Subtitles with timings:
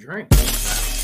[0.00, 0.99] drink.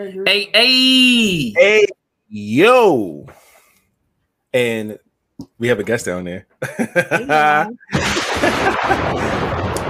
[0.00, 1.86] Hey, hey, Hey,
[2.30, 3.26] yo.
[4.50, 4.98] And
[5.58, 6.46] we have a guest down there.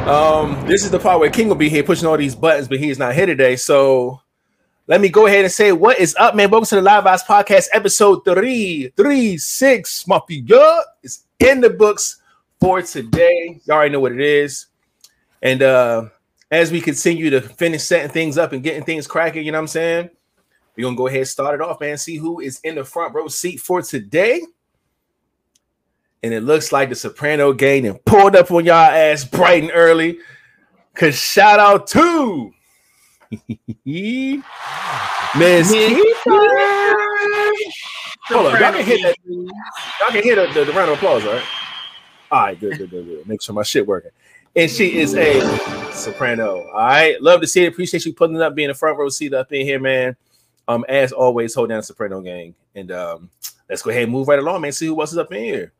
[0.08, 2.80] um, this is the part where King will be here pushing all these buttons, but
[2.80, 3.54] he is not here today.
[3.54, 4.20] So
[4.88, 6.50] let me go ahead and say what is up, man.
[6.50, 10.08] Welcome to the Live Vibes Podcast, episode three, three, six.
[10.08, 12.20] Mafia is in the books
[12.58, 13.60] for today.
[13.64, 14.66] Y'all already know what it is.
[15.40, 16.06] And uh
[16.50, 19.62] as we continue to finish setting things up and getting things cracking, you know what
[19.62, 20.10] I'm saying?
[20.76, 21.96] We're gonna go ahead and start it off, man.
[21.98, 24.40] See who is in the front row seat for today.
[26.22, 29.72] And it looks like the Soprano gang and pulled up on y'all ass bright and
[29.74, 30.18] early.
[30.94, 32.52] Cause shout out to
[33.84, 35.72] Miss
[38.24, 39.16] Hold on, y'all can hit that.
[39.26, 41.44] Y'all can hit the, the, the round of applause, all right?
[42.30, 43.26] All right, good, good, good, good.
[43.26, 44.12] Make sure my shit working.
[44.56, 45.40] And she is a
[45.92, 46.66] soprano.
[46.68, 47.20] All right.
[47.22, 47.68] Love to see it.
[47.72, 50.16] Appreciate you putting it up, being a front row seat up in here, man.
[50.66, 52.54] Um, as always, hold down the soprano gang.
[52.74, 53.30] And um,
[53.68, 54.72] let's go ahead and move right along, man.
[54.72, 55.72] See who else is up in here.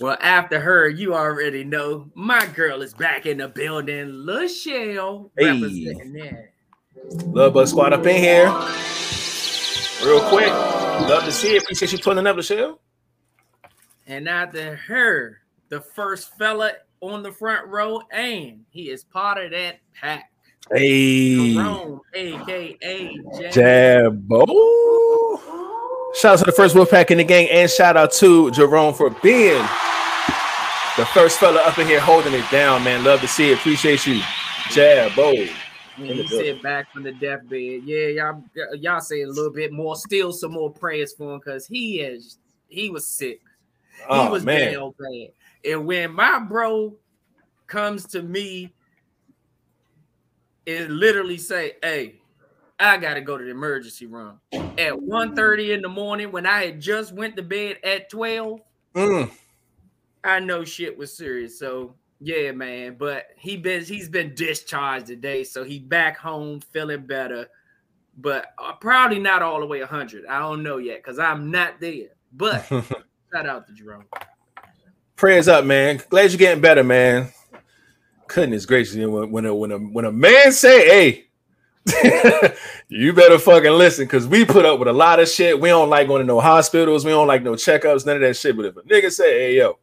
[0.00, 4.08] Well, after her, you already know my girl is back in the building.
[4.08, 5.52] Lachelle Hey.
[5.52, 6.48] representing.
[7.26, 8.46] Love Bug Squad up in here.
[10.04, 10.50] Real quick.
[11.08, 11.62] Love to see it.
[11.62, 12.80] Appreciate you pulling up, Michelle.
[14.06, 19.50] And after her, the first fella on the front row, and he is part of
[19.52, 20.30] that pack.
[20.72, 21.54] Hey.
[21.54, 23.16] Jerome, aka
[23.52, 24.46] Jabbo.
[26.14, 29.10] Shout out to the first Wolfpack in the gang, and shout out to Jerome for
[29.22, 29.62] being
[30.96, 33.04] the first fella up in here holding it down, man.
[33.04, 33.58] Love to see it.
[33.58, 34.20] Appreciate you,
[34.70, 35.48] Jabbo.
[35.98, 37.82] The he sit back from the deathbed.
[37.84, 39.96] Yeah, y'all, y'all say a little bit more.
[39.96, 43.40] Still some more prayers for him because he is he was sick.
[43.98, 45.30] he Oh was man, bad.
[45.64, 46.96] And when my bro
[47.66, 48.72] comes to me
[50.66, 52.20] and literally say, Hey,
[52.78, 56.80] I gotta go to the emergency room at 1:30 in the morning when I had
[56.80, 58.60] just went to bed at 12.
[58.94, 59.30] Mm,
[60.24, 61.58] I know shit was serious.
[61.58, 62.96] So yeah, man.
[62.98, 67.48] But he been he's been discharged today, so he back home feeling better.
[68.18, 70.26] But uh, probably not all the way 100.
[70.26, 72.08] I don't know yet because I'm not there.
[72.32, 74.04] But shout out to Jerome.
[75.16, 76.00] Prayers up, man.
[76.08, 77.32] Glad you're getting better, man.
[78.28, 81.24] Goodness gracious, when, when a when a when a man say,
[81.86, 82.52] "Hey,"
[82.88, 85.60] you better fucking listen, because we put up with a lot of shit.
[85.60, 87.04] We don't like going to no hospitals.
[87.04, 88.56] We don't like no checkups, none of that shit.
[88.56, 89.78] But if a nigga say, "Hey, yo,"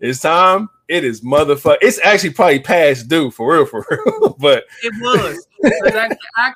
[0.00, 0.68] it's time.
[0.88, 1.78] It is motherfucker.
[1.82, 4.36] It's actually probably past due for real, for real.
[4.40, 5.46] but It was.
[5.64, 6.52] I, I,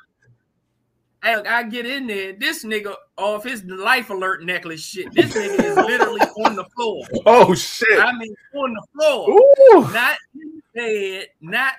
[1.23, 2.33] I, I get in there.
[2.33, 5.11] This nigga off his life alert necklace shit.
[5.13, 7.05] This nigga is literally on the floor.
[7.25, 9.29] oh shit, I mean, on the floor.
[9.31, 9.93] Ooh.
[9.93, 11.73] Not in bed, not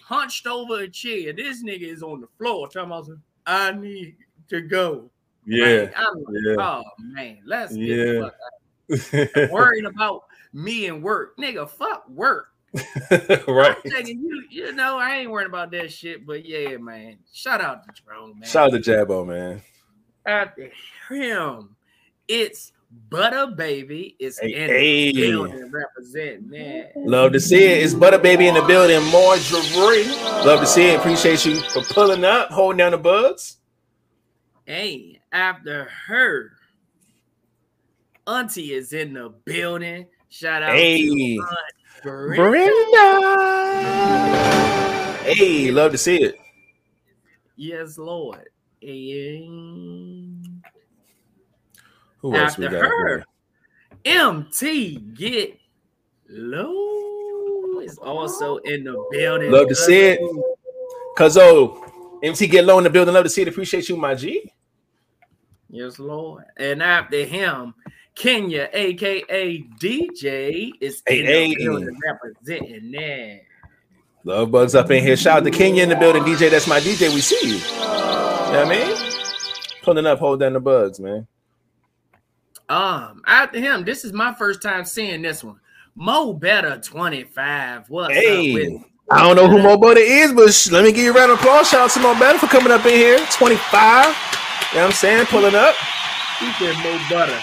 [0.00, 1.32] hunched over a chair.
[1.32, 2.68] This nigga is on the floor.
[2.68, 3.08] Talking about,
[3.46, 4.16] I need
[4.50, 5.10] to go.
[5.46, 6.54] yeah, Like, I'm like, Yeah.
[6.58, 8.30] oh man, let's get Yeah.
[8.88, 9.50] the fuck out.
[9.50, 11.68] Worrying about me and work, nigga.
[11.68, 12.48] Fuck work.
[13.48, 13.76] right.
[13.84, 16.26] You, you know, I ain't worrying about that shit.
[16.26, 17.18] But yeah, man.
[17.32, 18.48] Shout out to Jerome, man.
[18.48, 19.62] Shout out to Jabbo, man.
[20.26, 20.70] After
[21.10, 21.76] him,
[22.26, 22.72] it's
[23.10, 24.16] Butter Baby.
[24.18, 25.12] It's Hey, in hey.
[25.12, 26.92] the building representing that.
[26.96, 27.82] Love to see it.
[27.84, 29.02] It's Butter Baby in the building.
[29.10, 30.06] More Marjorie.
[30.44, 30.98] Love to see it.
[30.98, 33.58] Appreciate you for pulling up, holding down the buds.
[34.66, 36.52] Hey, after her,
[38.26, 40.06] Auntie is in the building.
[40.30, 41.06] Shout out Hey.
[41.06, 41.58] to Aunt
[42.04, 42.36] Brenda.
[42.36, 43.46] Brenda.
[45.24, 46.36] Hey, love to see it.
[47.56, 48.50] Yes, Lord.
[48.82, 50.62] And
[52.18, 52.90] Who else we after got?
[52.90, 53.24] her, here?
[54.04, 55.58] MT get
[56.28, 59.50] low is also in the building.
[59.50, 60.20] Love to see it.
[61.16, 63.14] Cause oh, MT get low in the building.
[63.14, 63.48] Love to see it.
[63.48, 64.52] Appreciate you, my G.
[65.70, 66.44] Yes, Lord.
[66.58, 67.72] And after him,
[68.14, 71.54] Kenya, aka DJ, is in Hey, the hey.
[71.64, 73.40] building representing that.
[74.24, 75.16] Love bugs up in here.
[75.16, 76.22] Shout out to Kenya in the building.
[76.22, 77.12] DJ, that's my DJ.
[77.14, 77.54] We see you.
[77.56, 78.96] You know what I mean?
[79.82, 81.26] Pulling up, hold down the bugs, man.
[82.68, 85.60] Um, after him, this is my first time seeing this one.
[85.94, 87.90] Mo Better 25.
[87.90, 91.04] What's Hey, up with I don't know who Mo Butter is, but let me give
[91.04, 91.68] you a round of applause.
[91.68, 93.18] Shout out to Mo Better for coming up in here.
[93.32, 94.06] 25.
[94.06, 95.26] You know what I'm saying?
[95.26, 95.74] Pulling up.
[96.40, 97.38] He said Mo Butter.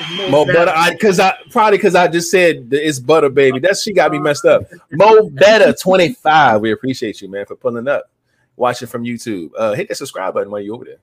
[0.00, 0.72] It's Mo Butter.
[0.74, 3.58] I cause I probably because I just said it's butter, baby.
[3.60, 4.62] That she got me messed up.
[4.92, 6.60] Mo Better 25.
[6.60, 8.10] We appreciate you, man, for pulling up.
[8.56, 9.50] Watching from YouTube.
[9.58, 10.98] Uh hit that subscribe button while you're over there.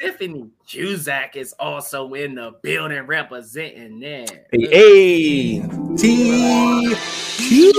[0.00, 4.46] Tiffany Juzak is also in the building representing that.
[4.52, 5.62] Hey, hey,
[5.96, 6.94] T
[7.36, 7.72] Q.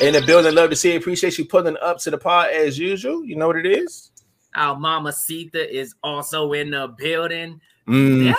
[0.00, 0.92] In the building, love to see.
[0.92, 0.96] it.
[0.96, 3.24] Appreciate you pulling up to the pod as usual.
[3.24, 4.10] You know what it is.
[4.54, 7.60] Our mama Sita is also in the building.
[7.88, 8.34] Mhm.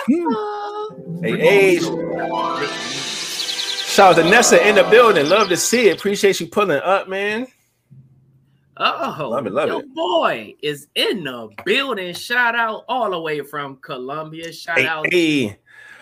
[1.22, 1.78] Hey, hey.
[3.86, 5.28] Shout out to Nessa in the building.
[5.28, 5.98] Love to see it.
[5.98, 7.46] Appreciate you pulling up, man.
[8.78, 9.94] Oh, Love it, love your it.
[9.94, 12.14] boy is in the building.
[12.14, 14.50] Shout out all the way from Columbia.
[14.52, 15.58] Shout Hey, out hey.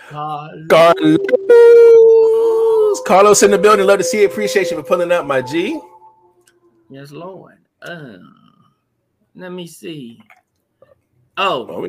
[0.08, 0.66] Carlos.
[0.68, 1.18] Carlos.
[3.06, 3.86] Carlos in the building.
[3.86, 4.30] Love to see it.
[4.30, 5.80] Appreciate you for pulling up, my G.
[6.90, 7.58] Yes, Lord.
[7.82, 8.18] Uh,
[9.34, 10.22] let me see.
[11.36, 11.88] Oh,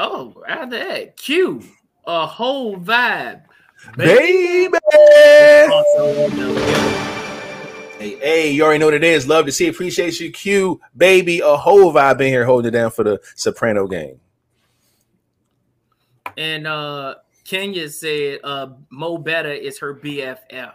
[0.00, 1.62] oh, after that, Q,
[2.06, 3.42] a whole vibe.
[3.96, 4.76] Baby.
[5.72, 7.10] Also in the building.
[7.98, 9.28] Hey, hey, you already know what it is.
[9.28, 9.66] Love to see.
[9.66, 9.74] it.
[9.74, 11.40] Appreciate you, Q, baby.
[11.40, 14.18] A whole vibe in here holding it down for the Soprano Gang.
[16.36, 20.72] And uh Kenya said uh Mo Better is her BFF.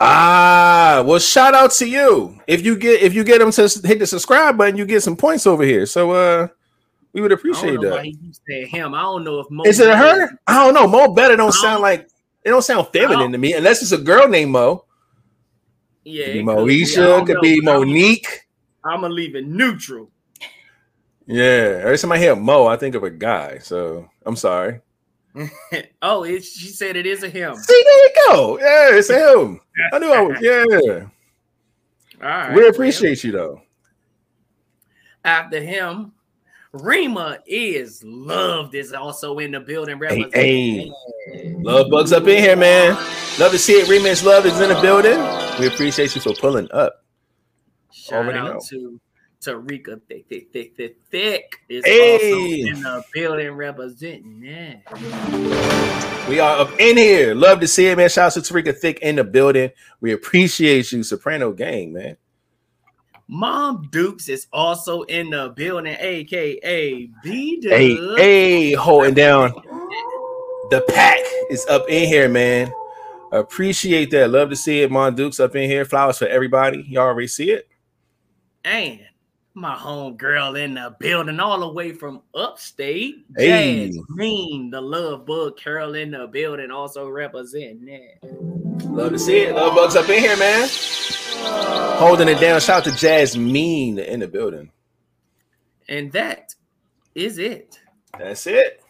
[0.00, 2.40] Ah, well, shout out to you.
[2.46, 5.16] If you get if you get them to hit the subscribe button, you get some
[5.16, 5.86] points over here.
[5.86, 6.48] So uh
[7.14, 8.04] we would I appreciate don't know why that.
[8.04, 8.92] he keeps saying him.
[8.94, 10.28] I don't know if Mo Is it her?
[10.46, 10.86] I don't know.
[10.86, 12.08] Mo better don't sound don't- like
[12.44, 14.84] it don't sound feminine don't- to me, unless it's a girl named Mo.
[16.04, 16.82] Yeah, Could be it could be.
[16.82, 18.40] I Moesha, don't could be Monique.
[18.84, 20.10] I'm gonna leave it neutral.
[21.26, 23.56] Yeah, every time I hear Mo, I think of a guy.
[23.58, 24.80] So I'm sorry.
[26.02, 27.56] oh, it, she said it is a him.
[27.56, 28.58] See, there you go.
[28.58, 29.60] Yeah, it's him.
[29.92, 30.38] I knew I was.
[30.42, 31.06] Yeah,
[32.22, 32.54] All right.
[32.54, 33.62] we appreciate you though.
[35.24, 36.12] After him,
[36.74, 39.96] Rima is loved is also in the building.
[40.32, 40.90] Hey,
[41.30, 41.62] representing.
[41.62, 42.94] Love bugs up in here, man.
[43.38, 43.86] Love to see it.
[43.86, 45.18] Remix Love is in the building.
[45.60, 47.04] We appreciate you for pulling up.
[47.92, 48.60] Shout Already out know.
[48.70, 49.00] to
[49.40, 52.12] Tarika Thick Thick Thick Thick Thick is Hey.
[52.64, 54.82] also in the building representing that.
[56.28, 57.36] We are up in here.
[57.36, 58.08] Love to see it, man.
[58.08, 59.70] Shout out to Tarika Thick in the building.
[60.00, 62.16] We appreciate you, Soprano Gang, man.
[63.28, 69.52] Mom Dukes is also in the building, aka B Hey, hey, holding down.
[70.70, 72.72] The pack is up in here, man.
[73.32, 74.30] Appreciate that.
[74.30, 74.90] Love to see it.
[74.90, 75.84] Mom Dukes up in here.
[75.84, 76.84] Flowers for everybody.
[76.88, 77.68] Y'all already see it.
[78.64, 79.00] and
[79.54, 83.24] my home girl in the building, all the way from upstate.
[83.36, 83.86] Hey.
[83.86, 88.84] Jasmine, the love bug Carol in the building, also representing that.
[88.86, 89.54] Love to see it.
[89.54, 90.68] Love bugs up in here, man.
[91.98, 92.60] Holding it down.
[92.60, 94.70] Shout out to Jasmine in the building.
[95.88, 96.54] And that
[97.14, 97.78] is it.
[98.18, 98.82] That's it.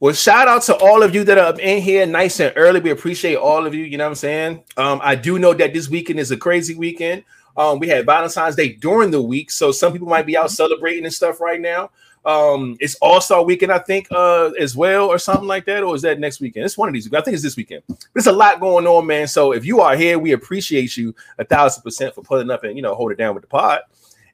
[0.00, 2.80] Well, shout out to all of you that are up in here nice and early.
[2.80, 3.84] We appreciate all of you.
[3.84, 4.64] You know what I'm saying?
[4.76, 7.24] Um, I do know that this weekend is a crazy weekend.
[7.56, 11.04] Um, we had Valentine's Day during the week, so some people might be out celebrating
[11.04, 11.90] and stuff right now.
[12.26, 15.94] Um, it's All Star Weekend, I think, uh, as well, or something like that, or
[15.94, 16.66] is that next weekend?
[16.66, 17.06] It's one of these.
[17.12, 17.84] I think it's this weekend.
[18.12, 19.28] There's a lot going on, man.
[19.28, 22.74] So if you are here, we appreciate you a thousand percent for pulling up and
[22.74, 23.82] you know hold it down with the pod.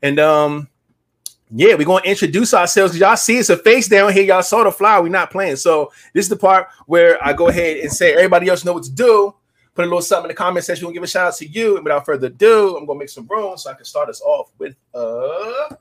[0.03, 0.69] And um,
[1.55, 2.97] yeah, we're gonna introduce ourselves.
[2.97, 4.25] Y'all see it's a face down here.
[4.25, 5.03] Y'all saw the flyer.
[5.03, 5.57] We're not playing.
[5.57, 8.85] So this is the part where I go ahead and say everybody else know what
[8.85, 9.35] to do.
[9.75, 10.87] Put a little something in the comment section.
[10.87, 11.77] We'll give a shout out to you.
[11.77, 14.51] And without further ado, I'm gonna make some room so I can start us off
[14.59, 15.75] with uh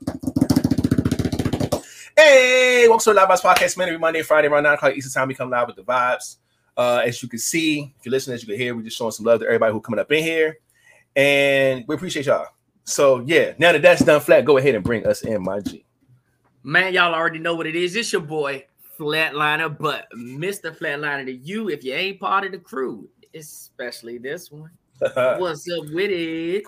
[2.16, 3.88] Hey, welcome to the Live Vibes Podcast, man.
[3.88, 6.36] Every Monday, Friday, around 9 o'clock Eastern time, we come live with the vibes.
[6.74, 9.10] Uh, as you can see, if you're listening, as you can hear, we're just showing
[9.10, 10.58] some love to everybody who coming up in here.
[11.14, 12.46] And we appreciate y'all.
[12.84, 15.84] So yeah, now that that's done flat, go ahead and bring us in, my G.
[16.62, 17.94] Man, y'all already know what it is.
[17.94, 18.64] It's your boy
[18.98, 20.74] Flatliner, but Mr.
[20.74, 24.70] Flatliner to you if you ain't part of the crew, especially this one.
[25.14, 26.64] What's up with it?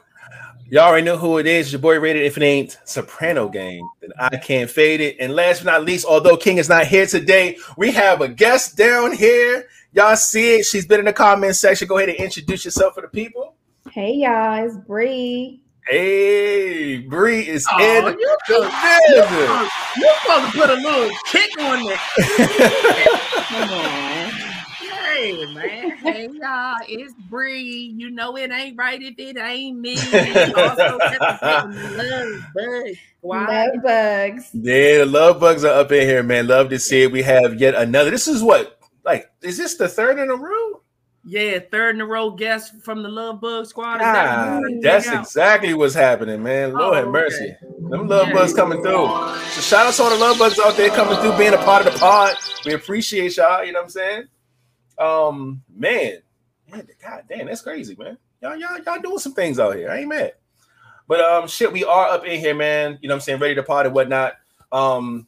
[0.71, 1.71] Y'all already know who it is.
[1.71, 5.17] Your boy rated if it ain't Soprano Gang, then I can't fade it.
[5.21, 8.77] And last but not least, although King is not here today, we have a guest
[8.77, 9.69] down here.
[9.93, 10.65] Y'all see it.
[10.65, 11.87] She's been in the comment section.
[11.87, 13.55] Go ahead and introduce yourself for the people.
[13.91, 15.61] Hey y'all, it's Bree.
[15.87, 18.73] Hey, Bree is Oh, in you the supposed,
[19.09, 19.69] building.
[19.99, 22.01] you supposed to put a little kick on that.
[23.49, 24.54] Come on.
[25.15, 27.95] Hey man, hey y'all, it's Bree.
[27.97, 29.95] You know it ain't right if it ain't me.
[30.57, 32.99] also, love bugs.
[33.23, 34.51] Love bugs.
[34.53, 36.49] Yeah, the love bugs are up in here, man.
[36.49, 37.13] Love to see it.
[37.13, 38.11] We have yet another.
[38.11, 40.83] This is what, like, is this the third in a row?
[41.25, 44.01] Yeah, third in a row guest from the Love Bug Squad.
[44.03, 46.73] Ah, that's exactly what's happening, man.
[46.73, 47.55] Lord oh, have mercy.
[47.63, 47.89] Okay.
[47.89, 48.35] Them love yeah.
[48.35, 49.07] bugs coming through.
[49.53, 51.87] So shout out to all the love bugs out there coming through, being a part
[51.87, 52.35] of the pod.
[52.67, 53.65] We appreciate y'all.
[53.65, 54.25] You know what I'm saying?
[54.99, 56.19] Um, man,
[56.71, 58.19] man, god damn, that's crazy, man.
[58.41, 59.91] Y'all, y'all, y'all doing some things out here.
[59.91, 60.35] I ain't mad.
[61.07, 62.99] But um, shit, we are up in here, man.
[63.01, 63.41] You know what I'm saying?
[63.41, 64.35] Ready to party, whatnot.
[64.73, 65.27] Um,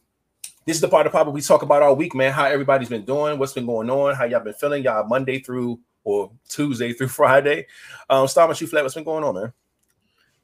[0.65, 2.33] this is the part of pod we talk about all week, man.
[2.33, 5.79] How everybody's been doing, what's been going on, how y'all been feeling, y'all Monday through
[6.03, 7.67] or Tuesday through Friday.
[8.09, 8.83] Um, start with you, Flat.
[8.83, 9.53] What's been going on, man?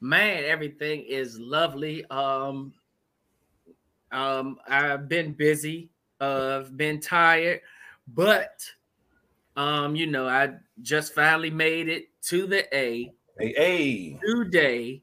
[0.00, 2.04] Man, everything is lovely.
[2.06, 2.72] Um,
[4.12, 5.90] um, I've been busy.
[6.20, 7.60] Uh, I've been tired,
[8.06, 8.62] but
[9.56, 13.12] um, you know, I just finally made it to the A.
[13.38, 14.18] Hey, hey.
[14.24, 15.02] Today,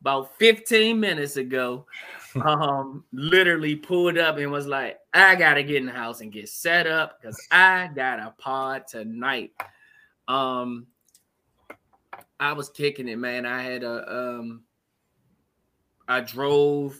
[0.00, 1.86] about 15 minutes ago,
[2.44, 6.48] um, literally pulled up and was like, I gotta get in the house and get
[6.48, 9.52] set up because I got a pod tonight.
[10.28, 10.86] Um,
[12.40, 13.46] I was kicking it, man.
[13.46, 14.64] I had a um,
[16.08, 16.98] I drove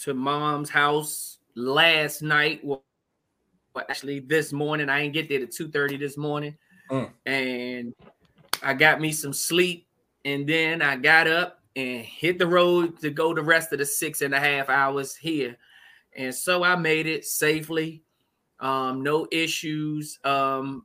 [0.00, 2.62] to mom's house last night.
[3.74, 6.56] Well, actually, this morning I didn't get there at two thirty this morning,
[6.90, 7.10] mm.
[7.26, 7.94] and
[8.62, 9.86] I got me some sleep,
[10.24, 13.86] and then I got up and hit the road to go the rest of the
[13.86, 15.56] six and a half hours here,
[16.16, 18.02] and so I made it safely.
[18.58, 20.18] Um, no issues.
[20.24, 20.84] Um,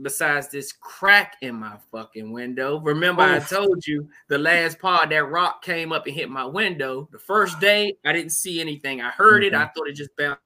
[0.00, 2.80] besides this crack in my fucking window.
[2.80, 3.22] Remember.
[3.22, 7.08] I told you the last part that rock came up and hit my window.
[7.10, 9.00] The first day, I didn't see anything.
[9.00, 9.54] I heard mm-hmm.
[9.54, 9.58] it.
[9.58, 9.72] I mm-hmm.
[9.76, 10.40] thought it just bounced.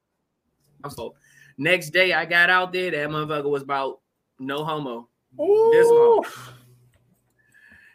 [0.96, 1.14] So
[1.58, 2.90] next day, I got out there.
[2.90, 4.00] That motherfucker was about
[4.38, 5.08] no homo.
[5.40, 5.70] Ooh.
[5.72, 6.54] This one.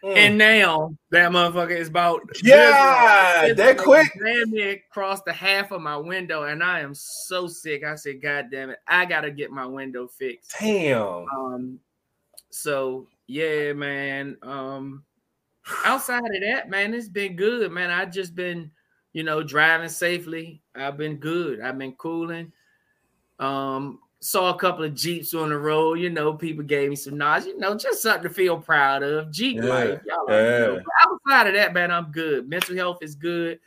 [0.04, 0.16] Mm.
[0.16, 4.08] And now that motherfucker is about yeah, that quick.
[4.24, 7.84] Damn near crossed the half of my window, and I am so sick.
[7.84, 10.54] I said, God damn it, I gotta get my window fixed.
[10.60, 11.26] Damn.
[11.36, 11.80] Um,
[12.52, 14.38] so yeah, man.
[14.44, 15.04] Um,
[15.84, 17.90] outside of that, man, it's been good, man.
[17.90, 18.72] I just been,
[19.14, 20.62] you know, driving safely.
[20.76, 21.60] I've been good.
[21.60, 22.52] I've been cooling.
[23.40, 26.00] Um, saw a couple of Jeeps on the road.
[26.00, 27.46] You know, people gave me some nods.
[27.46, 29.32] You know, just something to feel proud of.
[29.32, 30.26] Jeep yeah, life, y'all.
[30.30, 30.80] Yeah.
[31.06, 32.50] outside of that, man, I'm good.
[32.50, 33.60] Mental health is good.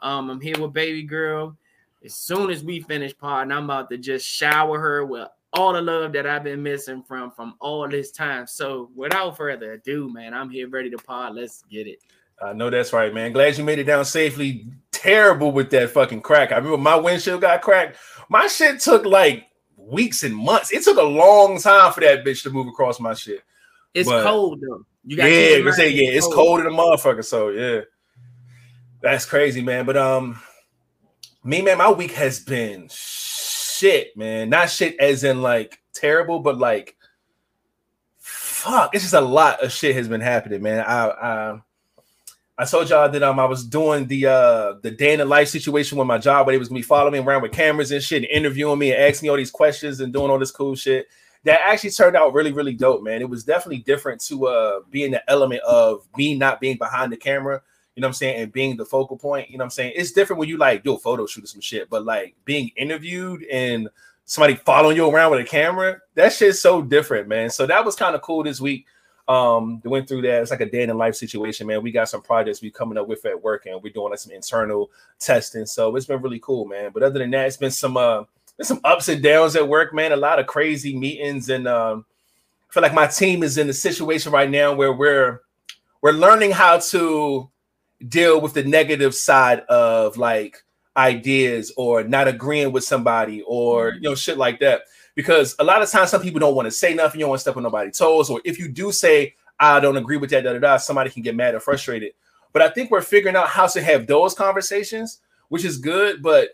[0.00, 1.56] Um, I'm here with baby girl.
[2.04, 5.82] As soon as we finish partying, I'm about to just shower her with all the
[5.82, 8.46] love that I've been missing from from all this time.
[8.46, 11.34] So, without further ado, man, I'm here ready to part.
[11.34, 11.98] Let's get it.
[12.42, 13.32] I know that's right, man.
[13.32, 14.66] Glad you made it down safely.
[14.92, 16.52] Terrible with that fucking crack.
[16.52, 17.96] I remember my windshield got cracked.
[18.28, 20.72] My shit took like weeks and months.
[20.72, 23.42] It took a long time for that bitch to move across my shit.
[23.94, 24.84] It's but, cold though.
[25.04, 26.34] You got yeah, say yeah, it's cold.
[26.34, 27.24] cold in the motherfucker.
[27.24, 27.80] So yeah,
[29.00, 29.86] that's crazy, man.
[29.86, 30.40] But um,
[31.44, 34.50] me man, my week has been shit, man.
[34.50, 36.96] Not shit as in like terrible, but like
[38.18, 38.94] fuck.
[38.94, 40.84] It's just a lot of shit has been happening, man.
[40.84, 41.60] I I
[42.60, 45.48] I told y'all that um I was doing the uh the day in the life
[45.48, 48.30] situation with my job where they was me following around with cameras and shit and
[48.32, 51.06] interviewing me and asking me all these questions and doing all this cool shit.
[51.44, 53.20] That actually turned out really, really dope, man.
[53.22, 57.16] It was definitely different to uh being the element of me not being behind the
[57.16, 57.62] camera,
[57.94, 59.50] you know what I'm saying, and being the focal point.
[59.50, 59.92] You know what I'm saying?
[59.94, 62.72] It's different when you like do a photo shoot or some shit, but like being
[62.76, 63.88] interviewed and
[64.24, 67.50] somebody following you around with a camera, that shit's so different, man.
[67.50, 68.84] So that was kind of cool this week
[69.28, 70.42] um they went through that.
[70.42, 71.82] It's like a day in the life situation man.
[71.82, 74.32] We got some projects we coming up with at work and we're doing like some
[74.32, 75.66] internal testing.
[75.66, 76.90] So it's been really cool man.
[76.92, 78.24] But other than that it's been some uh
[78.56, 80.12] there's some ups and downs at work man.
[80.12, 82.04] A lot of crazy meetings and um
[82.68, 85.42] i feel like my team is in a situation right now where we're
[86.00, 87.48] we're learning how to
[88.08, 90.62] deal with the negative side of like
[90.96, 94.82] ideas or not agreeing with somebody or you know shit like that
[95.18, 97.40] because a lot of times some people don't want to say nothing, you don't want
[97.40, 100.44] to step on nobody's toes, or if you do say I don't agree with that,
[100.44, 102.12] da, da, da, somebody can get mad or frustrated.
[102.52, 106.50] But I think we're figuring out how to have those conversations, which is good, but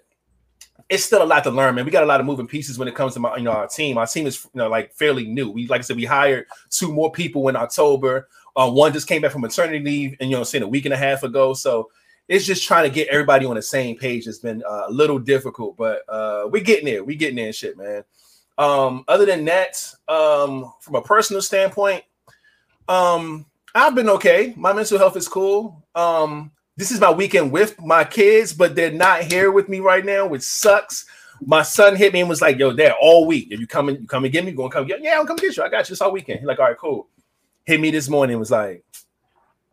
[0.89, 1.85] it's still a lot to learn, man.
[1.85, 3.69] We got a lot of moving pieces when it comes to my, you know, our
[3.69, 3.99] team.
[3.99, 5.51] Our team is, you know, like fairly new.
[5.51, 8.29] We, like I said, we hired two more people in October.
[8.57, 10.95] Uh, one just came back from maternity leave, and you know, saying a week and
[10.95, 11.53] a half ago.
[11.53, 11.91] So
[12.29, 14.27] it's just trying to get everybody on the same page.
[14.27, 17.05] It's been uh, a little difficult, but uh, we're getting there.
[17.05, 18.05] We're getting there, shit, man.
[18.57, 22.05] Um, other than that, um, from a personal standpoint,
[22.89, 24.55] um, I've been okay.
[24.57, 25.85] My mental health is cool.
[25.95, 30.05] Um, this is my weekend with my kids, but they're not here with me right
[30.05, 31.07] now, which sucks.
[31.45, 33.49] My son hit me and was like, "Yo, dad, all week.
[33.51, 34.53] If you coming, you come and get me.
[34.53, 35.03] Going to come get?
[35.03, 35.63] Yeah, I'm coming get you.
[35.63, 37.09] I got you this all weekend." He's like, "All right, cool."
[37.65, 38.39] Hit me this morning.
[38.39, 38.85] Was like,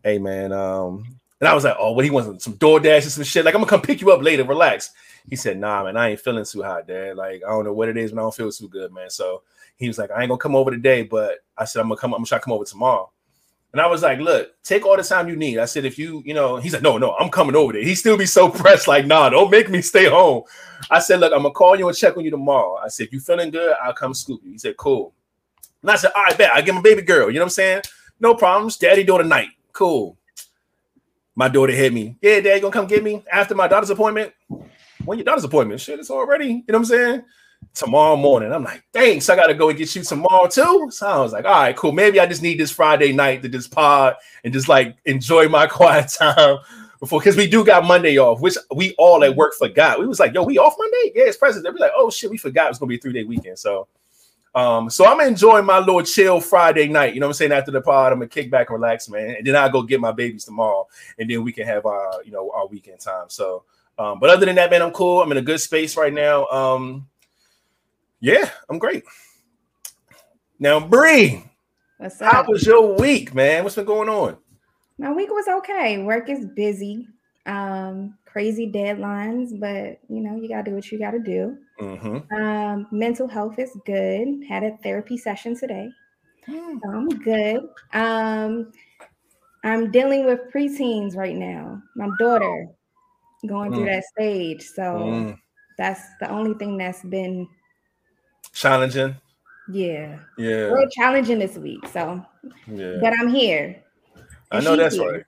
[0.04, 1.06] "Hey, man." Um,
[1.40, 3.46] and I was like, "Oh, what he wants some DoorDash and some shit.
[3.46, 4.44] Like, I'm gonna come pick you up later.
[4.44, 4.92] Relax."
[5.30, 7.16] He said, "Nah, man, I ain't feeling too hot, dad.
[7.18, 9.44] Like, I don't know what it is, but I don't feel too good, man." So
[9.78, 12.14] he was like, "I ain't gonna come over today, but I said I'm gonna come.
[12.14, 13.12] I'm gonna try to come over tomorrow."
[13.74, 15.58] And I was like, look, take all the time you need.
[15.58, 17.82] I said, if you, you know, he's like, no, no, I'm coming over there.
[17.82, 20.44] He still be so pressed, like, nah, don't make me stay home.
[20.90, 22.76] I said, look, I'm gonna call you and check on you tomorrow.
[22.84, 24.52] I said, if you feeling good, I'll come scoop you.
[24.52, 25.14] He said, cool.
[25.82, 27.30] And I said, all right, bet I give my baby girl.
[27.30, 27.82] You know what I'm saying?
[28.20, 28.78] No problems.
[28.78, 29.50] Daddy doing tonight.
[29.72, 30.18] Cool.
[31.36, 32.18] My daughter hit me.
[32.22, 34.34] Yeah, dad, you gonna come get me after my daughter's appointment?
[35.06, 35.82] When your daughter's appointment?
[35.82, 37.24] Shit, it's already, you know what I'm saying?
[37.74, 38.52] tomorrow morning.
[38.52, 40.90] I'm like, thanks, I gotta go and get you tomorrow too.
[40.92, 41.92] So I was like, all right, cool.
[41.92, 45.68] Maybe I just need this Friday night to just pod and just like enjoy my
[45.68, 46.58] quiet time
[47.00, 50.00] before because we do got Monday off, which we all at work forgot.
[50.00, 51.12] We was like, yo, we off Monday?
[51.16, 51.76] Yeah, it's president.
[51.76, 53.58] be like, oh shit, we forgot it's gonna be a three-day weekend.
[53.58, 53.88] So
[54.54, 57.14] um, so I'm enjoying my little chill Friday night.
[57.14, 57.54] You know what I'm saying?
[57.54, 59.36] After the pod, I'm gonna kick back and relax, man.
[59.38, 62.32] And then I'll go get my babies tomorrow, and then we can have our, you
[62.32, 63.26] know, our weekend time.
[63.30, 63.64] So
[64.02, 65.22] um, but other than that, man, I'm cool.
[65.22, 66.48] I'm in a good space right now.
[66.48, 67.08] Um,
[68.20, 69.04] yeah, I'm great.
[70.60, 71.44] Now, Bree,
[71.98, 72.32] What's up?
[72.32, 73.64] how was your week, man?
[73.64, 74.38] What's been going on?
[74.98, 76.04] My week was okay.
[76.04, 77.08] Work is busy.
[77.46, 81.58] Um, crazy deadlines, but you know, you gotta do what you gotta do.
[81.80, 82.34] Mm-hmm.
[82.34, 84.44] Um, mental health is good.
[84.48, 85.90] Had a therapy session today.
[86.46, 86.78] Hmm.
[86.84, 87.70] So I'm good.
[87.94, 88.72] Um,
[89.64, 91.82] I'm dealing with preteens right now.
[91.96, 92.68] My daughter
[93.48, 93.94] going through Mm.
[93.96, 94.64] that stage.
[94.64, 95.38] So Mm.
[95.78, 97.48] that's the only thing that's been
[98.54, 99.16] Challenging.
[99.70, 100.68] yeah, Yeah.
[100.74, 101.86] real challenging this week.
[101.88, 102.24] So
[102.68, 102.98] Yeah.
[103.02, 103.84] but I'm here.
[104.52, 105.12] I know that's here.
[105.12, 105.24] right.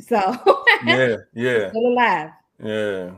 [0.00, 0.18] So
[0.86, 1.16] Yeah.
[1.34, 1.70] Yeah.
[1.70, 2.30] still alive.
[2.62, 3.10] Yeah.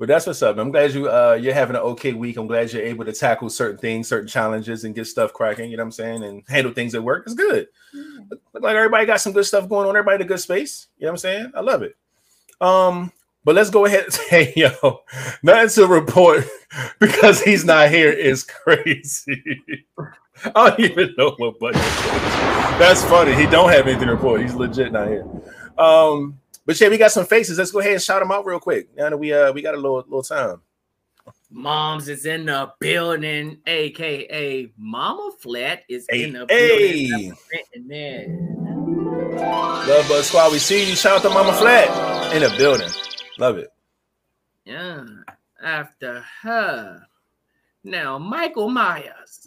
[0.00, 0.56] But that's what's up.
[0.58, 2.36] I'm glad you uh you're having an okay week.
[2.36, 5.70] I'm glad you're able to tackle certain things, certain challenges, and get stuff cracking.
[5.70, 6.22] You know what I'm saying?
[6.24, 7.24] And handle things at work.
[7.26, 7.66] It's good.
[8.30, 9.96] Look look like everybody got some good stuff going on.
[9.96, 10.86] Everybody in a good space.
[10.98, 11.52] You know what I'm saying?
[11.54, 11.96] I love it.
[12.60, 13.10] Um,
[13.48, 15.00] but let's go ahead and say, yo,
[15.42, 16.44] nothing to report
[17.00, 19.42] because he's not here is crazy.
[20.54, 21.80] I don't even know what button.
[22.78, 23.34] That's funny.
[23.34, 24.42] He don't have anything to report.
[24.42, 25.24] He's legit not here.
[25.78, 27.56] Um, but yeah, we got some faces.
[27.56, 28.94] Let's go ahead and shout them out real quick.
[28.94, 30.60] Now that we uh we got a little little time.
[31.50, 37.08] Moms is in the building, aka Mama Flat is Hey, in the hey.
[37.08, 37.34] building.
[37.88, 38.58] Then
[39.38, 40.52] Love Bug Squad.
[40.52, 40.94] We see you.
[40.94, 42.90] Shout out to Mama Flat in the building.
[43.38, 43.72] Love it.
[44.64, 45.04] Yeah,
[45.62, 47.02] after her.
[47.84, 49.46] Now, Michael Myers.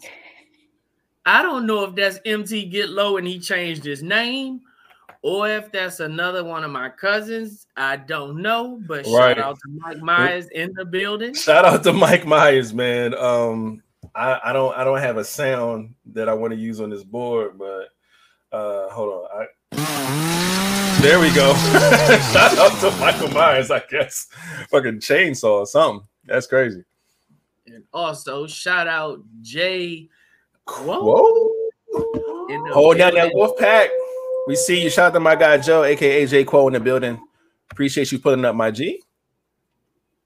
[1.24, 4.62] I don't know if that's MT Get Low and he changed his name,
[5.22, 7.68] or if that's another one of my cousins.
[7.76, 9.36] I don't know, but Right.
[9.36, 11.34] shout out to Mike Myers in the building.
[11.34, 13.14] Shout out to Mike Myers, man.
[13.14, 13.82] Um,
[14.16, 17.04] I, I don't I don't have a sound that I want to use on this
[17.04, 17.90] board, but
[18.50, 19.46] uh hold on.
[19.76, 20.31] I
[21.02, 21.52] there we go.
[22.32, 24.28] Shout out to Michael Myers, I guess.
[24.70, 26.06] Fucking chainsaw or something.
[26.24, 26.84] That's crazy.
[27.66, 30.08] And also, shout out Jay
[30.64, 31.02] Quo.
[31.02, 31.50] Whoa.
[32.72, 33.90] Hold down that wolf pack.
[34.46, 34.90] We see you.
[34.90, 37.20] Shout out to my guy Joe, aka Jay Quo in the building.
[37.70, 39.02] Appreciate you pulling up my G.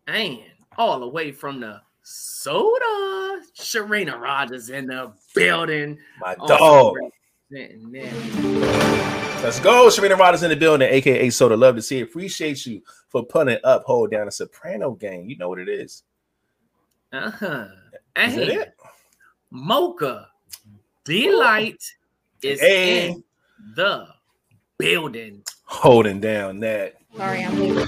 [0.07, 0.41] And
[0.77, 5.99] all the way from the soda, Sharina Rogers in the building.
[6.21, 6.97] My dog.
[9.47, 9.83] Representing them.
[9.93, 10.17] Let's go.
[10.17, 11.57] Sharina Rodgers in the building, aka Soda.
[11.57, 12.03] Love to see it.
[12.03, 15.29] Appreciate you for putting up, hold down a soprano gang.
[15.29, 16.03] You know what it is.
[17.13, 17.67] Uh-huh.
[18.17, 18.75] Is that And it?
[19.51, 20.29] Mocha
[21.05, 21.83] Delight
[22.43, 23.11] is Hey.
[23.11, 23.25] in
[23.75, 24.07] the
[24.79, 25.43] building.
[25.65, 26.95] Holding down that.
[27.17, 27.87] Sorry, I'm leaving.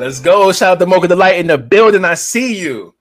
[0.00, 0.50] Let's go.
[0.52, 2.04] Shout out to Mocha Delight in the building.
[2.04, 2.94] I see you.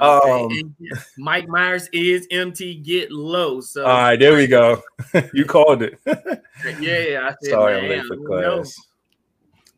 [0.00, 0.76] Okay, Um,
[1.18, 3.60] Mike Myers is MT Get Low.
[3.60, 4.82] So All right, there we go.
[5.34, 5.98] you called it.
[6.80, 8.76] yeah, I said, Sorry, I'm man, late for class.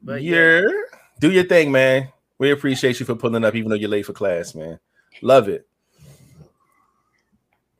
[0.03, 0.61] But yeah.
[0.61, 0.83] yeah.
[1.21, 2.09] Do your thing, man.
[2.39, 4.79] We appreciate you for pulling up, even though you're late for class, man.
[5.23, 5.67] Love it.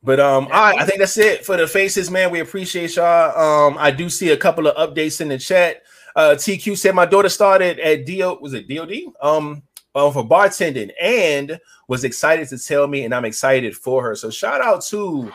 [0.03, 2.31] But um, all right, I think that's it for the faces, man.
[2.31, 3.67] We appreciate y'all.
[3.67, 5.83] Um, I do see a couple of updates in the chat.
[6.15, 8.91] Uh, TQ said my daughter started at DO, was it DOD?
[9.21, 9.63] Um,
[9.97, 14.15] um, for bartending and was excited to tell me, and I'm excited for her.
[14.15, 15.31] So shout out to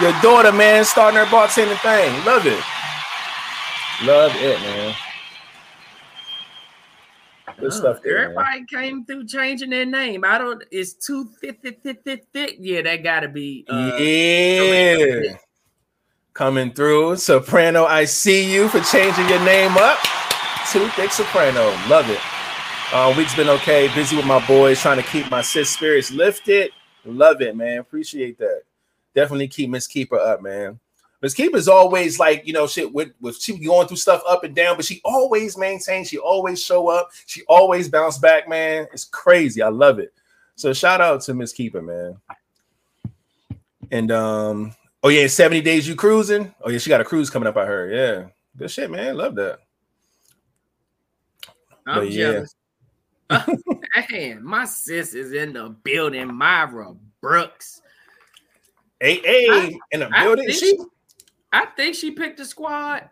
[0.00, 2.24] your daughter, man, starting her bartending thing.
[2.24, 2.62] Love it.
[4.02, 4.94] Love it, man.
[7.56, 8.44] Good Oh, stuff there, man.
[8.44, 10.24] Everybody came through changing their name.
[10.24, 10.64] I don't.
[10.72, 12.56] It's too thick, thick, thick, thick, thick.
[12.58, 13.64] Yeah, that gotta be.
[13.68, 15.36] Uh, yeah.
[16.32, 17.16] Coming through.
[17.18, 19.98] Soprano, I see you for changing your name up.
[20.72, 21.66] Too thick soprano.
[21.88, 22.18] Love it.
[22.92, 23.92] Uh, week's been okay.
[23.94, 26.70] Busy with my boys, trying to keep my sis spirits lifted.
[27.04, 27.78] Love it, man.
[27.78, 28.62] Appreciate that.
[29.14, 30.78] Definitely keep Miss Keeper up, man.
[31.20, 34.54] Miss Keeper's always like, you know, shit with, with she going through stuff up and
[34.54, 38.86] down, but she always maintains, she always show up, she always bounce back, man.
[38.92, 39.62] It's crazy.
[39.62, 40.12] I love it.
[40.56, 42.16] So shout out to Miss Keeper, man.
[43.90, 46.54] And um, oh yeah, 70 days you cruising.
[46.62, 47.92] Oh yeah, she got a cruise coming up, I heard.
[47.92, 48.28] Yeah.
[48.56, 49.16] Good shit, man.
[49.16, 49.60] Love that.
[51.86, 52.44] I'm But yeah.
[53.30, 53.48] Jealous.
[54.10, 56.34] Man, my sis is in the building.
[56.34, 57.80] Myra Brooks.
[59.00, 60.50] Hey, hey, in the I building.
[60.50, 60.78] She,
[61.52, 63.08] I think she picked the squad.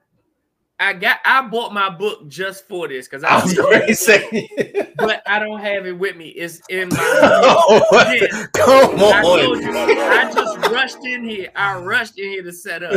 [0.82, 1.18] I got.
[1.24, 4.48] I bought my book just for this because I I, was going to say,
[4.96, 6.30] but I don't have it with me.
[6.30, 6.96] It's in my.
[6.98, 8.46] oh, Yeah.
[8.52, 9.98] come I told you, on.
[9.98, 11.50] I just rushed in here.
[11.54, 12.94] I rushed in here to set up.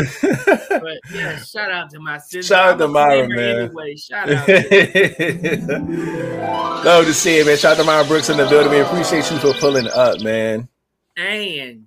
[0.69, 2.41] But yeah, shout out to my sister.
[2.41, 3.59] Shout out to Myra, man.
[3.59, 4.45] Anyway, shout out.
[4.47, 5.79] To
[6.85, 7.57] Love to see it, man.
[7.57, 8.71] Shout out to Myra Brooks in the building.
[8.71, 10.67] We appreciate you for pulling up, man.
[11.17, 11.85] and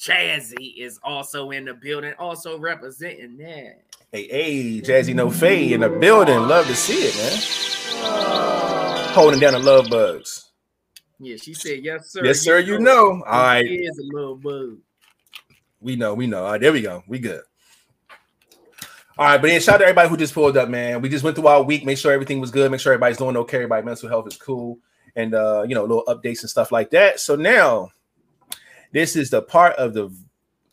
[0.00, 3.82] Chazzy is also in the building, also representing that.
[4.10, 6.38] Hey, hey, Jazzy No Fade in the building.
[6.48, 9.14] Love to see it, man.
[9.14, 10.52] Holding down the love bugs.
[11.18, 12.24] Yeah, she said yes, sir.
[12.24, 12.60] Yes, sir.
[12.60, 13.22] You know.
[13.26, 13.66] All right.
[13.70, 14.78] Is a little bug.
[15.82, 16.44] We know, we know.
[16.44, 17.02] All right, there we go.
[17.06, 17.42] We good.
[19.18, 21.02] All right, but then shout out to everybody who just pulled up, man.
[21.02, 23.36] We just went through our week, make sure everything was good, make sure everybody's doing
[23.36, 24.78] okay, everybody mental health is cool,
[25.14, 27.20] and uh, you know, little updates and stuff like that.
[27.20, 27.90] So now
[28.92, 30.10] this is the part of the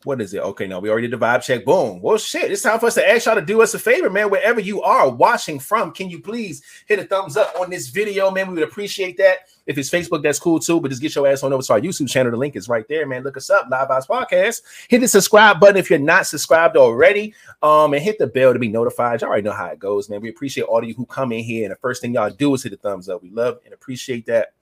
[0.04, 0.38] what is it?
[0.38, 1.64] Okay, now we already did the vibe check.
[1.64, 2.00] Boom.
[2.00, 4.30] Well, shit, it's time for us to ask y'all to do us a favor, man.
[4.30, 8.30] Wherever you are watching from, can you please hit a thumbs up on this video,
[8.30, 8.46] man?
[8.46, 9.40] We would appreciate that.
[9.66, 10.80] If it's Facebook, that's cool too.
[10.80, 12.30] But just get your ass on over to our YouTube channel.
[12.30, 13.24] The link is right there, man.
[13.24, 14.62] Look us up, Live Vibes Podcast.
[14.88, 17.34] Hit the subscribe button if you're not subscribed already.
[17.62, 19.20] Um, and hit the bell to be notified.
[19.20, 20.20] Y'all already know how it goes, man.
[20.20, 21.64] We appreciate all of you who come in here.
[21.64, 23.22] And the first thing y'all do is hit the thumbs up.
[23.22, 24.54] We love and appreciate that.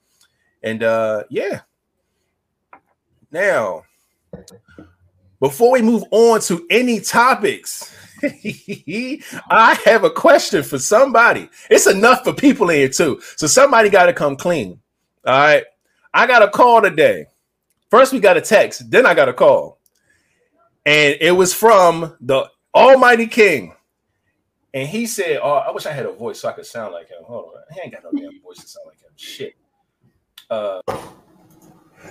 [0.63, 1.61] And uh, yeah.
[3.31, 3.83] Now,
[5.39, 11.49] before we move on to any topics, I have a question for somebody.
[11.69, 13.21] It's enough for people in here too.
[13.35, 14.79] So somebody got to come clean.
[15.25, 15.63] All right.
[16.13, 17.27] I got a call today.
[17.91, 19.79] First, we got a text, then I got a call.
[20.85, 23.75] And it was from the Almighty King.
[24.73, 27.09] And he said, Oh, I wish I had a voice so I could sound like
[27.09, 27.23] him.
[27.23, 27.61] Hold on.
[27.73, 29.09] He ain't got no damn voice to sound like him.
[29.15, 29.55] Shit.
[30.49, 30.81] Uh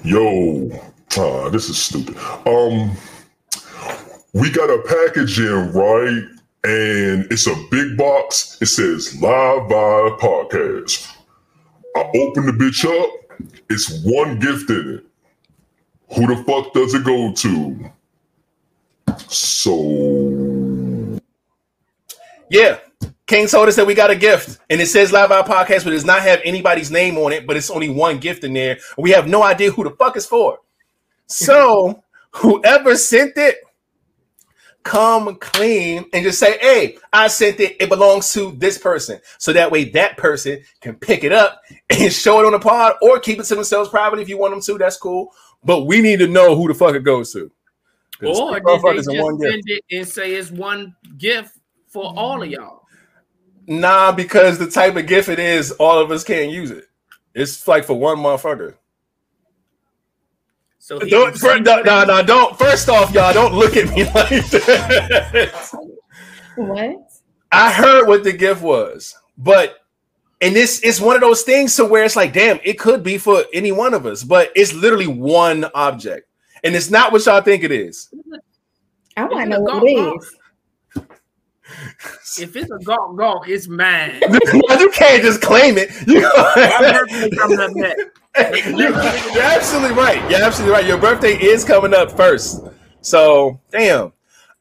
[0.05, 0.71] Yo,
[1.19, 2.17] uh, this is stupid.
[2.47, 2.97] Um,
[4.33, 6.25] we got a package in, right?
[6.65, 8.59] And it's a big box.
[8.61, 11.17] It says Live Vibe Podcast.
[11.97, 13.11] I open the bitch up.
[13.71, 15.07] It's one gift in it.
[16.15, 17.91] Who the fuck does it go to?
[19.29, 21.19] So
[22.51, 22.79] Yeah.
[23.27, 25.89] King told us that we got a gift, and it says Live Out Podcast, but
[25.89, 28.79] it does not have anybody's name on it, but it's only one gift in there.
[28.97, 30.61] We have no idea who the fuck it's for.
[31.27, 33.59] So, whoever sent it,
[34.87, 37.77] come clean and just say, Hey, I sent it.
[37.81, 39.21] It belongs to this person.
[39.39, 41.61] So that way that person can pick it up
[41.91, 44.53] and show it on the pod or keep it to themselves privately if you want
[44.53, 44.79] them to.
[44.79, 45.33] That's cool.
[45.65, 47.51] But we need to know who the fuck it goes to.
[48.23, 49.53] Or did they just one gift.
[49.53, 51.59] send it and say it's one gift
[51.89, 52.83] for all of y'all?
[53.67, 56.85] Nah, because the type of gift it is, all of us can't use it.
[57.35, 58.75] It's like for one motherfucker.
[60.87, 62.57] So he Don't, can fir- see no, no, no, don't.
[62.57, 65.69] First off, y'all, don't look at me like that.
[66.55, 67.11] What?
[67.51, 69.79] I heard what the gift was, but
[70.41, 73.19] and this is one of those things to where it's like, damn, it could be
[73.19, 76.29] for any one of us, but it's literally one object,
[76.63, 78.09] and it's not what y'all think it is.
[79.17, 80.19] I want to know what golf it ball.
[80.21, 80.37] is.
[82.39, 84.21] If it's a golf golf, it's mine.
[84.21, 85.91] you can't just claim it.
[86.07, 87.71] You My birthday coming up
[88.67, 90.31] you're, you're absolutely right.
[90.31, 90.87] You're absolutely right.
[90.87, 92.63] Your birthday is coming up first.
[93.01, 94.13] So, damn.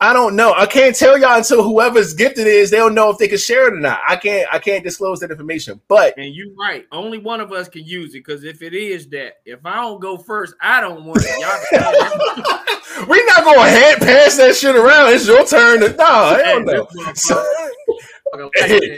[0.06, 0.54] I don't know.
[0.54, 3.68] I can't tell y'all until whoever's gifted is, they don't know if they can share
[3.70, 4.00] it or not.
[4.08, 5.82] I can't I can't disclose that information.
[5.88, 6.86] But And you're right.
[6.92, 10.00] Only one of us can use it because if it is that, if I don't
[10.00, 11.40] go first, I don't want it.
[11.40, 15.12] Y'all we're not going to hand pass that shit around.
[15.12, 16.88] It's your turn to hell no.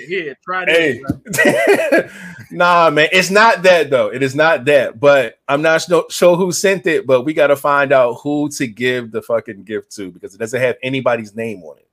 [0.07, 0.99] Here, try Hey.
[2.51, 4.11] nah, man, it's not that though.
[4.11, 4.99] It is not that.
[4.99, 8.67] But I'm not sure who sent it, but we got to find out who to
[8.67, 11.87] give the fucking gift to because it doesn't have anybody's name on it.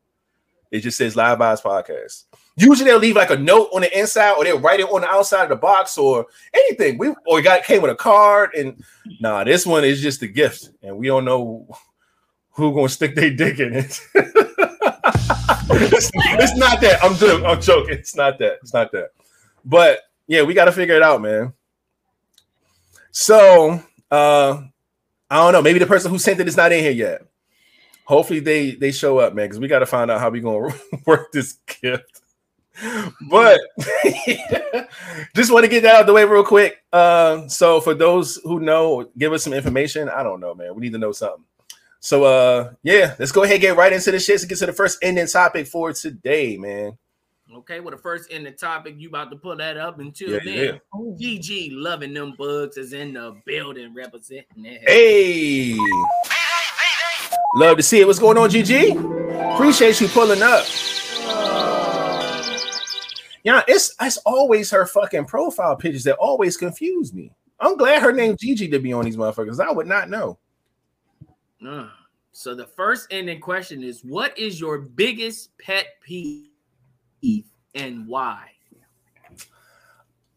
[0.70, 2.24] It just says Live Vibes Podcast.
[2.56, 5.08] Usually they'll leave like a note on the inside, or they'll write it on the
[5.08, 6.98] outside of the box, or anything.
[6.98, 8.82] We or got came with a card, and
[9.20, 11.68] nah, this one is just a gift, and we don't know
[12.50, 14.00] who gonna stick their dick in it.
[15.70, 16.98] it's, it's not that.
[17.02, 17.46] I'm joking.
[17.46, 17.94] I'm joking.
[17.94, 18.58] It's not that.
[18.62, 19.10] It's not that.
[19.64, 21.52] But yeah, we got to figure it out, man.
[23.10, 24.62] So, uh,
[25.30, 25.62] I don't know.
[25.62, 27.26] Maybe the person who sent it is not in here yet.
[28.04, 30.74] Hopefully, they they show up, man, because we got to find out how we gonna
[31.06, 32.20] work this gift.
[33.30, 33.60] But
[35.34, 36.82] just want to get that out of the way real quick.
[36.92, 40.08] Uh, so, for those who know, give us some information.
[40.08, 40.74] I don't know, man.
[40.74, 41.44] We need to know something.
[42.00, 44.66] So, uh, yeah, let's go ahead and get right into the shit and get to
[44.66, 46.98] the first ending topic for today, man.
[47.54, 50.00] Okay, well, the first in the topic, you about to pull that up.
[50.00, 50.78] Until Yeah, then, yeah.
[50.94, 54.80] GG loving them bugs is in the building representing that.
[54.88, 55.76] Hey,
[57.54, 58.06] love to see it.
[58.06, 59.54] What's going on, GG?
[59.54, 60.64] Appreciate you pulling up.
[63.44, 67.30] Yeah, it's it's always her fucking profile pictures that always confuse me.
[67.60, 69.60] I'm glad her name Gigi to be on these motherfuckers.
[69.60, 70.38] I would not know.
[71.66, 71.88] Uh,
[72.32, 76.48] so the first ending question is: What is your biggest pet peeve
[77.74, 78.50] and why?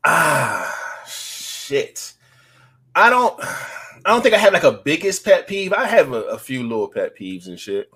[0.03, 2.13] Ah, shit.
[2.93, 3.39] I don't.
[4.07, 5.73] I don't think I have like a biggest pet peeve.
[5.73, 7.91] I have a, a few little pet peeves and shit.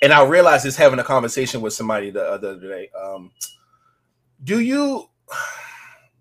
[0.00, 2.88] And I realized this having a conversation with somebody the other day.
[2.98, 3.32] Um,
[4.42, 5.10] do you?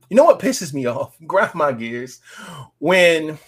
[0.09, 1.15] You know what pisses me off?
[1.25, 2.19] Grind my gears
[2.79, 3.39] when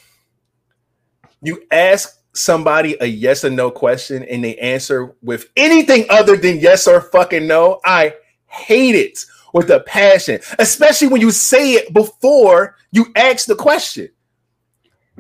[1.42, 6.62] you ask somebody a yes or no question and they answer with anything other than
[6.62, 7.82] yes or fucking no.
[7.84, 9.20] I hate it
[9.54, 14.08] with a passion, especially when you say it before you ask the question.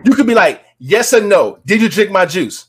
[0.04, 1.60] You could be like, yes or no.
[1.66, 2.68] Did you drink my juice?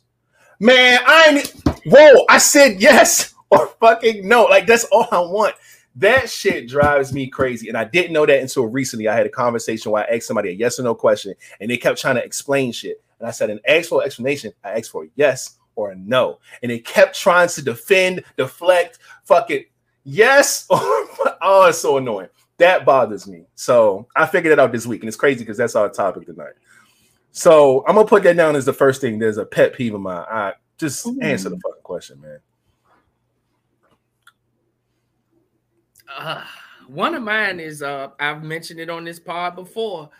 [0.60, 4.44] Man, I ain't whoa, I said yes or fucking no.
[4.44, 5.54] Like that's all I want.
[5.96, 7.68] That shit drives me crazy.
[7.68, 9.08] And I didn't know that until recently.
[9.08, 11.76] I had a conversation where I asked somebody a yes or no question and they
[11.76, 13.02] kept trying to explain shit.
[13.20, 16.40] And I said, an for explanation, I asked for yes or no.
[16.62, 19.70] And they kept trying to defend, deflect, fuck it,
[20.02, 22.28] yes or oh, it's so annoying.
[22.58, 23.46] That bothers me.
[23.54, 26.52] So I figured it out this week, and it's crazy because that's our topic tonight.
[27.36, 29.18] So I'm gonna put that down as the first thing.
[29.18, 30.24] There's a pet peeve of mine.
[30.30, 32.38] I just answer the fucking question, man.
[36.16, 36.44] Uh,
[36.86, 40.10] one of mine is uh, I've mentioned it on this pod before.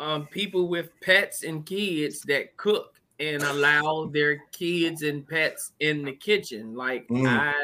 [0.00, 6.04] Um, people with pets and kids that cook and allow their kids and pets in
[6.04, 6.74] the kitchen.
[6.74, 7.28] Like Mm.
[7.28, 7.54] I,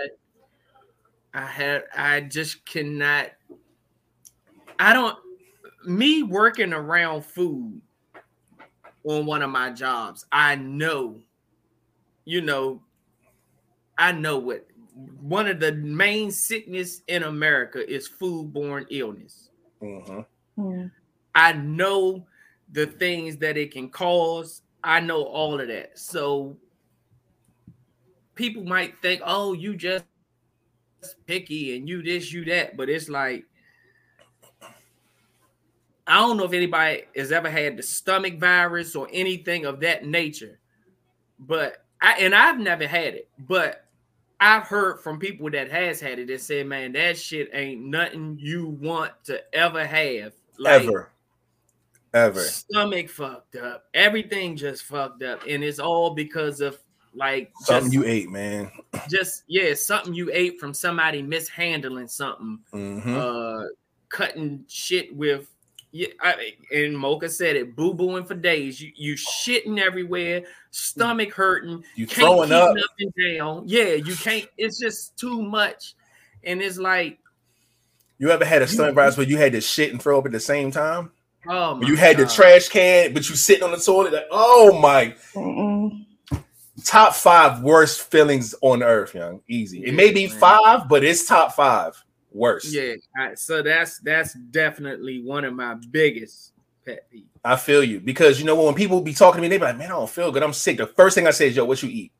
[1.34, 3.32] I had, I just cannot.
[4.78, 5.18] I don't.
[5.84, 7.82] Me working around food
[9.04, 11.20] on one of my jobs, I know.
[12.24, 12.82] You know,
[13.98, 14.66] I know what
[15.20, 19.50] one of the main sickness in America is foodborne illness.
[19.80, 20.26] Mhm.
[20.58, 20.90] Mm.
[21.34, 22.26] I know
[22.72, 24.62] the things that it can cause.
[24.84, 25.98] I know all of that.
[25.98, 26.56] So
[28.34, 30.04] people might think, "Oh, you just
[31.26, 33.46] picky and you this, you that," but it's like
[36.10, 40.04] I don't know if anybody has ever had the stomach virus or anything of that
[40.04, 40.58] nature,
[41.38, 43.84] but I and I've never had it, but
[44.40, 48.36] I've heard from people that has had it that said, "Man, that shit ain't nothing
[48.40, 51.10] you want to ever have." Like, Ever,
[52.12, 52.40] ever.
[52.40, 56.78] stomach fucked up, everything just fucked up, and it's all because of
[57.14, 58.70] like Something just, you ate, man.
[59.08, 63.16] just yeah, something you ate from somebody mishandling something, Mhm.
[63.16, 63.68] uh,
[64.08, 65.46] cutting shit with.
[65.92, 68.80] Yeah, I, and Mocha said it, boo booing for days.
[68.80, 72.76] You you shitting everywhere, stomach hurting, you can't throwing up.
[72.76, 73.64] nothing down.
[73.66, 74.46] Yeah, you can't.
[74.56, 75.94] It's just too much,
[76.44, 77.18] and it's like,
[78.18, 80.32] You ever had a stomach virus where you had to shit and throw up at
[80.32, 81.10] the same time?
[81.48, 84.12] oh my you had the trash can, but you sitting on the toilet.
[84.12, 85.14] Like, oh my!
[85.34, 86.06] Mm-mm.
[86.84, 89.40] Top five worst feelings on earth, young.
[89.48, 89.84] Easy.
[89.84, 92.00] It may be five, but it's top five
[92.32, 92.72] worst.
[92.72, 96.52] Yeah, I- so that's that's definitely one of my biggest
[96.84, 97.26] pet peeves.
[97.44, 99.78] I feel you because you know when people be talking to me, they be like,
[99.78, 100.42] "Man, I don't feel good.
[100.42, 102.12] I'm sick." The first thing I say is, "Yo, what you eat?"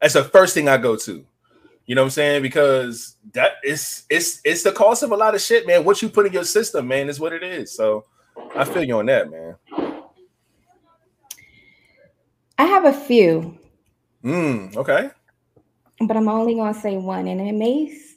[0.00, 1.24] That's the first thing I go to.
[1.86, 2.42] You know what I'm saying?
[2.42, 5.84] Because that is it's it's the cost of a lot of shit, man.
[5.84, 7.74] What you put in your system, man, is what it is.
[7.74, 8.04] So
[8.54, 9.56] I feel you on that, man.
[12.58, 13.56] I have a few,
[14.24, 15.10] Mm, okay.
[16.06, 18.16] but I'm only going to say one, and it may s-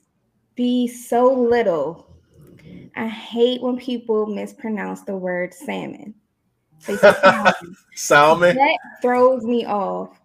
[0.56, 2.08] be so little.
[2.96, 6.14] I hate when people mispronounce the word salmon.
[6.88, 7.76] They say salmon.
[7.96, 8.56] Salmon.
[8.58, 10.20] that throws me off.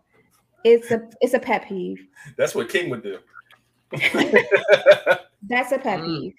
[0.64, 2.06] It's a it's a pet peeve.
[2.36, 3.18] That's what King would do.
[5.48, 6.06] That's a pet Mm.
[6.06, 6.34] peeve.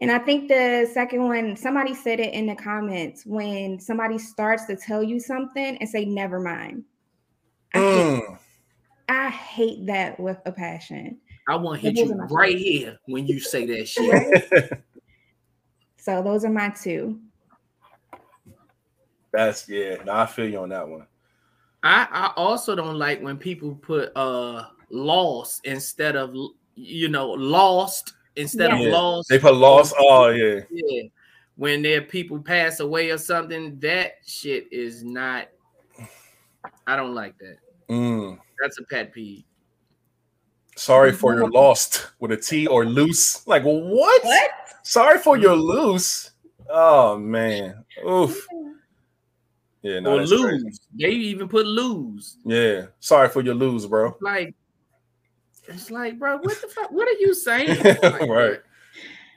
[0.00, 4.64] And I think the second one, somebody said it in the comments when somebody starts
[4.66, 6.84] to tell you something and say, never mind.
[7.74, 8.38] I, hate, Mm,
[9.08, 11.18] I hate that with a passion.
[11.48, 14.82] I want to hit you wasn't my right here when you say that shit.
[15.96, 17.18] So those are my two.
[19.32, 19.96] That's yeah.
[20.04, 21.06] No, I feel you on that one.
[21.82, 26.34] I, I also don't like when people put uh lost instead of
[26.74, 28.86] you know lost instead Yeah.
[28.86, 29.28] of lost.
[29.28, 29.94] They put lost.
[29.98, 30.60] Oh yeah.
[30.70, 31.02] Yeah.
[31.56, 35.48] When their people pass away or something, that shit is not.
[36.86, 37.56] I don't like that.
[37.90, 38.38] Mm.
[38.60, 39.44] That's a pet peeve.
[40.78, 43.46] Sorry for your lost with a T or loose.
[43.46, 44.24] Like what?
[44.24, 44.50] What?
[44.84, 46.30] Sorry for your loose.
[46.70, 47.84] Oh man.
[48.08, 48.46] Oof.
[49.82, 50.40] Yeah, no, or lose.
[50.40, 50.78] crazy.
[50.98, 52.36] They even put lose.
[52.44, 52.86] Yeah.
[53.00, 54.16] Sorry for your lose, bro.
[54.20, 54.54] Like,
[55.66, 56.90] it's like, bro, what the fuck?
[56.90, 57.82] What are you saying?
[58.02, 58.60] Like, right.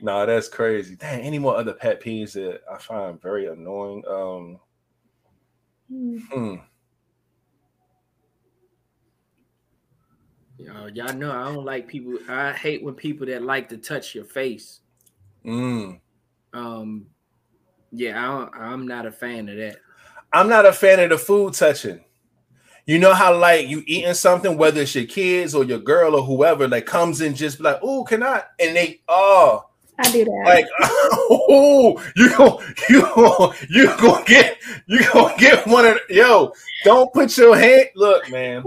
[0.00, 0.96] Nah, that's crazy.
[0.96, 4.02] Dang, any more other pet peeves that I find very annoying?
[4.08, 4.58] Um,
[5.88, 6.56] hmm.
[10.64, 12.18] Y'all, y'all know I don't like people.
[12.28, 14.80] I hate when people that like to touch your face.
[15.44, 15.98] Mm.
[16.52, 17.06] Um,
[17.90, 19.76] yeah, I don't, I'm not a fan of that.
[20.32, 22.04] I'm not a fan of the food touching.
[22.86, 26.22] You know how like you eating something, whether it's your kids or your girl or
[26.22, 28.42] whoever, like comes in just like, oh, can I?
[28.58, 29.66] And they oh
[29.98, 30.42] I do that.
[30.44, 36.52] like oh you go you go you gonna get you gonna get one of yo
[36.84, 38.64] don't put your hand look man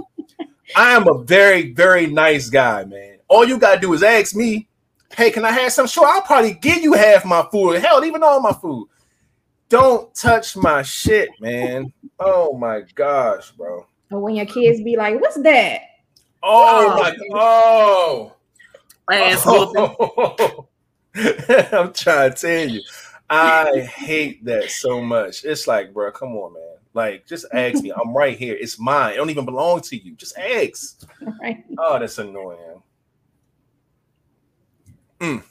[0.76, 4.68] i am a very very nice guy man all you gotta do is ask me
[5.16, 8.24] hey can i have some sure i'll probably give you half my food hell even
[8.24, 8.88] all my food
[9.70, 15.20] don't touch my shit man oh my gosh bro or when your kids be like,
[15.20, 15.82] "What's that?"
[16.44, 17.02] oh Oh.
[17.02, 18.34] my oh
[19.12, 20.08] Ass oh.
[20.18, 20.66] whooping.
[21.72, 22.82] I'm trying to tell you,
[23.30, 25.46] I hate that so much.
[25.46, 26.75] It's like, bro, come on, man.
[26.96, 27.92] Like, just ask me.
[27.92, 28.56] I'm right here.
[28.58, 29.14] It's mine.
[29.14, 30.16] It don't even belong to you.
[30.16, 31.06] Just ask.
[31.42, 31.64] Right?
[31.78, 32.82] Oh, that's annoying.
[35.20, 35.44] Mm.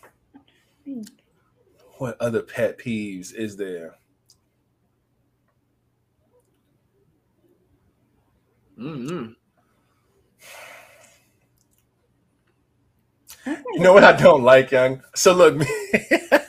[1.99, 3.97] What other pet peeves is there?
[8.79, 9.33] Mm-hmm.
[13.47, 15.03] You know what I don't like, young?
[15.15, 15.55] So look,
[16.33, 16.41] I'm,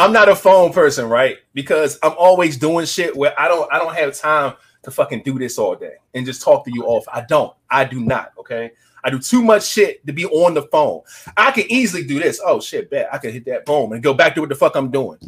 [0.00, 1.36] I'm not a phone person, right?
[1.52, 5.38] Because I'm always doing shit where I don't I don't have time to fucking do
[5.38, 7.04] this all day and just talk to you off.
[7.12, 7.54] I don't.
[7.70, 8.70] I do not, okay?
[9.04, 11.02] I do too much shit to be on the phone.
[11.36, 12.40] I can easily do this.
[12.42, 14.74] Oh shit, bet I can hit that boom and go back to what the fuck
[14.74, 15.18] I'm doing.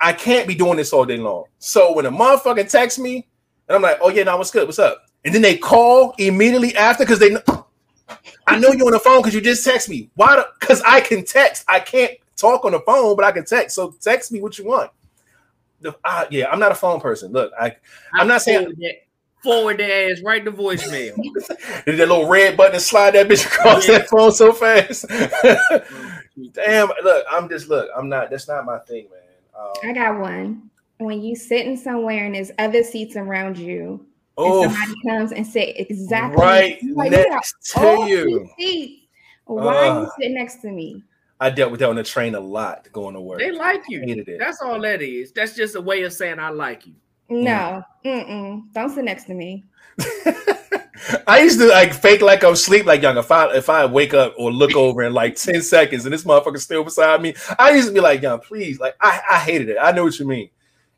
[0.00, 1.46] I can't be doing this all day long.
[1.58, 3.26] So when a motherfucker texts me
[3.66, 4.68] and I'm like, oh yeah, no, what's good?
[4.68, 5.04] What's up?
[5.24, 7.66] And then they call immediately after because they know
[8.46, 10.10] I know you're on the phone because you just text me.
[10.14, 10.44] Why?
[10.60, 11.64] Because I can text.
[11.66, 13.74] I can't talk on the phone, but I can text.
[13.76, 14.90] So text me what you want.
[15.80, 17.32] The, uh, yeah, I'm not a phone person.
[17.32, 17.74] Look, I
[18.14, 18.94] I'm not saying- forward that,
[19.42, 21.16] forward their ass right to voicemail.
[21.86, 23.98] did that little red button and slide that bitch across Yeah.
[23.98, 25.06] that phone so fast.
[26.52, 27.88] Damn, look, I'm just look.
[27.96, 28.30] I'm not.
[28.30, 29.20] That's not my thing, man.
[29.84, 30.70] I Um, got one.
[30.98, 34.06] When you sitting somewhere and there's other seats around you,
[34.38, 38.08] oh, and somebody comes and say exactly right you're like, "We got next to all
[38.08, 38.48] you.
[38.58, 39.02] seats.
[39.46, 40.12] Why are you Ugh.
[40.18, 41.02] sitting next to me?
[41.42, 43.40] I dealt with that on the train a lot going to work.
[43.40, 44.00] they like you.
[44.00, 44.38] Hated it.
[44.38, 45.32] That's all that is.
[45.32, 46.94] That's just a way of saying I like you.
[47.28, 48.26] No, mm.
[48.28, 48.72] mm-mm.
[48.72, 49.64] don't sit next to me.
[51.26, 53.16] I used to like fake like I'm asleep, like young.
[53.16, 56.24] If I if I wake up or look over in like 10 seconds and this
[56.24, 58.78] motherfucker still beside me, I used to be like, young, please.
[58.78, 59.78] Like I, I hated it.
[59.80, 60.50] I know what you mean.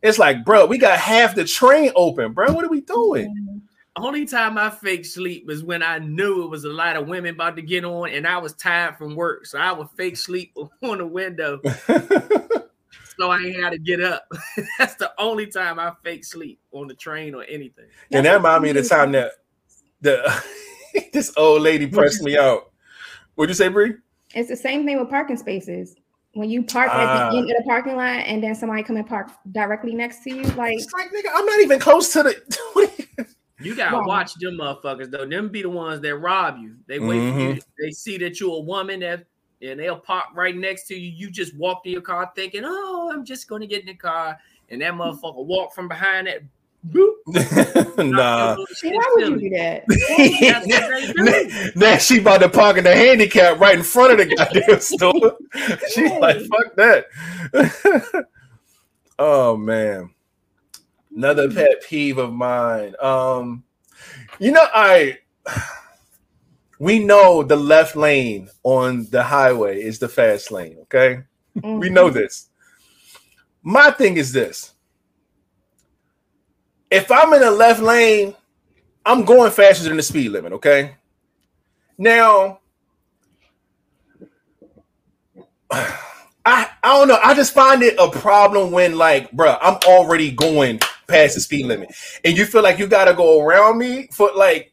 [0.02, 2.52] It's like, bro, we got half the train open, bro.
[2.52, 3.34] What are we doing?
[3.34, 3.60] Mm.
[3.96, 7.34] Only time I fake sleep was when I knew it was a lot of women
[7.34, 9.46] about to get on and I was tired from work.
[9.46, 10.52] So I would fake sleep
[10.82, 11.60] on the window
[13.16, 14.26] so I ain't had to get up.
[14.78, 17.86] That's the only time I fake sleep on the train or anything.
[18.10, 19.30] and that reminded me of the time that
[20.00, 20.42] the
[21.12, 22.72] this old lady pressed me out.
[23.36, 23.94] What'd you say, Bree?
[24.34, 25.94] It's the same thing with parking spaces.
[26.32, 27.30] When you park at Ah.
[27.30, 30.30] the end of the parking lot and then somebody come and park directly next to
[30.34, 33.28] you, like It's like, nigga, I'm not even close to the.
[33.64, 34.06] You gotta Right.
[34.06, 35.26] watch them motherfuckers though.
[35.26, 36.76] Them be the ones that rob you.
[36.86, 37.48] They wait for you.
[37.54, 37.58] Mm-hmm.
[37.78, 39.24] They see that you're a woman that
[39.62, 41.10] and they'll park right next to you.
[41.10, 44.38] You just walk to your car thinking, "Oh, I'm just gonna get in the car,"
[44.68, 46.42] and that motherfucker walk from behind that.
[46.90, 47.14] Boop,
[47.96, 48.56] nah.
[48.82, 49.84] "Hey, why would you do that?
[49.88, 51.70] That's what they do.
[51.76, 55.38] now she about to park in the handicap right in front of the goddamn store.
[55.94, 58.26] She's like, fuck that.
[59.18, 60.10] oh man.
[61.16, 62.94] Another pet peeve of mine.
[63.00, 63.64] Um,
[64.38, 65.18] you know, I
[66.78, 71.22] we know the left lane on the highway is the fast lane, okay?
[71.62, 72.48] We know this.
[73.62, 74.72] My thing is this.
[76.90, 78.34] If I'm in the left lane,
[79.06, 80.96] I'm going faster than the speed limit, okay?
[81.96, 82.60] Now,
[85.70, 87.18] I I don't know.
[87.22, 91.66] I just find it a problem when like, bro, I'm already going past the speed
[91.66, 91.94] limit,
[92.24, 94.72] and you feel like you gotta go around me for like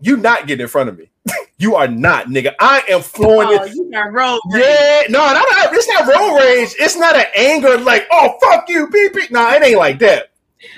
[0.00, 1.08] you not getting in front of me.
[1.58, 2.54] you are not, nigga.
[2.60, 3.74] I am flowing Oh, it.
[3.74, 4.64] you got road rage.
[4.64, 6.74] Yeah, no, no, no, it's not road rage.
[6.80, 9.30] It's not an anger like, oh fuck you, beep beep.
[9.30, 10.30] Nah, it ain't like that.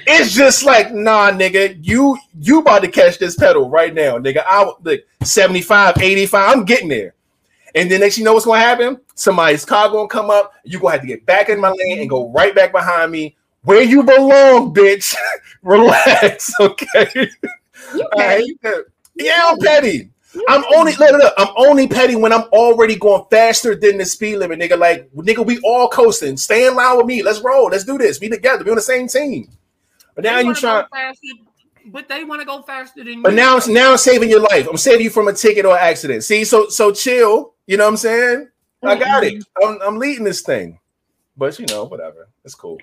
[0.07, 4.42] It's just like, nah, nigga, you you about to catch this pedal right now, nigga.
[4.47, 7.14] I look 75, 85, I'm getting there.
[7.74, 9.01] And then next you know what's gonna happen?
[9.14, 12.09] Somebody's car gonna come up, you're gonna have to get back in my lane and
[12.11, 15.14] go right back behind me where you belong, bitch.
[15.62, 17.30] Relax, okay?
[17.94, 18.58] You All petty.
[18.62, 18.84] right?
[19.16, 20.10] Yeah, I'm petty.
[20.34, 20.74] You I'm petty.
[20.76, 24.36] only look, look, look, I'm only petty when I'm already going faster than the speed
[24.38, 24.78] limit, nigga.
[24.78, 26.36] Like, nigga, we all coasting.
[26.36, 27.22] Stay in line with me.
[27.22, 27.66] Let's roll.
[27.66, 28.18] Let's do this.
[28.18, 28.64] Be together.
[28.64, 29.48] Be on the same team.
[30.14, 30.82] But now you wanna trying.
[30.82, 31.26] go faster,
[31.86, 33.36] but they want to go faster than But you.
[33.36, 34.66] now, now I'm saving your life.
[34.68, 36.24] I'm saving you from a ticket or accident.
[36.24, 37.54] See, so so chill.
[37.66, 38.48] You know what I'm saying?
[38.84, 39.34] I got it.
[39.34, 39.66] Mm-hmm.
[39.68, 40.78] I'm, I'm leading this thing.
[41.36, 42.28] But you know, whatever.
[42.44, 42.78] It's cool.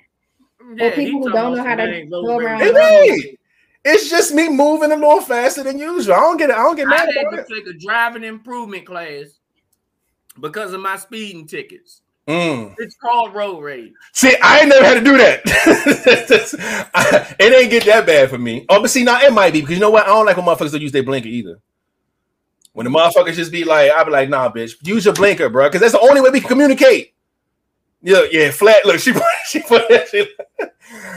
[0.75, 3.39] Yeah, Or people who don't know how to some go around It ain't.
[3.83, 6.13] It's just me moving a little faster than usual.
[6.13, 6.55] I don't get it.
[6.55, 7.01] I don't get mad.
[7.01, 7.47] I mad had to it.
[7.47, 9.25] take a driving improvement class
[10.39, 12.01] because of my speeding tickets.
[12.27, 12.75] Mm.
[12.77, 13.91] It's called road rage.
[14.13, 15.41] See, I ain't never had to do that.
[16.93, 18.65] I- it ain't get that bad for me.
[18.69, 20.03] Oh, but see, now it might be because you know what?
[20.03, 21.59] I don't like when motherfuckers don't use their blinker either.
[22.73, 25.67] When the motherfuckers just be like, I'll be like, nah, bitch, use your blinker, bro,
[25.67, 27.13] because that's the only way we can communicate.
[28.01, 28.85] Yeah, yeah, flat.
[28.85, 30.29] Look, she put, she put that shit.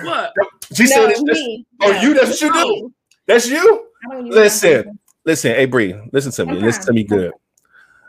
[0.03, 0.33] What?
[0.73, 1.67] She No, said, it's just, me.
[1.83, 2.01] oh, No.
[2.01, 2.15] you?
[2.15, 2.93] That's what you do?
[3.27, 3.87] That's you?
[4.05, 4.99] I don't use my Listen, blinker.
[5.25, 6.61] listen, hey Bree, listen to me.
[6.61, 7.09] Listen to me Okay.
[7.09, 7.33] good.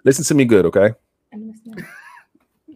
[0.04, 0.94] Listen to me good, okay?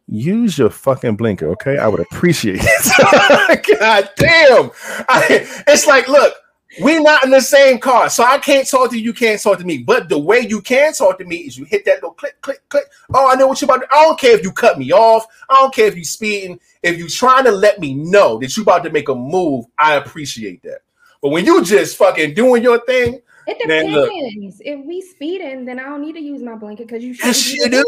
[0.08, 1.78] Use your fucking blinker, okay?
[1.78, 3.80] I would appreciate it.
[3.80, 4.72] God damn.
[5.08, 6.34] I, it's like, look,
[6.82, 9.58] we're not in the same car, so I can't talk to you, you can't talk
[9.60, 9.80] to me.
[9.80, 12.62] But the way you can talk to me is you hit that little click, click,
[12.70, 12.86] click.
[13.14, 15.26] Oh, I know what you're about to I don't care if you cut me off.
[15.50, 16.60] I don't care if you speeding.
[16.84, 19.96] If you trying to let me know that you about to make a move, I
[19.96, 20.80] appreciate that.
[21.22, 24.10] But when you just fucking doing your thing, It Man, look.
[24.10, 24.62] depends.
[24.64, 27.68] If we speeding, then I don't need to use my blinker because you yes, you
[27.70, 27.84] doing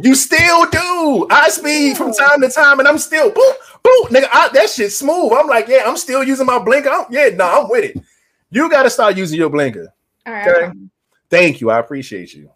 [0.00, 0.08] do.
[0.08, 1.26] You still do.
[1.30, 3.52] I speed from time to time, and I'm still boop,
[3.84, 4.28] boop, nigga.
[4.32, 5.32] I, that shit smooth.
[5.32, 6.88] I'm like, yeah, I'm still using my blinker.
[6.88, 8.02] I'm, yeah, no, I'm with it.
[8.50, 9.92] You got to start using your blinker.
[10.26, 10.72] All right, Okay.
[11.28, 11.70] Thank you.
[11.70, 12.50] I appreciate you.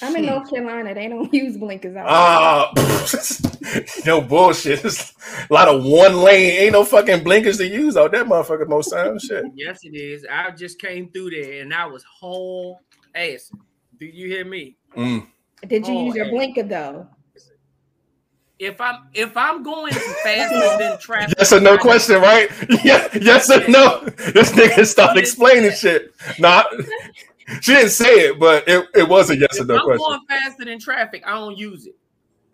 [0.00, 0.94] I'm in North Carolina.
[0.94, 2.06] They don't use blinkers out.
[2.08, 2.72] Ah,
[4.06, 4.82] no bullshit.
[4.84, 5.12] It's
[5.50, 6.50] a lot of one lane.
[6.62, 9.24] Ain't no fucking blinkers to use out that motherfucker most times.
[9.24, 9.44] Shit.
[9.54, 10.26] Yes, it is.
[10.30, 12.80] I just came through there and I was whole
[13.14, 13.52] ass.
[13.98, 14.76] Do you hear me?
[14.96, 15.26] Mm.
[15.68, 16.30] Did you Oh, use your hey.
[16.30, 17.06] blinker though?
[18.58, 22.50] If I'm if I'm going faster than traffic, Yes or no question, right?
[22.84, 24.00] Yeah, yes or no.
[24.32, 26.14] This nigga start explaining shit.
[26.38, 26.66] Not,
[27.60, 30.04] she didn't say it, but it, it was a yes or If no I'm question.
[30.06, 31.96] going faster than traffic, I don't use it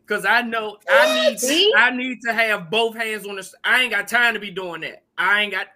[0.07, 1.73] because I know I need See?
[1.77, 3.49] I need to have both hands on the.
[3.65, 5.05] I ain't got time to be doing that.
[5.19, 5.67] I ain't got.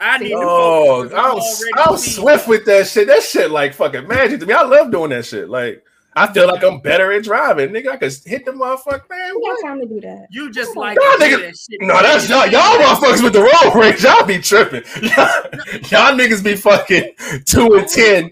[0.00, 2.22] I need to Oh, focus 'cause I'm I'm, already I'm speeding.
[2.22, 3.06] swift with that shit.
[3.06, 4.52] That shit like fucking magic to me.
[4.52, 5.48] I love doing that shit.
[5.48, 5.84] Like
[6.16, 7.88] I feel like I'm better at driving, nigga.
[7.88, 9.30] I could hit the motherfucker, man.
[9.32, 9.62] Who What?
[9.62, 10.26] got time to do that?
[10.30, 11.80] You just like Y'all to niggas- that shit.
[11.82, 12.46] No, that's y'all.
[12.46, 14.02] Y'all motherfuckers with the road rage.
[14.04, 14.82] Y'all be tripping.
[15.02, 15.42] Y'all,
[15.90, 18.30] y'all niggas be fucking two and ten.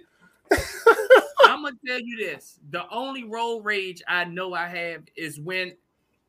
[1.45, 5.73] I'm gonna tell you this: the only road rage I know I have is when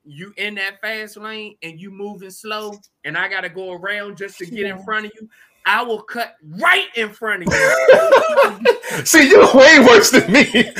[0.06, 2.74] you in that fast lane and you moving slow,
[3.06, 5.30] and I gotta go around just to get in front of you.
[5.66, 10.72] I will cut right in front of you See, you're way worse than me.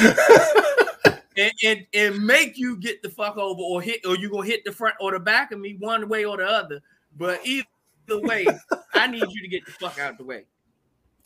[1.38, 4.64] and, and, and make you get the fuck over or hit or you gonna hit
[4.66, 6.82] the front or the back of me one way or the other.
[7.18, 7.66] But either
[8.10, 8.46] way,
[8.94, 10.46] I need you to get the fuck out of the way.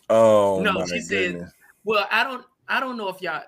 [0.09, 1.51] oh No, she said-
[1.83, 3.43] Well, I don't I don't know if y'all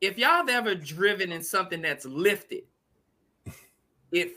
[0.00, 2.62] if y'all have ever driven in something that's lifted,
[4.12, 4.32] it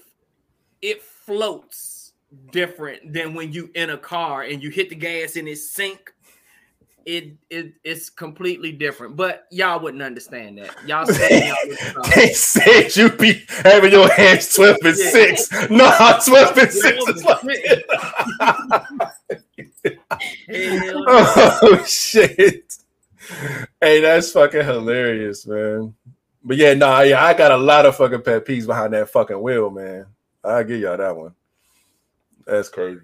[0.82, 2.01] it floats
[2.52, 6.14] different than when you in a car and you hit the gas and it sink.
[7.04, 9.16] It it it's completely different.
[9.16, 10.76] But y'all wouldn't understand that.
[10.86, 15.36] Y'all say y'all They said you be having your hands 12 and Yeah.
[15.36, 15.70] 6.
[15.72, 17.42] No, 12 and 6 is like.
[20.54, 22.78] Oh shit.
[23.80, 25.96] Hey, that's fucking hilarious, man.
[26.44, 29.42] But yeah, nah, yeah, I got a lot of fucking pet peeves behind that fucking
[29.42, 30.06] wheel, man.
[30.44, 31.34] I'll give y'all that one.
[32.46, 33.02] That's crazy.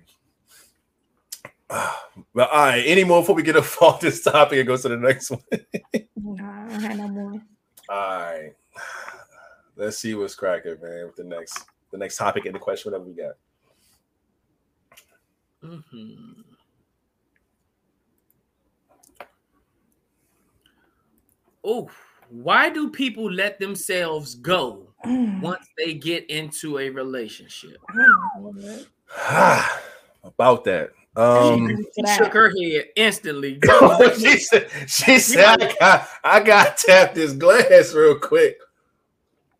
[2.33, 4.97] But all right, any more before we get off this topic and go to the
[4.97, 5.41] next one?
[6.15, 7.41] Nah, I don't have no more.
[7.89, 8.53] All right.
[9.75, 13.07] Let's see what's cracking, man, with the next the next topic and the question, whatever
[13.09, 13.35] we got.
[15.63, 16.43] Mhm.
[21.63, 21.89] Oh,
[22.29, 25.39] Why do people let themselves go Mm.
[25.41, 27.77] once they get into a relationship?
[30.24, 30.91] About that.
[31.16, 33.60] Um, She shook her head instantly.
[34.20, 38.60] she said, she said I got I got to tap this glass real quick.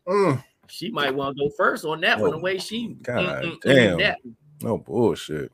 [0.08, 2.32] Mm, she might want to go first on that one.
[2.32, 3.98] The way she, God mm, mm, damn.
[3.98, 4.16] mm,
[4.62, 5.52] no bullshit.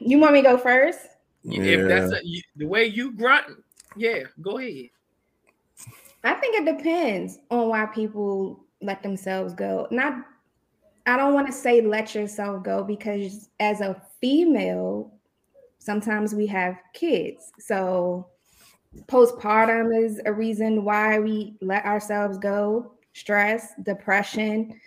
[0.00, 1.00] You want me to go first?
[1.44, 3.46] If that's a, you, the way you grunt,
[3.96, 4.88] yeah, go ahead.
[6.24, 9.86] I think it depends on why people let themselves go.
[9.90, 10.24] Not,
[11.08, 15.12] I don't want to say let yourself go because as a female,
[15.78, 17.50] sometimes we have kids.
[17.58, 18.28] So
[19.06, 22.92] postpartum is a reason why we let ourselves go.
[23.14, 24.80] Stress, depression.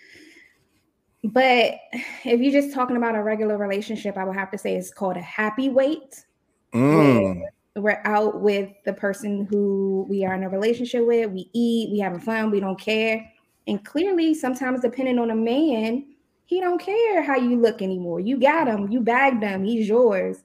[1.24, 1.76] But
[2.24, 5.18] if you're just talking about a regular relationship, I would have to say it's called
[5.18, 6.26] a happy weight
[6.74, 7.42] Mm,
[7.76, 11.32] we're out with the person who we are in a relationship with.
[11.32, 13.30] We eat, we having fun, we don't care.
[13.68, 16.11] And clearly, sometimes depending on a man,
[16.52, 18.20] he don't care how you look anymore.
[18.20, 20.44] You got him, you bagged him, he's yours.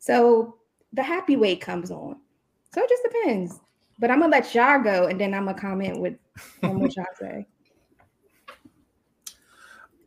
[0.00, 0.56] So
[0.92, 2.16] the happy weight comes on.
[2.74, 3.60] So it just depends.
[4.00, 6.14] But I'm gonna let y'all go, and then I'm gonna comment with
[6.64, 7.46] on what y'all say.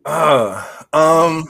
[0.06, 1.46] uh, um,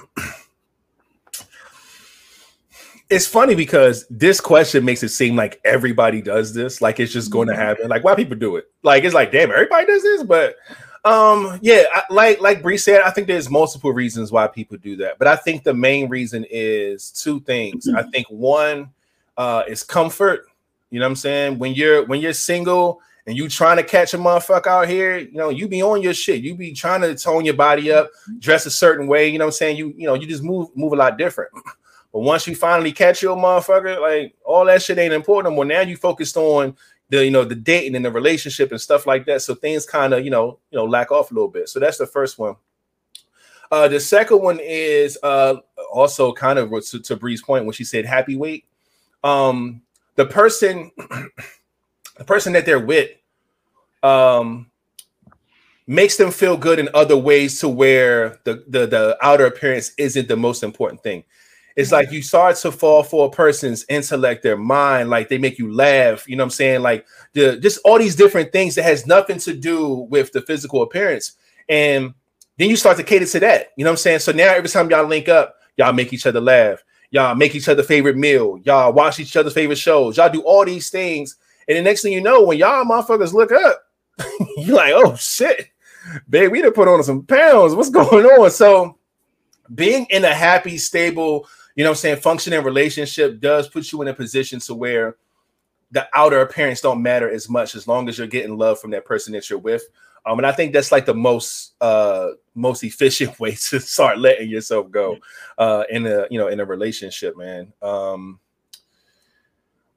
[3.09, 7.31] it's funny because this question makes it seem like everybody does this, like it's just
[7.31, 7.89] going to happen.
[7.89, 8.65] Like why people do it?
[8.83, 10.55] Like it's like damn, everybody does this, but
[11.03, 14.95] um, yeah, I, like like Bree said, I think there's multiple reasons why people do
[14.97, 17.89] that, but I think the main reason is two things.
[17.89, 18.91] I think one
[19.37, 20.45] uh, is comfort.
[20.91, 21.59] You know what I'm saying?
[21.59, 25.33] When you're when you're single and you trying to catch a motherfucker out here, you
[25.33, 26.43] know, you be on your shit.
[26.43, 29.27] You be trying to tone your body up, dress a certain way.
[29.27, 29.77] You know what I'm saying?
[29.77, 31.51] You you know, you just move move a lot different.
[32.13, 35.63] But once you finally catch your motherfucker, like all that shit ain't important anymore.
[35.63, 36.75] Now you focused on
[37.11, 39.41] the you know the dating and the relationship and stuff like that.
[39.41, 41.69] So things kind of you know you know lack off a little bit.
[41.69, 42.55] So that's the first one.
[43.69, 45.55] Uh, the second one is uh,
[45.91, 48.65] also kind of to, to Bree's point when she said happy weight.
[49.23, 49.81] Um,
[50.15, 50.91] the person,
[52.17, 53.11] the person that they're with,
[54.03, 54.71] um,
[55.87, 60.29] makes them feel good in other ways to where the, the the outer appearance isn't
[60.29, 61.23] the most important thing.
[61.81, 65.57] It's like you start to fall for a person's intellect, their mind, like they make
[65.57, 66.81] you laugh, you know what I'm saying?
[66.81, 70.83] Like the just all these different things that has nothing to do with the physical
[70.83, 71.33] appearance.
[71.67, 72.13] And
[72.57, 74.19] then you start to cater to that, you know what I'm saying?
[74.19, 77.67] So now every time y'all link up, y'all make each other laugh, y'all make each
[77.67, 81.35] other favorite meal, y'all watch each other's favorite shows, y'all do all these things.
[81.67, 83.85] And the next thing you know, when y'all motherfuckers look up,
[84.57, 85.69] you're like, oh shit,
[86.29, 87.73] babe, we done put on some pounds.
[87.73, 88.51] What's going on?
[88.51, 88.97] So
[89.73, 94.01] being in a happy, stable, you know what I'm saying, functioning relationship does put you
[94.01, 95.15] in a position to where
[95.91, 99.05] the outer appearance don't matter as much as long as you're getting love from that
[99.05, 99.83] person that you're with.
[100.25, 104.49] Um, and I think that's like the most uh most efficient way to start letting
[104.49, 105.17] yourself go
[105.57, 107.73] uh in a you know in a relationship, man.
[107.81, 108.39] Um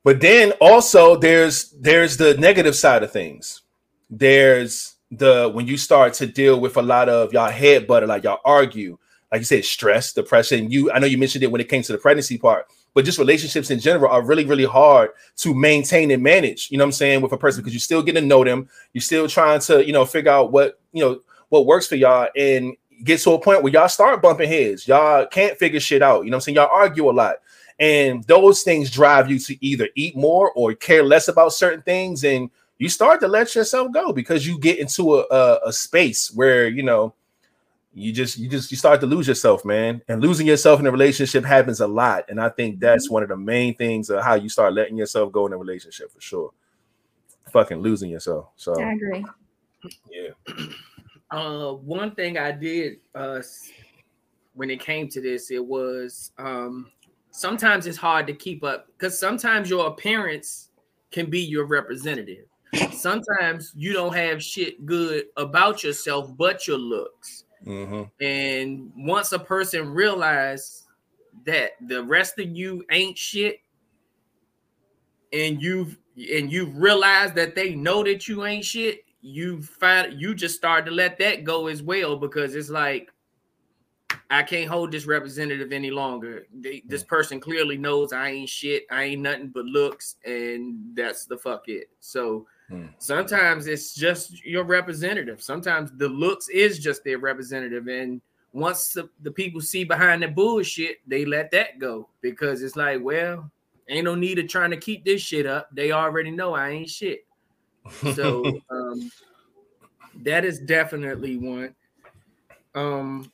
[0.03, 3.63] but then also there's there's the negative side of things.
[4.11, 8.25] There's the when you start to deal with a lot of y'all head butter, like
[8.25, 8.99] y'all argue,
[9.35, 10.71] like you said, stress, depression.
[10.71, 13.19] You, I know you mentioned it when it came to the pregnancy part, but just
[13.19, 16.71] relationships in general are really, really hard to maintain and manage.
[16.71, 18.69] You know what I'm saying with a person because you're still getting to know them,
[18.93, 22.29] you're still trying to, you know, figure out what you know what works for y'all,
[22.37, 24.87] and get to a point where y'all start bumping heads.
[24.87, 26.25] Y'all can't figure shit out.
[26.25, 26.55] You know what I'm saying?
[26.55, 27.39] Y'all argue a lot.
[27.81, 32.23] And those things drive you to either eat more or care less about certain things,
[32.23, 36.31] and you start to let yourself go because you get into a, a, a space
[36.33, 37.15] where you know
[37.95, 40.91] you just you just you start to lose yourself man and losing yourself in a
[40.91, 44.35] relationship happens a lot and i think that's one of the main things of how
[44.35, 46.51] you start letting yourself go in a relationship for sure
[47.53, 49.25] fucking losing yourself so I agree.
[50.11, 50.55] yeah
[51.31, 53.41] Uh, one thing I did uh
[54.55, 56.91] when it came to this, it was um
[57.31, 60.71] sometimes it's hard to keep up because sometimes your appearance
[61.11, 62.47] can be your representative.
[62.93, 67.44] Sometimes you don't have shit good about yourself but your looks.
[67.65, 70.87] Hmm And once a person realizes
[71.47, 73.61] that the rest of you ain't shit,
[75.33, 80.35] and you've and you've realized that they know that you ain't shit, you find you
[80.35, 83.11] just start to let that go as well because it's like
[84.31, 86.47] I can't hold this representative any longer.
[86.53, 88.85] They, this person clearly knows I ain't shit.
[88.91, 91.89] I ain't nothing but looks, and that's the fuck it.
[92.01, 92.87] So Hmm.
[92.99, 95.41] sometimes it's just your representative.
[95.43, 98.21] Sometimes the looks is just their representative, and
[98.53, 103.03] once the, the people see behind the bullshit, they let that go because it's like,
[103.03, 103.51] well,
[103.89, 105.69] ain't no need of trying to keep this shit up.
[105.73, 107.27] They already know I ain't shit.
[108.15, 109.11] So um,
[110.23, 111.75] that is definitely one.
[112.75, 113.31] Um,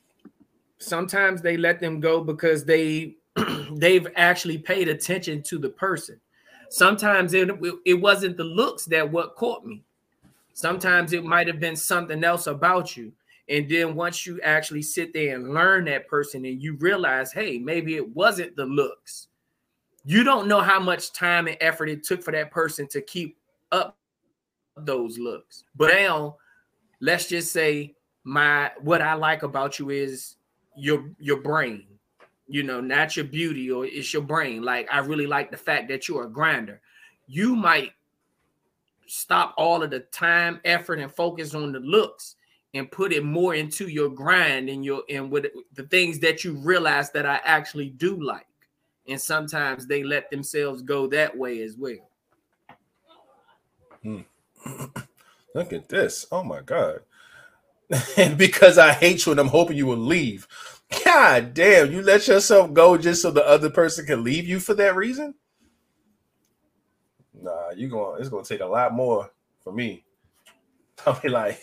[0.79, 3.15] sometimes they let them go because they
[3.73, 6.19] they've actually paid attention to the person.
[6.71, 7.49] Sometimes it,
[7.85, 9.83] it wasn't the looks that what caught me.
[10.53, 13.11] Sometimes it might have been something else about you.
[13.49, 17.59] And then once you actually sit there and learn that person and you realize, hey,
[17.59, 19.27] maybe it wasn't the looks.
[20.05, 23.37] You don't know how much time and effort it took for that person to keep
[23.73, 23.97] up
[24.77, 25.65] those looks.
[25.75, 26.37] But now,
[27.01, 30.37] let's just say my what I like about you is
[30.77, 31.83] your your brain.
[32.51, 34.61] You know, not your beauty or it's your brain.
[34.61, 36.81] Like I really like the fact that you're a grinder.
[37.27, 37.93] You might
[39.07, 42.35] stop all of the time, effort, and focus on the looks
[42.73, 46.53] and put it more into your grind and your and with the things that you
[46.53, 48.45] realize that I actually do like.
[49.07, 52.09] And sometimes they let themselves go that way as well.
[54.03, 54.21] Hmm.
[55.55, 56.25] Look at this.
[56.31, 56.99] Oh my god.
[58.17, 60.47] and because I hate you and I'm hoping you will leave.
[61.05, 64.73] God damn, you let yourself go just so the other person can leave you for
[64.75, 65.33] that reason?
[67.33, 69.31] Nah, you going it's gonna take a lot more
[69.63, 70.03] for me.
[71.05, 71.61] I'll be like,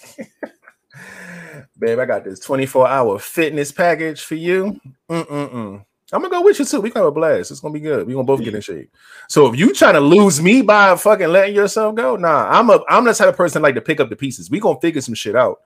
[1.78, 4.80] babe, I got this 24 hour fitness package for you.
[5.08, 5.84] Mm-mm-mm.
[6.10, 6.80] I'm gonna go with you too.
[6.80, 7.50] We gonna have a blast.
[7.50, 8.06] It's gonna be good.
[8.06, 8.90] We gonna both get in shape.
[9.28, 12.82] So if you trying to lose me by fucking letting yourself go, nah, I'm a
[12.88, 14.50] I'm the type of person like to pick up the pieces.
[14.50, 15.58] We gonna figure some shit out.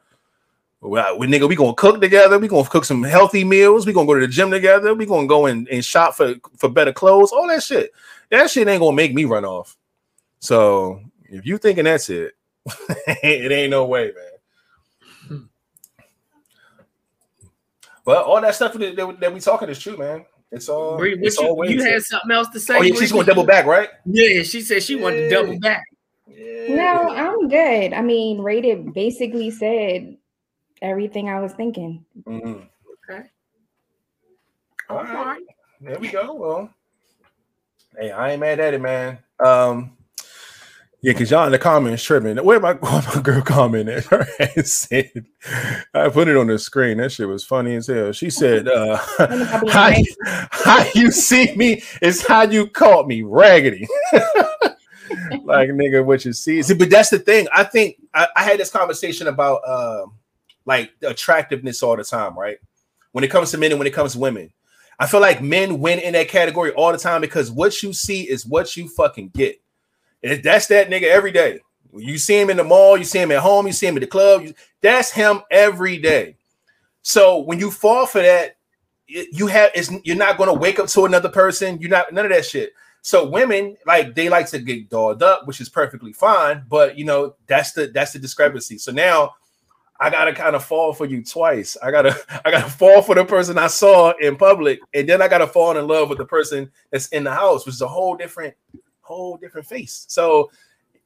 [0.82, 2.38] We, we nigga, we gonna cook together.
[2.40, 3.86] We gonna cook some healthy meals.
[3.86, 4.94] We gonna go to the gym together.
[4.94, 7.30] We gonna go and, and shop for for better clothes.
[7.30, 7.92] All that shit.
[8.30, 9.76] That shit ain't gonna make me run off.
[10.40, 12.34] So if you thinking that's it,
[13.06, 15.28] it ain't no way, man.
[15.28, 15.44] Hmm.
[18.04, 20.24] But all that stuff that, that, that we talking is true, man.
[20.50, 20.98] It's all.
[20.98, 22.76] Bree, it's you, all you had something else to say?
[22.76, 23.88] Oh yeah, she's going to double back, right?
[24.04, 25.84] Yeah, she said she wanted to double back.
[26.26, 26.74] Yeah.
[26.74, 27.92] No, I'm good.
[27.92, 30.16] I mean, Rated basically said
[30.82, 32.04] everything I was thinking.
[32.24, 32.64] Mm-hmm.
[33.10, 33.28] Okay.
[34.90, 35.26] All, all right.
[35.26, 35.42] right.
[35.80, 36.34] There we go.
[36.34, 36.70] Well,
[37.98, 39.18] hey, I ain't mad at it, man.
[39.44, 39.96] Um,
[41.00, 42.36] yeah, because y'all in the comments tripping.
[42.44, 44.04] Where my, where my girl commented?
[44.10, 44.24] Her
[44.62, 45.26] said,
[45.92, 46.98] I put it on the screen.
[46.98, 48.12] That shit was funny as hell.
[48.12, 48.96] She said, uh,
[49.68, 53.88] how, you, how you see me is how you caught me raggedy.
[55.42, 56.62] like nigga, what you see.
[56.62, 56.74] see.
[56.74, 57.48] But that's the thing.
[57.52, 60.06] I think I, I had this conversation about uh,
[60.64, 62.58] like attractiveness all the time, right?
[63.12, 64.52] When it comes to men and when it comes to women.
[64.98, 68.28] I feel like men win in that category all the time because what you see
[68.28, 69.60] is what you fucking get.
[70.22, 71.60] And that's that nigga every day.
[71.94, 74.00] You see him in the mall, you see him at home, you see him at
[74.00, 74.46] the club.
[74.80, 76.36] That's him every day.
[77.02, 78.56] So when you fall for that,
[79.06, 81.78] you have it's you're not going to wake up to another person.
[81.80, 82.72] You're not none of that shit.
[83.02, 86.64] So women like they like to get dolled up, which is perfectly fine.
[86.68, 88.78] But you know that's the that's the discrepancy.
[88.78, 89.34] So now
[90.02, 91.76] I gotta kind of fall for you twice.
[91.80, 95.28] I gotta I gotta fall for the person I saw in public, and then I
[95.28, 98.16] gotta fall in love with the person that's in the house, which is a whole
[98.16, 98.54] different
[99.00, 100.04] whole different face.
[100.08, 100.50] So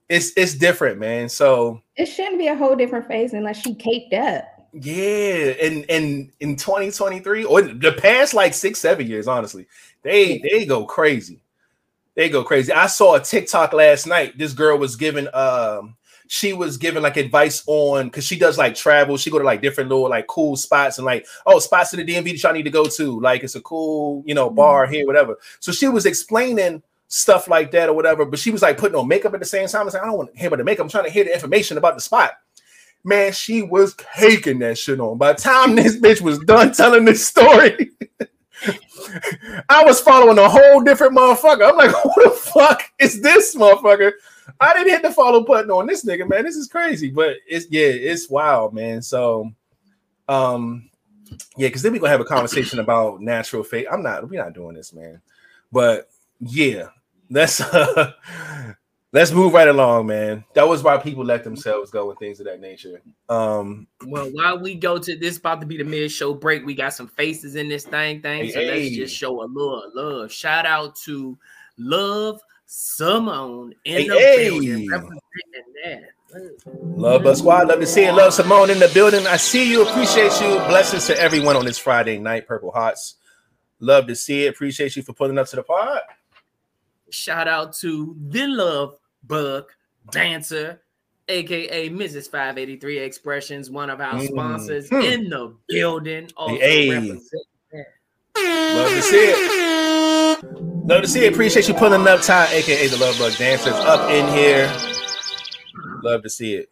[0.09, 1.29] it's it's different, man.
[1.29, 4.45] So it shouldn't be a whole different face unless she caked up.
[4.73, 9.67] Yeah, and and in 2023 or the past like six seven years, honestly,
[10.03, 11.43] they they go crazy.
[12.15, 12.73] They go crazy.
[12.73, 14.39] I saw a TikTok last night.
[14.39, 15.97] This girl was giving um
[16.29, 19.17] she was giving like advice on because she does like travel.
[19.17, 22.13] She go to like different little like cool spots and like oh spots in the
[22.13, 23.21] DMV that y'all need to go to.
[23.21, 24.95] Like it's a cool you know bar mm-hmm.
[24.95, 25.37] here, whatever.
[25.61, 28.25] So she was explaining stuff like that or whatever.
[28.25, 29.83] But she was like putting on makeup at the same time.
[29.83, 30.85] I was like, I don't want to hear about the makeup.
[30.85, 32.33] I'm trying to hear the information about the spot.
[33.05, 35.17] Man, she was caking that shit on.
[35.19, 37.93] By the time this bitch was done telling this story,
[39.69, 41.69] I was following a whole different motherfucker.
[41.69, 44.13] I'm like, who the fuck is this motherfucker?
[44.61, 46.45] I didn't hit the follow button on this nigga, man.
[46.45, 49.03] This is crazy, but it's yeah, it's wild, man.
[49.03, 49.51] So,
[50.29, 50.91] um,
[51.57, 53.87] yeah, because then we gonna have a conversation about natural fate.
[53.91, 55.21] I'm not, we're not doing this, man.
[55.73, 56.09] But
[56.41, 56.89] yeah,
[57.31, 58.13] let's uh,
[59.13, 60.45] let's move right along, man.
[60.55, 63.03] That was why people let themselves go and things of that nature.
[63.29, 66.75] Um, well, while we go to this about to be the mid show break, we
[66.75, 68.45] got some faces in this thing thing.
[68.45, 68.85] Hey, so hey.
[68.85, 70.33] let's just show a little love.
[70.33, 71.37] Shout out to
[71.79, 74.49] Love Simone in hey, the hey.
[74.49, 75.23] building representing
[75.85, 76.03] that.
[76.83, 78.13] Love Bus Squad, love to see you.
[78.13, 79.27] Love Simone in the building.
[79.27, 80.59] I see you, appreciate you.
[80.67, 83.15] Blessings to everyone on this Friday night, Purple Hearts.
[83.79, 84.49] Love to see it.
[84.49, 86.01] Appreciate you for pulling up to the pod.
[87.11, 89.71] Shout out to the Love Bug
[90.11, 90.83] Dancer,
[91.29, 92.29] aka Mrs.
[92.29, 94.27] 583 Expressions, one of our mm.
[94.27, 94.97] sponsors hmm.
[94.97, 96.29] in the building.
[96.37, 96.91] Also hey.
[98.39, 100.06] Love to see it.
[100.43, 101.33] Love to see it.
[101.33, 104.71] Appreciate you pulling up, Ty, aka the Love Bug Dancers, up in here.
[106.03, 106.71] Love to see it.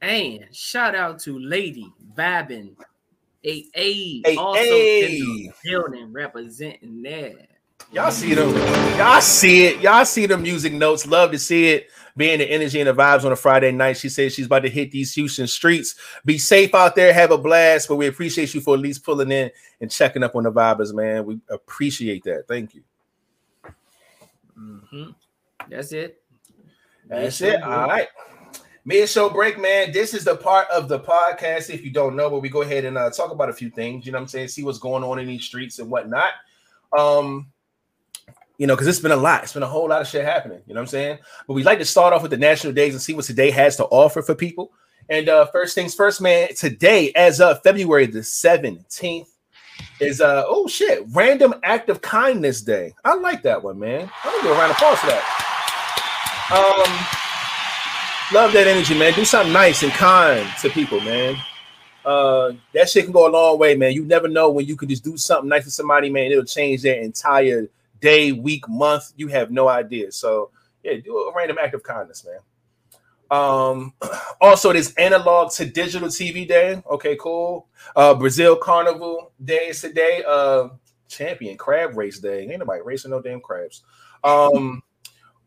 [0.00, 2.74] And shout out to Lady Vibin,
[3.44, 7.48] a a also in the building representing that.
[7.92, 8.54] Y'all see them.
[8.98, 9.80] Y'all see it.
[9.80, 11.06] Y'all see the music notes.
[11.06, 11.90] Love to see it.
[12.16, 13.96] Being the energy and the vibes on a Friday night.
[13.96, 15.94] She says she's about to hit these Houston streets.
[16.24, 17.12] Be safe out there.
[17.12, 17.88] Have a blast.
[17.88, 19.50] But we appreciate you for at least pulling in
[19.80, 21.24] and checking up on the vibers, man.
[21.24, 22.46] We appreciate that.
[22.46, 22.82] Thank you.
[24.58, 25.14] Mhm.
[25.70, 26.22] That's it.
[27.08, 27.62] That's Mid-show it.
[27.62, 28.08] All right.
[28.84, 29.92] Mid show break, man.
[29.92, 31.70] This is the part of the podcast.
[31.70, 34.04] If you don't know, where we go ahead and uh, talk about a few things.
[34.04, 34.48] You know what I'm saying?
[34.48, 36.32] See what's going on in these streets and whatnot.
[36.96, 37.51] Um,
[38.62, 39.42] you know, because it's been a lot.
[39.42, 40.62] It's been a whole lot of shit happening.
[40.68, 41.18] You know what I'm saying?
[41.48, 43.74] But we like to start off with the national days and see what today has
[43.78, 44.70] to offer for people.
[45.08, 46.48] And uh, first things first, man.
[46.54, 49.26] Today, as of February the 17th,
[49.98, 52.94] is uh oh shit, random act of kindness day.
[53.04, 54.08] I like that one, man.
[54.22, 55.24] I'm gonna do a round of applause for that.
[56.52, 56.92] Um,
[58.32, 59.12] love that energy, man.
[59.14, 61.34] Do something nice and kind to people, man.
[62.04, 63.92] Uh, that shit can go a long way, man.
[63.92, 66.30] You never know when you can just do something nice to somebody, man.
[66.30, 67.68] It'll change their entire
[68.02, 69.12] day, week, month.
[69.16, 70.12] You have no idea.
[70.12, 70.50] So
[70.82, 72.40] yeah, do a random act of kindness, man.
[73.30, 73.94] Um,
[74.40, 76.82] also, it is analog to digital TV day.
[76.90, 77.68] Okay, cool.
[77.96, 80.22] Uh, Brazil Carnival Day is today.
[80.28, 80.68] Uh,
[81.08, 82.48] champion crab race day.
[82.48, 83.82] Ain't nobody racing no damn crabs.
[84.24, 84.82] Um,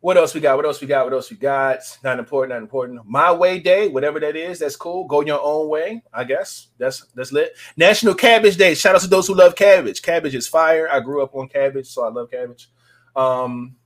[0.00, 0.56] what else we got?
[0.56, 1.04] What else we got?
[1.04, 1.78] What else we got?
[2.04, 3.00] Not important, not important.
[3.06, 5.04] My way day, whatever that is, that's cool.
[5.04, 6.68] Go your own way, I guess.
[6.78, 7.56] That's that's lit.
[7.76, 8.74] National Cabbage Day.
[8.74, 10.02] Shout out to those who love cabbage.
[10.02, 10.88] Cabbage is fire.
[10.90, 12.70] I grew up on cabbage, so I love cabbage.
[13.14, 13.76] Um,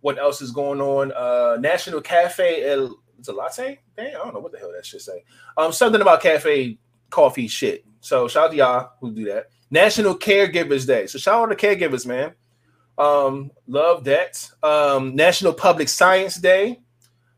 [0.00, 1.12] what else is going on?
[1.12, 3.78] Uh, National Cafe El it's a latte.
[3.96, 5.22] Dang, I don't know what the hell that should say.
[5.56, 6.76] Um, something about cafe
[7.08, 7.84] coffee shit.
[8.00, 9.50] So shout out to y'all who do that.
[9.70, 11.06] National Caregivers Day.
[11.06, 12.34] So shout out to caregivers, man.
[12.98, 14.48] Um, love that.
[14.62, 16.80] Um, National Public Science Day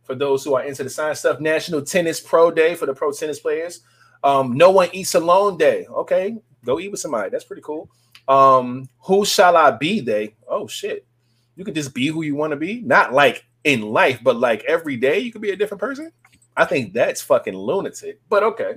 [0.03, 1.41] for those who are into the science stuff.
[1.41, 3.81] National Tennis Pro Day for the pro tennis players.
[4.23, 5.87] Um, no one eats alone day.
[5.87, 7.31] Okay, go eat with somebody.
[7.31, 7.91] That's pretty cool.
[8.29, 10.35] Um, who shall I be day?
[10.49, 11.07] Oh shit.
[11.57, 12.81] You can just be who you want to be.
[12.81, 16.11] Not like in life, but like every day you could be a different person.
[16.57, 18.21] I think that's fucking lunatic.
[18.29, 18.75] But okay.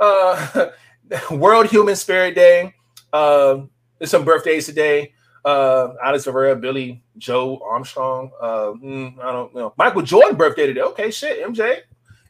[0.00, 0.70] Uh
[1.30, 2.74] World Human Spirit Day.
[3.12, 3.62] Uh,
[3.98, 5.14] there's some birthdays today.
[5.48, 8.30] Uh Alex Ferreira, Billie Joe Armstrong.
[8.38, 9.72] Uh mm, I don't know.
[9.78, 10.82] Michael Jordan birthday today.
[10.82, 11.78] Okay, shit, MJ.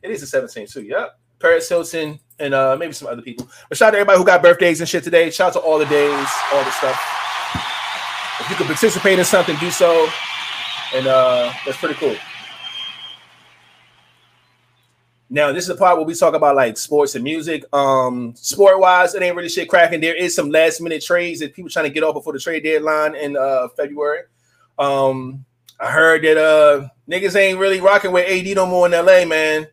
[0.04, 0.82] It is the 17th too.
[0.82, 1.18] Yep.
[1.40, 3.48] Paris Hilton and uh maybe some other people.
[3.68, 5.30] But shout out to everybody who got birthdays and shit today.
[5.30, 6.96] Shout out to all the days, all the stuff.
[8.38, 10.08] If you could participate in something, do so.
[10.94, 12.14] And uh that's pretty cool.
[15.30, 17.64] Now, this is the part where we talk about like sports and music.
[17.74, 20.00] Um, sport wise, it ain't really shit cracking.
[20.00, 22.64] There is some last minute trades that people trying to get off before the trade
[22.64, 24.22] deadline in uh February.
[24.78, 25.44] Um,
[25.78, 29.66] I heard that uh niggas ain't really rocking with AD no more in LA, man.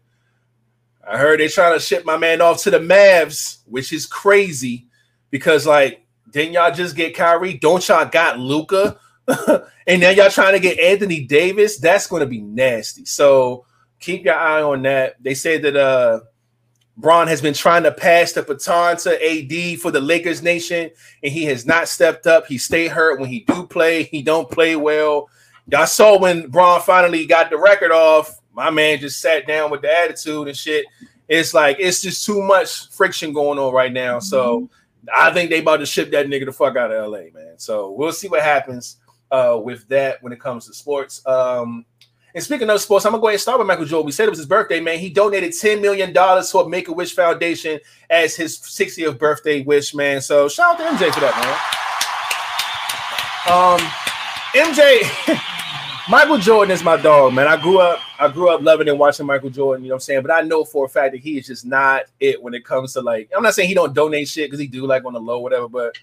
[1.07, 4.87] I heard they trying to ship my man off to the Mavs, which is crazy
[5.29, 7.53] because like didn't y'all just get Kyrie?
[7.53, 8.99] Don't y'all got Luka?
[9.87, 11.77] and now y'all trying to get Anthony Davis?
[11.77, 13.05] That's to be nasty.
[13.05, 13.65] So
[14.05, 15.21] keep your eye on that.
[15.21, 16.21] They say that uh
[16.97, 20.89] Bron has been trying to pass the baton to AD for the Lakers nation,
[21.23, 22.47] and he has not stepped up.
[22.47, 24.03] He stay hurt when he do play.
[24.03, 25.29] He don't play well.
[25.67, 28.39] Y'all saw when Bron finally got the record off.
[28.53, 30.85] My man just sat down with the attitude and shit.
[31.27, 34.19] It's like it's just too much friction going on right now.
[34.19, 34.69] So
[35.13, 37.55] I think they about to ship that nigga the fuck out of LA, man.
[37.57, 38.97] So we'll see what happens
[39.31, 41.25] uh, with that when it comes to sports.
[41.25, 41.85] Um,
[42.35, 44.05] and speaking of sports, I'm gonna go ahead and start with Michael Jordan.
[44.05, 44.99] We said it was his birthday, man.
[44.99, 47.79] He donated $10 million to a Make a Wish Foundation
[48.09, 50.19] as his 60th birthday wish, man.
[50.19, 51.55] So shout out to MJ for that, man.
[53.47, 53.79] Um,
[54.53, 55.39] MJ,
[56.09, 57.47] Michael Jordan is my dog, man.
[57.47, 60.01] I grew up, I grew up loving and watching Michael Jordan, you know what I'm
[60.01, 60.21] saying?
[60.21, 62.91] But I know for a fact that he is just not it when it comes
[62.93, 65.21] to like, I'm not saying he don't donate shit because he do like on the
[65.21, 65.97] low, whatever, but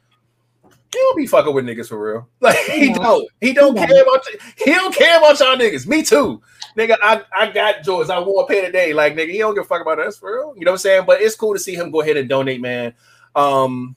[0.93, 2.28] he don't be fucking with niggas for real.
[2.40, 2.95] Like he Yeah.
[2.95, 3.28] don't.
[3.40, 3.86] He don't Yeah.
[3.86, 4.26] care about
[4.57, 5.86] he don't care about y'all niggas.
[5.86, 6.40] Me too.
[6.76, 8.11] Nigga, I, I got Jordans.
[8.11, 8.95] I wore a pair today.
[8.95, 10.55] Like, nigga, he don't give a fuck about us for real.
[10.57, 11.05] You know what I'm saying?
[11.07, 12.95] But it's cool to see him go ahead and donate, man.
[13.36, 13.95] Um,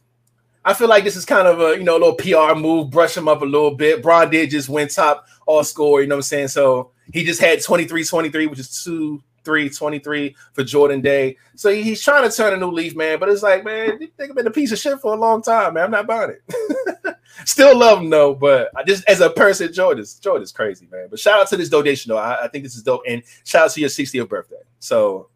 [0.65, 3.15] I feel like this is kind of a you know a little PR move, brush
[3.15, 4.01] him up a little bit.
[4.01, 6.47] Bron did just win top all score, you know what I'm saying?
[6.49, 11.37] So he just had 23 23, which is two, three, 23 for Jordan Day.
[11.55, 13.19] So he- he's trying to turn a new leaf, man.
[13.19, 15.41] But it's like, man, you think I've been a piece of shit for a long
[15.41, 15.85] time, man.
[15.85, 17.15] I'm not buying it.
[17.45, 21.07] Still love him though, but I just as a person, Jordan's Jordan's crazy, man.
[21.09, 22.17] But shout out to this donation though.
[22.17, 23.01] I, I think this is dope.
[23.07, 24.55] And shout out to your 60th birthday.
[24.79, 25.29] So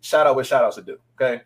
[0.00, 0.98] shout out what shout outs to do.
[1.20, 1.42] Okay.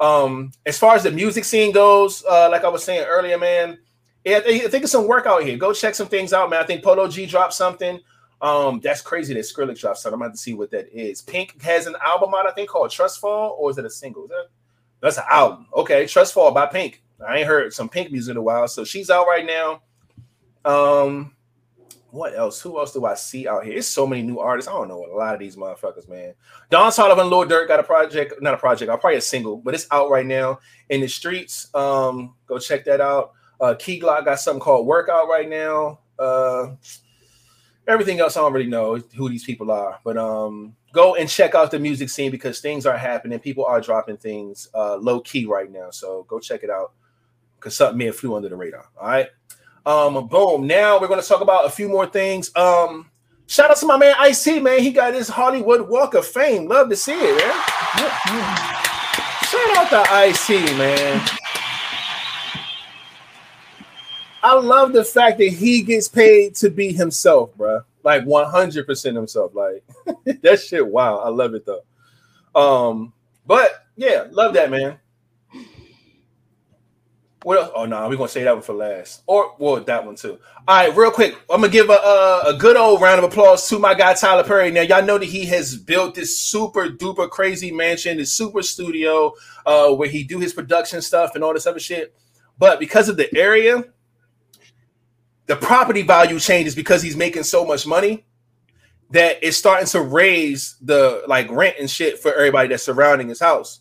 [0.00, 3.78] Um, as far as the music scene goes, uh, like I was saying earlier, man,
[4.24, 5.56] yeah, I think it's some work out here.
[5.56, 6.60] Go check some things out, man.
[6.62, 8.00] I think Polo G dropped something.
[8.44, 10.16] Um, that's crazy that Skrillex dropped something.
[10.16, 11.22] I'm about to see what that is.
[11.22, 14.28] Pink has an album out, I think, called Trust Fall, or is it a single?
[14.28, 14.48] That,
[15.00, 15.66] that's an album.
[15.74, 17.02] Okay, Trust Fall by Pink.
[17.26, 19.80] I ain't heard some Pink music in a while, so she's out right now.
[20.70, 21.34] Um,
[22.10, 22.60] what else?
[22.60, 23.78] Who else do I see out here?
[23.78, 24.68] It's so many new artists.
[24.68, 26.34] I don't know a lot of these motherfuckers, man.
[26.68, 29.72] Don Sullivan, Lil Durk got a project, not a project, I'll probably a single, but
[29.72, 30.58] it's out right now
[30.90, 31.74] in the streets.
[31.74, 33.32] Um, go check that out.
[33.58, 36.00] Uh, Key Glock got something called Workout right now.
[36.18, 36.74] Uh,
[37.86, 41.54] everything else I don't really know who these people are, but um, go and check
[41.54, 43.38] out the music scene because things are happening.
[43.38, 46.92] People are dropping things uh, low key right now, so go check it out
[47.56, 48.86] because something may have flew under the radar.
[49.00, 49.28] All right,
[49.86, 50.66] um, boom.
[50.66, 52.54] Now we're going to talk about a few more things.
[52.56, 53.10] Um,
[53.46, 54.80] shout out to my man Ice-T, man.
[54.80, 56.68] He got his Hollywood Walk of Fame.
[56.68, 57.54] Love to see it, man.
[59.44, 61.28] Shout out to Ice-T, man.
[64.44, 67.80] I love the fact that he gets paid to be himself, bro.
[68.02, 69.54] Like 100% himself.
[69.54, 69.82] Like
[70.42, 71.16] that shit, wow.
[71.16, 71.80] I love it though.
[72.54, 73.14] Um,
[73.46, 74.98] but yeah, love that, man.
[77.42, 77.70] What else?
[77.74, 80.38] Oh no, nah, we're gonna say that one for last, or well, that one too.
[80.66, 83.68] All right, real quick, I'm gonna give a, a, a good old round of applause
[83.68, 84.70] to my guy Tyler Perry.
[84.70, 89.32] Now, y'all know that he has built this super duper crazy mansion, this super studio,
[89.66, 92.14] uh, where he do his production stuff and all this other shit.
[92.58, 93.84] But because of the area,
[95.46, 98.24] the property value changes because he's making so much money
[99.10, 103.40] that it's starting to raise the like rent and shit for everybody that's surrounding his
[103.40, 103.80] house.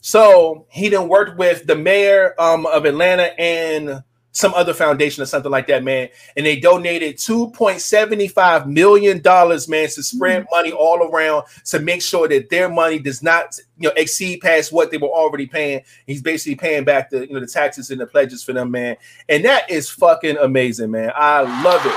[0.00, 5.26] So he then worked with the mayor um, of Atlanta and some other foundation or
[5.26, 6.08] something like that, man.
[6.36, 10.56] And they donated $2.75 million, man, to spread mm-hmm.
[10.56, 14.72] money all around to make sure that their money does not, you know, exceed past
[14.72, 15.82] what they were already paying.
[16.06, 18.96] He's basically paying back the, you know, the taxes and the pledges for them, man.
[19.28, 21.12] And that is fucking amazing, man.
[21.14, 21.96] I love it.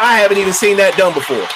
[0.00, 1.46] I haven't even seen that done before.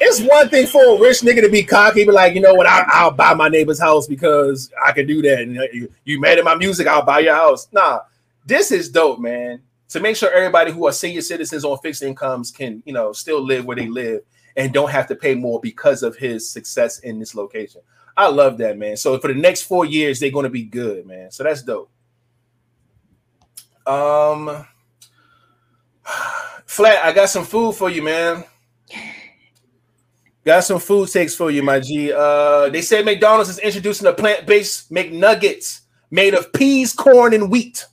[0.00, 2.66] It's one thing for a rich nigga to be cocky, but like, you know what,
[2.66, 5.40] I, will buy my neighbor's house because I can do that.
[5.40, 7.68] And you, you mad at my music, I'll buy your house.
[7.72, 8.00] Nah,
[8.44, 9.62] this is dope, man.
[9.90, 13.40] To make sure everybody who are senior citizens on fixed incomes can, you know, still
[13.40, 14.22] live where they live
[14.56, 17.80] and don't have to pay more because of his success in this location.
[18.16, 18.96] I love that, man.
[18.96, 21.30] So for the next four years, they're going to be good, man.
[21.30, 21.90] So that's dope.
[23.86, 24.66] Um,
[26.66, 28.44] Flat, I got some food for you, man.
[30.44, 32.12] Got some food takes for you, my G.
[32.12, 35.80] Uh, they say McDonald's is introducing a plant-based McNuggets
[36.10, 37.86] made of peas, corn, and wheat.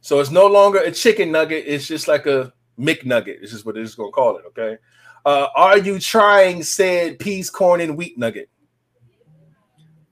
[0.00, 1.64] So it's no longer a chicken nugget.
[1.66, 3.40] It's just like a McNugget.
[3.42, 4.44] This is what they're just gonna call it.
[4.48, 4.78] Okay.
[5.26, 8.48] Uh, are you trying said peas, corn, and wheat nugget?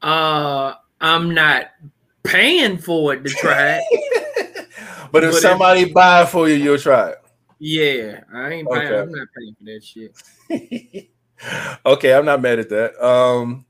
[0.02, 1.70] Uh, I'm not
[2.22, 4.68] paying for it to try it.
[5.12, 7.18] but if but somebody if, buy it for you, you'll try it.
[7.58, 8.86] Yeah, I ain't buying.
[8.86, 9.00] Okay.
[9.00, 11.08] I'm not paying for that shit.
[11.86, 13.04] okay, I'm not mad at that.
[13.04, 13.66] Um,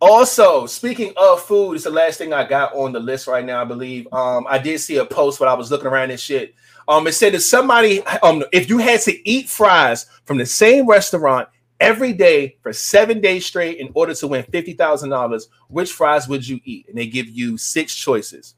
[0.00, 3.62] also, speaking of food, it's the last thing I got on the list right now.
[3.62, 4.06] I believe.
[4.12, 6.54] Um, I did see a post when I was looking around and shit.
[6.88, 10.86] Um, it said that somebody, um, if you had to eat fries from the same
[10.86, 11.48] restaurant
[11.80, 16.28] every day for seven days straight in order to win fifty thousand dollars, which fries
[16.28, 16.86] would you eat?
[16.88, 18.54] And they give you six choices.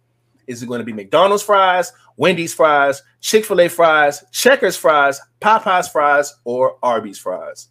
[0.46, 5.20] Is it going to be McDonald's fries, Wendy's fries, Chick Fil A fries, Checkers fries,
[5.40, 7.68] Popeyes fries, or Arby's fries?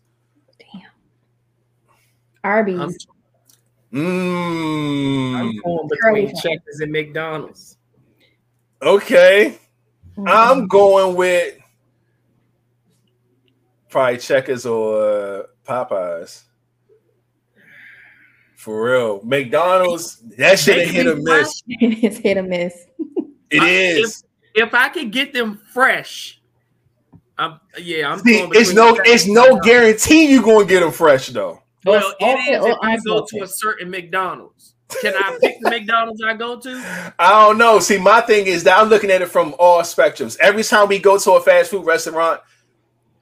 [2.48, 2.80] Arby's.
[2.80, 2.94] I'm,
[3.94, 5.36] mm.
[5.36, 7.78] I'm going between Checkers and McDonald's.
[8.82, 9.60] Okay.
[10.18, 10.28] Mm-hmm.
[10.28, 11.58] I'm going with
[13.90, 16.44] probably Checkers or Popeyes.
[18.56, 19.22] For real.
[19.24, 21.62] McDonald's, that shit hit or miss.
[21.68, 22.86] it's hit or miss.
[23.50, 24.24] It I, is.
[24.54, 26.42] If, if, I could get them fresh,
[27.38, 31.62] I'm yeah, I'm See, it's no it's no guarantee you're gonna get them fresh though.
[31.88, 34.74] Well, it is if I go to a certain McDonald's.
[35.02, 37.14] Can I pick the McDonald's I go to?
[37.20, 37.80] I don't know.
[37.80, 40.38] See, my thing is that I'm looking at it from all spectrums.
[40.40, 42.40] Every time we go to a fast food restaurant,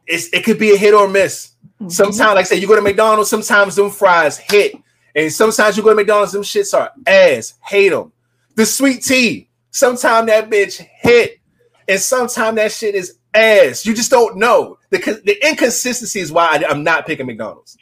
[0.05, 1.53] it's it could be a hit or miss.
[1.82, 1.89] Mm-hmm.
[1.89, 4.76] Sometimes, like I say, you go to McDonald's, sometimes them fries hit.
[5.16, 7.55] And sometimes you go to McDonald's, them shits are ass.
[7.63, 8.11] Hate them.
[8.55, 11.39] The sweet tea, sometimes that bitch hit.
[11.88, 13.86] And sometimes that shit is ass.
[13.86, 14.78] You just don't know.
[14.89, 17.78] The, the inconsistency is why I, I'm not picking McDonald's.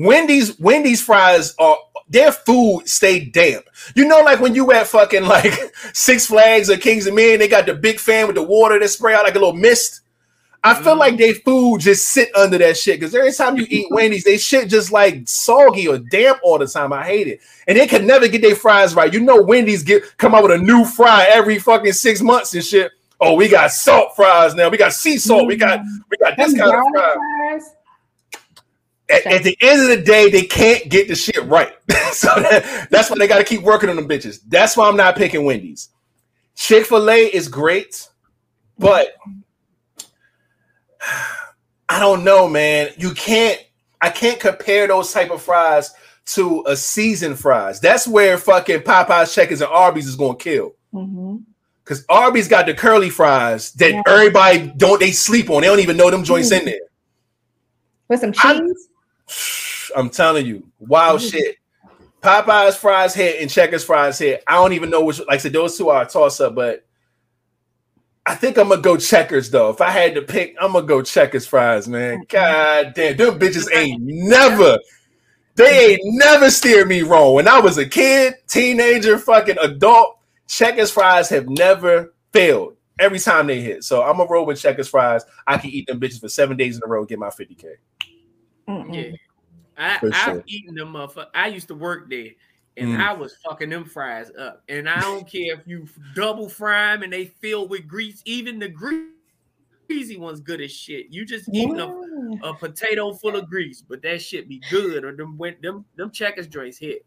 [0.00, 1.76] Wendy's Wendy's fries are
[2.08, 3.66] their food stay damp.
[3.94, 5.52] You know, like when you at fucking like
[5.92, 9.14] Six Flags or Kings Dominion, they got the big fan with the water that spray
[9.14, 10.00] out like a little mist.
[10.62, 13.86] I feel like they food just sit under that shit because every time you eat
[13.90, 16.92] Wendy's, they shit just like soggy or damp all the time.
[16.92, 19.12] I hate it, and they can never get their fries right.
[19.12, 22.64] You know, Wendy's get come out with a new fry every fucking six months and
[22.64, 22.92] shit.
[23.20, 24.70] Oh, we got salt fries now.
[24.70, 25.46] We got sea salt.
[25.46, 25.80] We got
[26.10, 27.70] we got this kind of fries.
[29.10, 31.72] At, at the end of the day, they can't get the shit right.
[32.12, 34.40] so that, that's why they got to keep working on them bitches.
[34.48, 35.88] That's why I'm not picking Wendy's.
[36.54, 38.08] Chick Fil A is great,
[38.78, 39.14] but
[41.88, 42.90] I don't know, man.
[42.96, 43.58] You can't.
[44.00, 45.92] I can't compare those type of fries
[46.26, 47.80] to a seasoned fries.
[47.80, 50.72] That's where fucking Popeyes, Checkers, and Arby's is going to kill.
[50.94, 51.42] Mhm.
[51.84, 54.02] Because Arby's got the curly fries that Yeah.
[54.06, 55.62] everybody don't they sleep on.
[55.62, 56.78] They don't even know them joints in there.
[58.08, 58.88] With some cheese.
[59.96, 61.56] I'm telling you, wild shit.
[62.22, 64.42] Popeyes fries hit and Checkers fries hit.
[64.46, 65.18] I don't even know which.
[65.20, 66.84] Like I said, those two are a toss up, but
[68.26, 69.70] I think I'm gonna go Checkers though.
[69.70, 72.18] If I had to pick, I'm gonna go Checkers fries, man.
[72.18, 72.22] Mm-hmm.
[72.28, 74.78] God damn, them bitches ain't never.
[75.54, 75.90] They mm-hmm.
[75.90, 77.34] ain't never steered me wrong.
[77.34, 83.46] When I was a kid, teenager, fucking adult, Checkers fries have never failed every time
[83.46, 83.82] they hit.
[83.82, 85.24] So I'm gonna roll with Checkers fries.
[85.46, 87.64] I can eat them bitches for seven days in a row and get my 50k.
[88.70, 88.94] Mm-mm.
[89.12, 89.16] Yeah.
[89.76, 90.44] I, For I've sure.
[90.46, 91.30] eaten them motherfuckers.
[91.34, 92.30] I used to work there
[92.76, 93.00] and Mm.
[93.00, 94.62] I was fucking them fries up.
[94.68, 98.58] And I don't care if you double fry them and they filled with grease, even
[98.58, 99.08] the gre-
[99.88, 101.06] greasy one's good as shit.
[101.10, 102.50] You just eating a, Yeah.
[102.50, 105.04] a potato full of grease, but that shit be good.
[105.04, 107.04] Or them went them them checkers joints hit.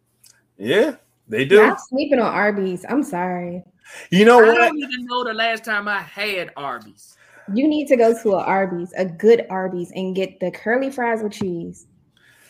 [0.57, 0.95] Yeah,
[1.28, 1.55] they do.
[1.57, 2.86] Yeah, I'm sleeping on Arby's.
[2.89, 3.64] I'm sorry.
[4.09, 4.61] You know I what?
[4.61, 7.18] I don't even know the last time I had Arby's.
[7.54, 11.22] You need to go to a Arby's, a good Arby's, and get the curly fries
[11.22, 11.88] with cheese.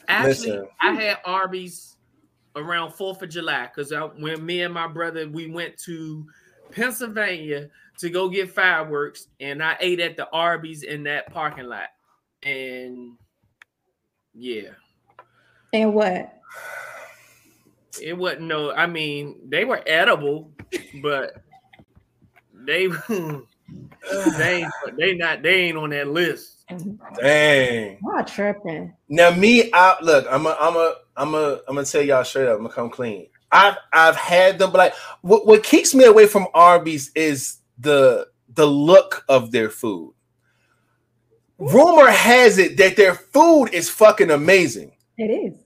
[0.08, 0.68] Actually, Listen.
[0.82, 1.98] I had Arby's
[2.56, 6.26] around Fourth of July because when me and my brother we went to
[6.72, 7.70] Pennsylvania
[8.00, 11.90] to go get fireworks, and I ate at the Arby's in that parking lot,
[12.44, 13.18] and
[14.34, 14.70] yeah,
[15.72, 16.40] And what?
[18.02, 18.72] it wasn't no.
[18.72, 20.52] I mean, they were edible,
[21.02, 21.44] but
[22.54, 23.40] they hmm.
[24.38, 26.66] They ain't, they not they ain't on that list.
[27.20, 28.00] Dang.
[28.02, 28.94] Y'all tripping.
[29.10, 30.26] Now me, I look.
[30.30, 32.58] I'm a, I'm a, I'm a, I'm gonna tell y'all straight up.
[32.58, 33.28] I'm gonna come clean.
[33.52, 38.28] I've I've had them, but like what, what keeps me away from Arby's is the
[38.54, 40.14] the look of their food.
[41.60, 44.92] Rumor has it that their food is fucking amazing.
[45.18, 45.58] It is.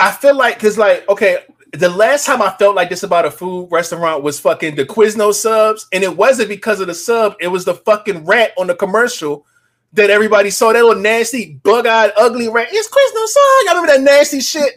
[0.00, 3.30] I feel like because like okay, the last time I felt like this about a
[3.30, 7.48] food restaurant was fucking the Quizno subs, and it wasn't because of the sub, it
[7.48, 9.46] was the fucking rat on the commercial
[9.94, 10.72] that everybody saw.
[10.72, 12.68] That little nasty, bug-eyed, ugly rat.
[12.70, 13.42] It's Quizno sub.
[13.74, 14.74] Y'all remember that nasty shit?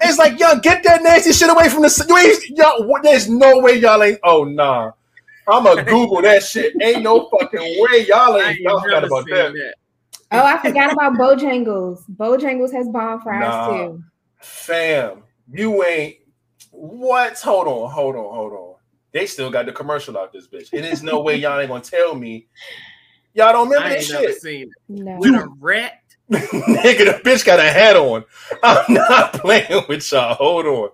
[0.00, 2.04] It's like y'all get that nasty shit away from the.
[2.08, 4.18] You ain't, y'all, there's no way y'all ain't.
[4.22, 4.92] Oh nah.
[5.48, 6.74] I'ma Google that shit.
[6.82, 8.50] Ain't no fucking way y'all ain't.
[8.50, 9.52] ain't Y'all forgot about that.
[9.52, 9.74] that.
[10.32, 12.00] Oh, I forgot about Bojangles.
[12.16, 13.66] Bojangles has bomb fries Nah.
[13.86, 14.02] too.
[14.40, 15.22] Fam,
[15.52, 16.16] you ain't
[16.76, 17.40] what?
[17.40, 18.74] Hold on, hold on, hold on.
[19.12, 20.68] They still got the commercial out this bitch.
[20.72, 22.48] It is no way y'all ain't gonna tell me.
[23.34, 24.42] Y'all don't remember I that ain't never shit.
[24.42, 24.68] seen it.
[24.88, 25.16] No.
[25.18, 26.02] With a rat.
[26.30, 28.24] Nigga, the bitch got a hat on.
[28.62, 30.34] I'm not playing with y'all.
[30.34, 30.88] Hold on.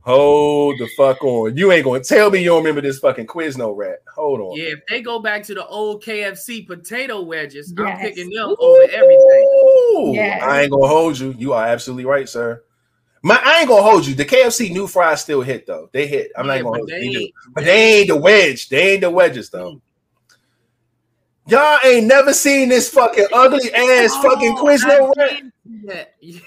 [0.00, 1.56] Hold the fuck on.
[1.56, 3.98] You ain't gonna tell me you don't remember this fucking quiz no rat.
[4.14, 4.56] Hold on.
[4.56, 8.82] Yeah, if they go back to the old KFC potato wedges, I'm picking them over
[8.82, 10.14] everything.
[10.14, 10.42] Yes.
[10.44, 11.34] I ain't gonna hold you.
[11.36, 12.62] You are absolutely right, sir.
[13.26, 14.14] My, I ain't gonna hold you.
[14.14, 15.90] The KFC new fries still hit though.
[15.92, 16.30] They hit.
[16.36, 16.94] I'm Yeah, not gonna but hold you.
[17.00, 17.28] They do.
[17.54, 18.68] But they ain't the wedge.
[18.68, 19.80] They ain't the wedges though.
[21.48, 26.12] Y'all ain't never seen this fucking ugly ass fucking Oh, quiz I no rat.
[26.22, 26.42] did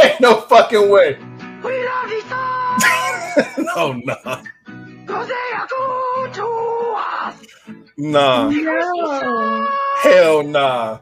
[0.00, 1.18] ain't no fucking way.
[1.62, 2.36] We love you so.
[3.76, 4.14] oh no.
[5.06, 7.46] Cause they are good to us.
[7.98, 8.48] Nah.
[8.48, 9.68] No.
[10.00, 11.00] Hell nah.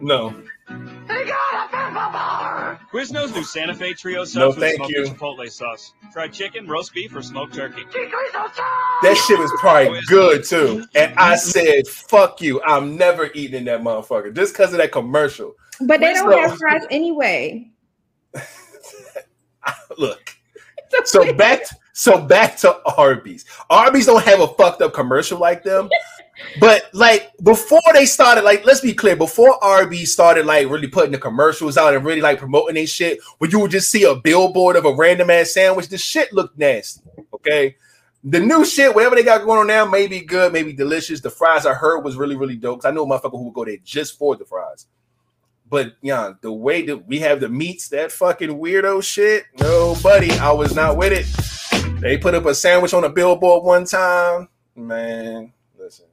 [0.00, 0.34] No.
[1.08, 2.80] They got a pepper bar.
[2.92, 5.02] Quiznos new Santa Fe Trio sauce No, with thank smoky you.
[5.04, 5.92] chipotle sauce.
[6.12, 7.84] Fried chicken, roast beef, or smoked turkey.
[7.92, 10.84] That shit was probably good too.
[10.94, 12.62] And I said, fuck you.
[12.62, 14.34] I'm never eating that motherfucker.
[14.34, 15.54] Just because of that commercial.
[15.80, 17.70] But they don't have fries anyway.
[19.98, 20.36] Look.
[21.04, 21.62] So back
[22.00, 23.44] so back to Arby's.
[23.68, 25.88] Arby's don't have a fucked up commercial like them.
[26.58, 31.12] But like before they started, like let's be clear, before Arby's started like really putting
[31.12, 34.14] the commercials out and really like promoting their shit, where you would just see a
[34.14, 37.02] billboard of a random ass sandwich, the shit looked nasty.
[37.34, 37.76] Okay.
[38.24, 41.20] The new shit, whatever they got going on now, may be good, maybe delicious.
[41.20, 42.80] The fries I heard was really, really dope.
[42.80, 44.86] 'Cause I know a motherfucker who would go there just for the fries.
[45.68, 50.32] But yeah, the way that we have the meats, that fucking weirdo shit, no, buddy,
[50.32, 51.26] I was not with it.
[52.00, 55.52] They put up a sandwich on a billboard one time, man.
[55.78, 56.06] Listen,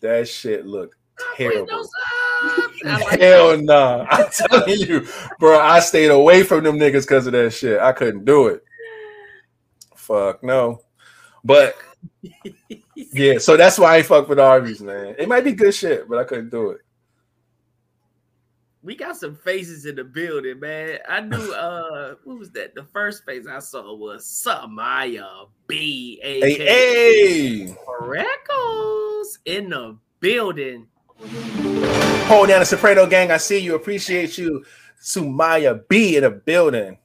[0.00, 0.96] that shit looked
[1.36, 1.68] terrible.
[1.68, 2.72] Quiznos up.
[2.82, 4.06] Sound like Hell nah.
[4.10, 5.06] I'm telling you,
[5.38, 5.60] bro.
[5.60, 7.78] I stayed away from them niggas because of that shit.
[7.78, 8.64] I couldn't do it.
[9.94, 10.80] Fuck no.
[11.44, 11.76] But
[12.96, 15.14] yeah, so that's why I fuck with Arby's, man.
[15.16, 16.80] It might be good shit, but I couldn't do it.
[18.82, 20.98] We got some faces in the building, man.
[21.08, 22.74] I knew uh what was that?
[22.74, 26.18] The first face I saw was Samaya B.
[26.22, 30.86] Hey, Freckles in the building.
[32.26, 33.30] hold down the Soprano gang.
[33.30, 33.74] I see you.
[33.74, 34.64] Appreciate you.
[35.00, 36.98] Sumaya B in the building.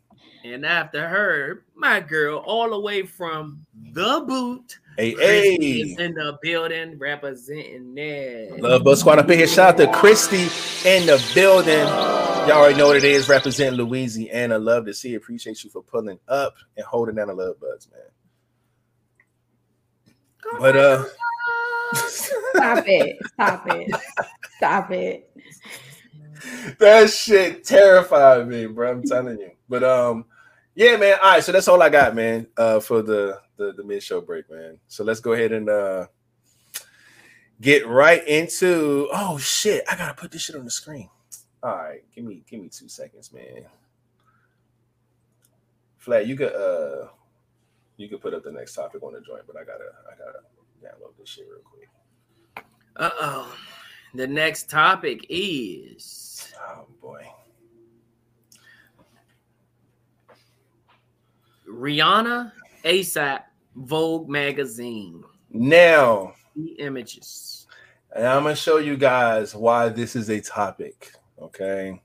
[0.54, 4.80] And after her, my girl, all the way from the boot.
[4.98, 6.06] Hey, Christy is hey.
[6.06, 8.58] in the building representing that.
[8.60, 9.48] Love Buzz Squad up in here.
[9.48, 10.44] Shout out to Christy
[10.88, 11.86] in the building.
[12.48, 13.30] Y'all already know what it is.
[13.30, 14.58] Representing Louisiana.
[14.58, 15.14] Love to see.
[15.14, 15.18] it.
[15.18, 18.02] Appreciate you for pulling up and holding down the love buds, man.
[20.60, 21.04] But uh,
[21.94, 23.18] Stop it.
[23.34, 23.96] Stop it.
[24.58, 25.32] Stop it.
[26.80, 28.92] that shit terrified me, bro.
[28.92, 29.52] I'm telling you.
[29.70, 30.26] But um,
[30.78, 31.18] yeah, man.
[31.24, 32.46] All right, so that's all I got, man.
[32.56, 34.78] Uh, for the the, the mid show break, man.
[34.88, 36.06] So let's go ahead and uh
[37.60, 39.10] get right into.
[39.12, 39.84] Oh shit!
[39.90, 41.10] I gotta put this shit on the screen.
[41.64, 43.66] All right, give me give me two seconds, man.
[45.98, 47.08] Flat, you could uh
[47.98, 50.42] you could put up the next topic on the joint, but I gotta I gotta
[50.86, 51.90] download this shit real quick.
[52.96, 53.58] Uh oh.
[54.14, 57.28] The next topic is Oh boy.
[61.68, 62.52] Rihanna
[62.84, 63.42] ASAP
[63.76, 65.24] Vogue magazine.
[65.52, 67.68] Now The images.
[68.16, 71.12] And I'm gonna show you guys why this is a topic.
[71.40, 72.02] Okay.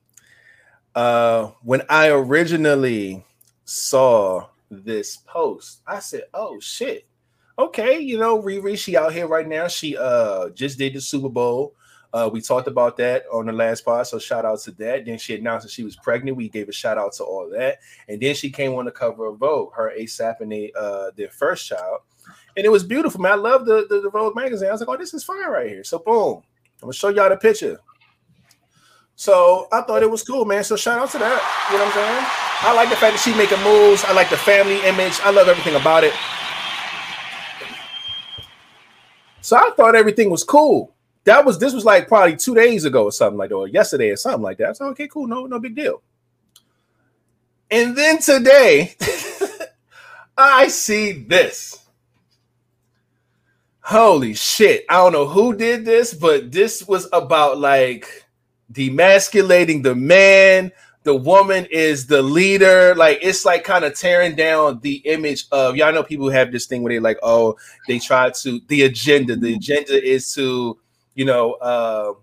[0.95, 3.25] Uh when I originally
[3.65, 7.07] saw this post, I said, Oh shit.
[7.59, 9.69] Okay, you know, Riri, she out here right now.
[9.69, 11.75] She uh just did the Super Bowl.
[12.13, 15.07] Uh, we talked about that on the last pod, so shout out to that.
[15.07, 16.37] Then she announced that she was pregnant.
[16.37, 19.27] We gave a shout out to all that, and then she came on the cover
[19.27, 22.01] of Vogue, her ASAP and they, uh, their first child,
[22.57, 23.21] and it was beautiful.
[23.21, 24.69] Man, I love the, the the Vogue magazine.
[24.69, 25.85] I was like, oh, this is fine right here.
[25.85, 26.43] So boom,
[26.77, 27.79] I'm gonna show y'all the picture.
[29.15, 30.65] So I thought it was cool, man.
[30.65, 31.69] So shout out to that.
[31.71, 32.27] You know what I'm saying?
[32.65, 34.05] I like the fact that she making moves.
[34.05, 35.19] I like the family image.
[35.23, 36.13] I love everything about it.
[39.41, 40.95] So I thought everything was cool.
[41.25, 44.11] That was this was like probably two days ago or something like that, or yesterday
[44.11, 44.77] or something like that.
[44.77, 46.03] Said, okay, cool, no, no big deal.
[47.71, 48.95] And then today,
[50.37, 51.79] I see this.
[53.81, 54.85] Holy shit.
[54.89, 58.25] I don't know who did this, but this was about like
[58.73, 60.71] demasculating the man.
[61.05, 62.95] The woman is the leader.
[62.95, 66.67] Like it's like kind of tearing down the image of y'all know people have this
[66.67, 67.57] thing where they like, oh,
[67.89, 69.35] they try to the agenda.
[69.35, 70.79] The agenda is to,
[71.15, 72.15] you know, uh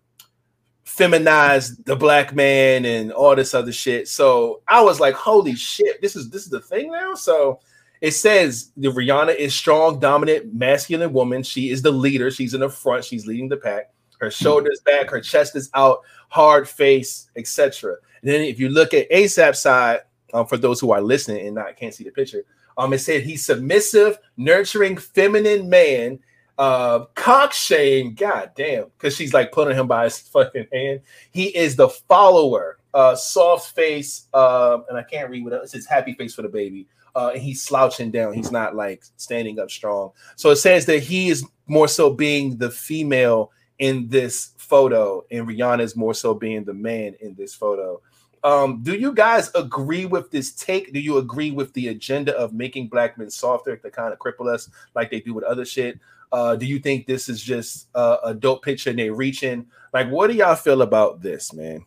[0.85, 4.07] feminize the black man and all this other shit.
[4.07, 7.13] So I was like, holy shit, this is this is the thing now.
[7.13, 7.59] So
[8.01, 11.43] it says the Rihanna is strong, dominant, masculine woman.
[11.43, 12.31] She is the leader.
[12.31, 13.05] She's in the front.
[13.05, 13.91] She's leading the pack.
[14.19, 17.95] Her shoulders back, her chest is out, hard face, etc.
[18.21, 20.01] And then if you look at ASAP side,
[20.33, 22.43] um, for those who are listening and not can't see the picture,
[22.77, 26.19] um, it said he's submissive, nurturing, feminine man.
[26.59, 30.99] Uh, cock shame, god damn, because she's like pulling him by his fucking hand.
[31.31, 35.67] He is the follower, uh, soft face, um, and I can't read what else.
[35.67, 36.85] It says happy face for the baby.
[37.15, 38.33] Uh, and he's slouching down.
[38.33, 40.11] He's not like standing up strong.
[40.35, 45.47] So it says that he is more so being the female in this photo, and
[45.47, 48.01] Rihanna is more so being the man in this photo.
[48.43, 50.91] Um, do you guys agree with this take?
[50.91, 54.53] Do you agree with the agenda of making black men softer to kind of cripple
[54.53, 55.99] us like they do with other shit?
[56.31, 59.65] Uh, do you think this is just uh, a dope picture and they reaching?
[59.93, 61.85] Like, what do y'all feel about this, man?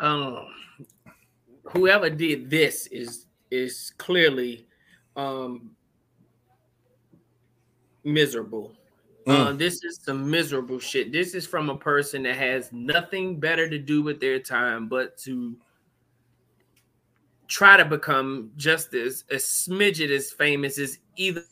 [0.00, 0.46] Um
[1.64, 4.66] whoever did this is is clearly
[5.16, 5.70] um
[8.04, 8.72] miserable.
[9.26, 9.46] Mm.
[9.46, 11.10] Uh, this is some miserable shit.
[11.10, 15.16] This is from a person that has nothing better to do with their time but
[15.18, 15.56] to
[17.48, 21.42] try to become just as a smidget as famous as either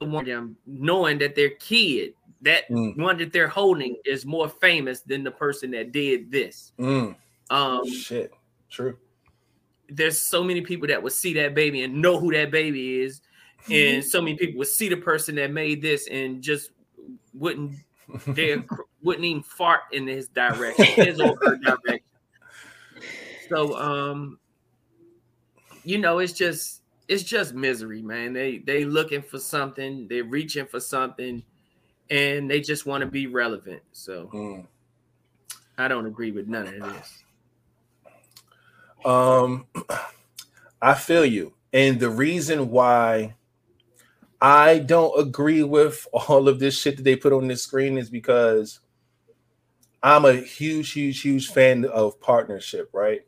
[0.00, 2.96] one of them, knowing that their kid, that Mm.
[2.96, 6.72] one that they're holding, is more famous than the person that did this.
[6.78, 7.16] Mm,
[7.50, 8.32] Um, shit,
[8.70, 8.98] true.
[9.88, 13.20] there's so many people that would see that baby and know who that baby is,
[13.70, 16.70] and so many people would see the person that made this and just
[17.34, 17.74] wouldn't
[18.28, 18.56] they
[19.02, 22.04] wouldn't even fart in his direction, his or her direction.
[23.38, 24.38] So um,
[25.84, 28.32] you know, it's just it's just misery, man.
[28.34, 31.42] They they looking for something, they're reaching for something,
[32.10, 33.82] and they just want to be relevant.
[33.92, 34.66] So Mm.
[35.78, 37.24] I don't agree with none of this.
[39.04, 39.66] Um,
[40.82, 43.36] I feel you, and the reason why
[44.40, 48.10] I don't agree with all of this shit that they put on the screen is
[48.10, 48.80] because
[50.02, 53.22] I'm a huge, huge, huge fan of partnership, right?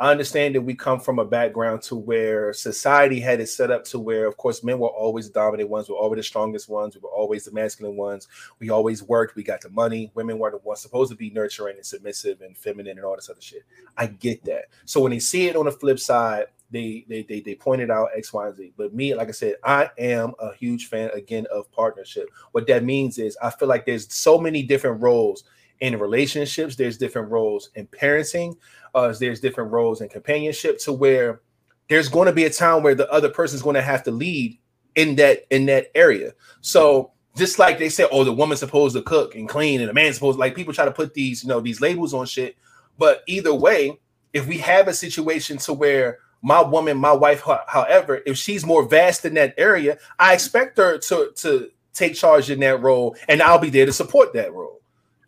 [0.00, 3.84] I understand that we come from a background to where society had it set up
[3.84, 6.70] to where, of course, men were always the dominant ones, we were always the strongest
[6.70, 8.26] ones, we were always the masculine ones.
[8.60, 10.10] We always worked, we got the money.
[10.14, 13.28] Women were the ones supposed to be nurturing and submissive and feminine and all this
[13.28, 13.64] other shit.
[13.98, 14.68] I get that.
[14.86, 18.08] So when they see it on the flip side, they they they, they pointed out
[18.16, 18.72] X, Y, and Z.
[18.78, 22.30] But me, like I said, I am a huge fan again of partnership.
[22.52, 25.44] What that means is I feel like there's so many different roles
[25.80, 28.56] in relationships, there's different roles in parenting,
[28.94, 31.40] uh, there's different roles in companionship to where
[31.88, 34.58] there's going to be a time where the other person's going to have to lead
[34.94, 36.32] in that in that area.
[36.60, 39.94] So just like they say, oh, the woman's supposed to cook and clean, and the
[39.94, 42.56] man's supposed like people try to put these, you know, these labels on shit.
[42.98, 43.98] But either way,
[44.32, 48.84] if we have a situation to where my woman, my wife, however, if she's more
[48.84, 53.42] vast in that area, I expect her to to take charge in that role, and
[53.42, 54.79] I'll be there to support that role.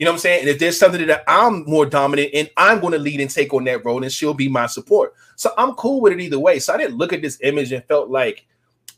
[0.03, 0.41] You know what I'm saying?
[0.41, 3.55] And if there's something that I'm more dominant and I'm going to lead and take
[3.55, 5.15] on that role, and she'll be my support.
[5.37, 6.59] So I'm cool with it either way.
[6.59, 8.45] So I didn't look at this image and felt like,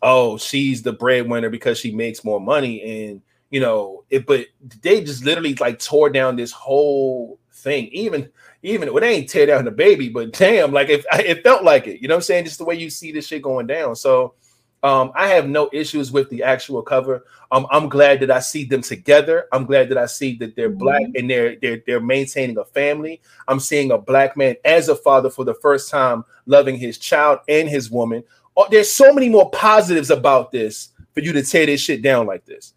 [0.01, 3.11] oh, she's the breadwinner because she makes more money.
[3.11, 3.21] And
[3.51, 4.47] you know, it but
[4.81, 7.89] they just literally like tore down this whole thing.
[7.89, 8.31] Even
[8.63, 11.87] even well, they ain't tear down the baby, but damn, like if it felt like
[11.87, 12.47] it, you know what I'm saying?
[12.47, 13.95] Just the way you see this shit going down.
[13.95, 14.37] So
[14.85, 17.25] um, I have no issues with the actual cover.
[17.51, 19.47] Um, I'm glad that I see them together.
[19.51, 21.19] I'm glad that I see that they're black Mhm.
[21.19, 23.21] and they're they're they're maintaining a family.
[23.49, 27.39] I'm seeing a black man as a father for the first time, loving his child
[27.49, 28.23] and his woman.
[28.57, 32.27] Oh, there's so many more positives about this for you to tear this shit down
[32.27, 32.75] like this.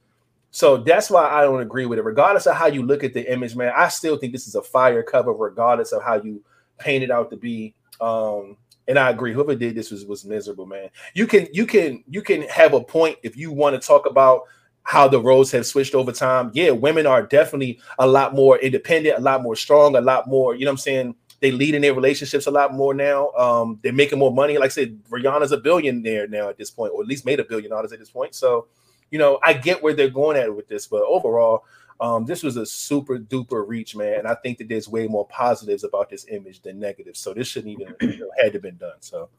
[0.51, 2.03] So that's why I don't agree with it.
[2.03, 4.61] Regardless of how you look at the image, man, I still think this is a
[4.63, 6.41] fire cover, regardless of how you
[6.79, 7.75] paint it out to be.
[7.99, 9.33] Um, and I agree.
[9.33, 10.89] Whoever did this was was miserable, man.
[11.13, 14.43] You can you can you can have a point if you want to talk about
[14.83, 16.49] how the roles have switched over time.
[16.53, 20.55] Yeah, women are definitely a lot more independent, a lot more strong, a lot more.
[20.55, 21.15] You know what I'm saying?
[21.41, 23.31] They lead in their relationships a lot more now.
[23.31, 24.57] Um, they're making more money.
[24.57, 27.43] Like I said, Rihanna's a billionaire now at this point, or at least made a
[27.43, 28.33] billion dollars at this point.
[28.33, 28.67] So,
[29.11, 31.65] you know, I get where they're going at with this, but overall,
[31.99, 34.19] um, this was a super duper reach, man.
[34.19, 37.19] And I think that there's way more positives about this image than negatives.
[37.19, 38.97] So this shouldn't even you know, had to been done.
[38.99, 39.29] So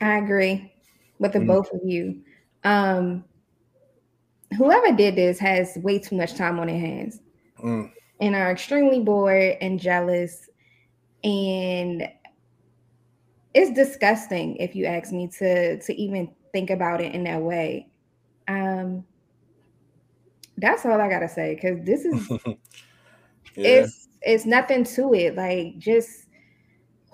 [0.00, 0.72] I agree
[1.18, 1.46] with the Mhm.
[1.46, 2.22] both of you.
[2.64, 3.24] Um,
[4.56, 7.20] whoever did this has way too much time on their hands
[7.62, 7.90] mm,
[8.20, 10.48] and are extremely bored and jealous.
[11.22, 12.08] And
[13.54, 17.88] it's disgusting if you ask me to to even think about it in that way.
[18.48, 19.04] Um,
[20.58, 22.32] that's all I gotta say because this is
[23.56, 25.34] yeah, it's it's nothing to it.
[25.36, 26.26] Like just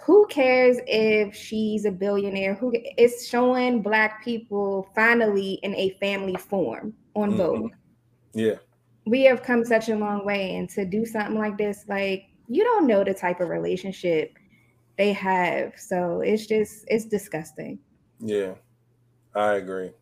[0.07, 2.55] who cares if she's a billionaire?
[2.55, 7.37] Who it's showing black people finally in a family form on Mhm.
[7.37, 7.73] Vogue.
[8.35, 8.59] yeah,
[9.07, 12.65] We have come such a long way, and to do something like this, like you
[12.65, 14.39] don't know the type of relationship
[14.99, 15.79] they have.
[15.79, 17.81] So it's just it's disgusting.
[18.21, 18.55] yeah.
[19.35, 19.93] I agree.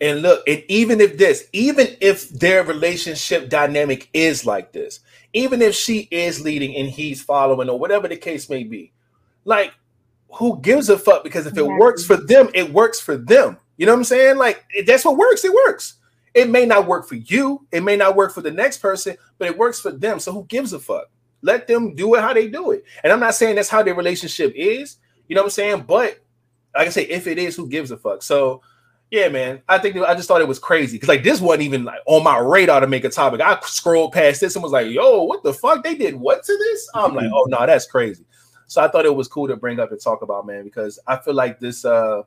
[0.00, 5.00] And look, and even if this, even if their relationship dynamic is like this,
[5.32, 8.92] even if she is leading and he's following, or whatever the case may be,
[9.44, 9.72] like
[10.36, 11.24] who gives a fuck?
[11.24, 13.56] Because if it works for them, it works for them.
[13.76, 14.36] You know what I'm saying?
[14.36, 15.44] Like if that's what works.
[15.44, 15.94] It works.
[16.34, 17.66] It may not work for you.
[17.72, 20.20] It may not work for the next person, but it works for them.
[20.20, 21.06] So who gives a fuck?
[21.40, 22.84] Let them do it how they do it.
[23.02, 24.98] And I'm not saying that's how their relationship is.
[25.28, 25.84] You know what I'm saying?
[25.86, 26.18] But
[26.74, 28.22] like I say, if it is, who gives a fuck?
[28.22, 28.60] So
[29.10, 29.62] yeah, man.
[29.68, 32.24] I think I just thought it was crazy because like this wasn't even like on
[32.24, 33.40] my radar to make a topic.
[33.40, 35.84] I scrolled past this and was like, "Yo, what the fuck?
[35.84, 38.24] They did what to this?" I'm like, "Oh no, that's crazy."
[38.66, 41.16] So I thought it was cool to bring up and talk about, man, because I
[41.18, 41.84] feel like this.
[41.84, 42.22] uh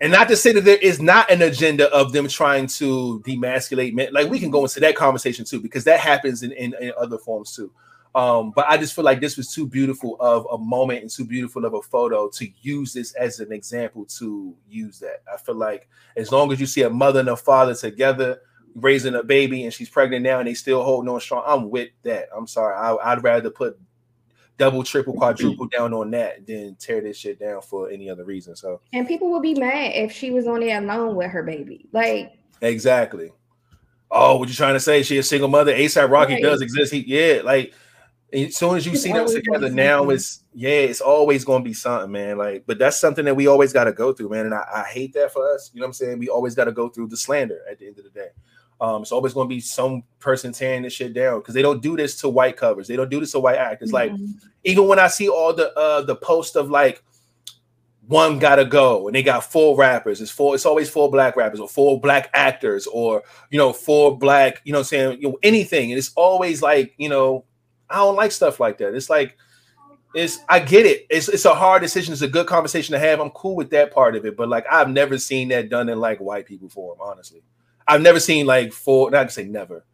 [0.00, 3.92] and not to say that there is not an agenda of them trying to demasculate
[3.92, 4.08] men.
[4.12, 7.18] Like we can go into that conversation too, because that happens in, in, in other
[7.18, 7.70] forms too.
[8.14, 11.24] Um, but I just feel like this was too beautiful of a moment and too
[11.24, 15.22] beautiful of a photo to use this as an example to use that.
[15.32, 18.40] I feel like as long as you see a mother and a father together
[18.74, 21.90] raising a baby and she's pregnant now and they still holding on strong, I'm with
[22.02, 22.28] that.
[22.36, 22.74] I'm sorry.
[22.74, 23.78] I, I'd rather put
[24.58, 28.56] double, triple, quadruple down on that than tear this shit down for any other reason.
[28.56, 31.86] So And people would be mad if she was on there alone with her baby.
[31.92, 33.30] Like exactly.
[34.10, 35.04] Oh, what you trying to say?
[35.04, 35.72] She a single mother.
[35.72, 36.42] ASAP Rocky Right.
[36.42, 36.92] does exist.
[36.92, 37.72] He yeah, like
[38.32, 41.74] as soon as you It's see them together now, it's yeah, it's always gonna be
[41.74, 42.38] something, man.
[42.38, 44.46] Like, but that's something that we always got to go through, man.
[44.46, 45.70] And I, I hate that for us.
[45.74, 46.18] You know what I'm saying?
[46.18, 48.28] We always got to go through the slander at the end of the day.
[48.80, 51.82] Um, it's always going to be some person tearing this shit down because they don't
[51.82, 52.88] do this to white covers.
[52.88, 53.92] They don't do this to white actors.
[53.92, 54.34] Like Mhm.
[54.64, 57.02] even when I see all the uh the post of like
[58.06, 61.60] one gotta go and they got four rappers, it's four, it's always four black rappers
[61.60, 65.28] or four black actors or you know, four black, you know what I'm saying, you
[65.28, 65.92] know, anything.
[65.92, 67.44] And it's always like, you know,
[67.90, 68.94] I don't like stuff like that.
[68.94, 69.36] It's like
[70.14, 71.06] it's I get it.
[71.10, 72.12] It's it's a hard decision.
[72.12, 73.20] It's a good conversation to have.
[73.20, 76.00] I'm cool with that part of it, but like I've never seen that done in
[76.00, 77.42] like white people form, honestly.
[77.86, 79.84] I've never seen like four, not to say never,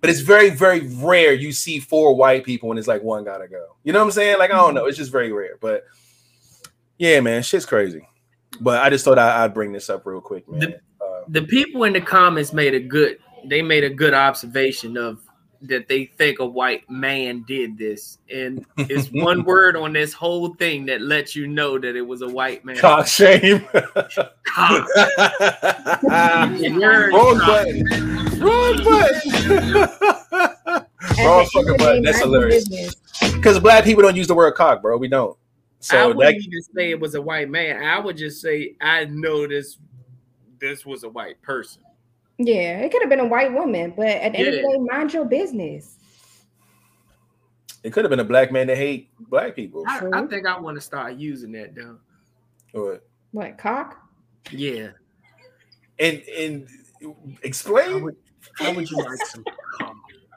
[0.00, 3.46] but it's very, very rare you see four white people and it's like one gotta
[3.46, 3.76] go.
[3.84, 4.38] You know what I'm saying?
[4.38, 5.56] Like, I don't know, it's just very rare.
[5.60, 5.84] But
[6.98, 8.08] yeah, man, shit's crazy.
[8.60, 10.60] But I just thought I, would bring this up real quick, man.
[10.60, 14.96] The- Uh, the people in the comments made a good they made a good observation
[14.96, 15.20] of
[15.62, 20.54] that they think a white man did this and it's one word on this whole
[20.54, 23.64] thing that lets you know that it was a white man cock shame.
[24.44, 24.86] Cock.
[26.04, 27.84] The word Wrong button.
[28.40, 29.32] Wrong button.
[31.18, 32.02] At Wrong fucking end of the button.
[32.02, 32.68] That's hilarious.
[33.32, 34.96] Because black people don't use the word cock, bro.
[34.96, 35.36] We don't.
[35.36, 35.36] I
[35.80, 37.82] So wouldn't that even say it was a white man.
[37.82, 39.78] I would just say I know this
[40.58, 41.82] this was a white person.
[42.38, 44.78] Yeah, it could have been a white woman, but at the end of the day,
[44.78, 45.96] mind your business.
[47.84, 49.84] it could have been a black man that hate black people.
[49.86, 51.98] I, I think I want to start using that though.
[52.72, 53.06] What?
[53.32, 53.98] What cock?
[54.50, 54.88] Yeah.
[55.98, 56.68] And and
[57.02, 58.02] How explain.
[58.02, 58.16] would,
[58.58, 59.44] how would you like some
[59.78, 59.94] cock?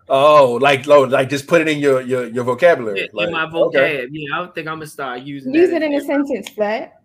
[0.10, 3.02] Oh, like lo- like just put it in your your, your vocabulary.
[3.02, 4.06] Yeah, like, in my okay.
[4.06, 4.08] vocab.
[4.12, 7.02] Yeah, I would think I'm gonna start using Use that it in a sentence, flat.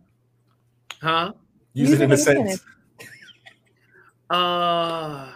[1.01, 1.32] Huh?
[1.73, 2.62] Use, it in a sentence.
[4.33, 5.29] Uh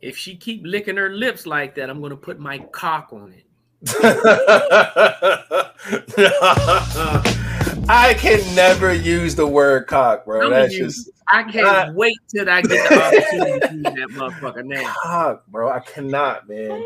[0.00, 3.44] if she keep licking her lips like that, I'm gonna put my cock on it.
[7.90, 10.50] I can never use the word cock, bro.
[10.50, 14.08] That's use just I can't Uh, wait till I get the opportunity to use that
[14.14, 14.94] motherfucker now.
[15.02, 15.68] cock, bro.
[15.68, 16.84] I cannot, man.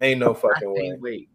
[0.00, 0.88] Ain't no fucking way.
[0.88, 1.28] can't wait.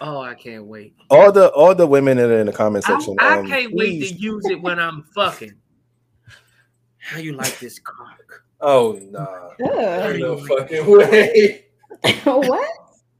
[0.00, 0.94] Oh, I can't wait.
[1.10, 3.16] All the all the women that are in the comment section.
[3.20, 5.54] I um, can't wait to use it when I'm fucking.
[6.98, 8.42] How you like this cock?
[8.60, 9.50] Oh nah.
[9.64, 10.10] Ugh.
[10.10, 11.66] Ain't no fucking way.
[12.24, 12.68] what?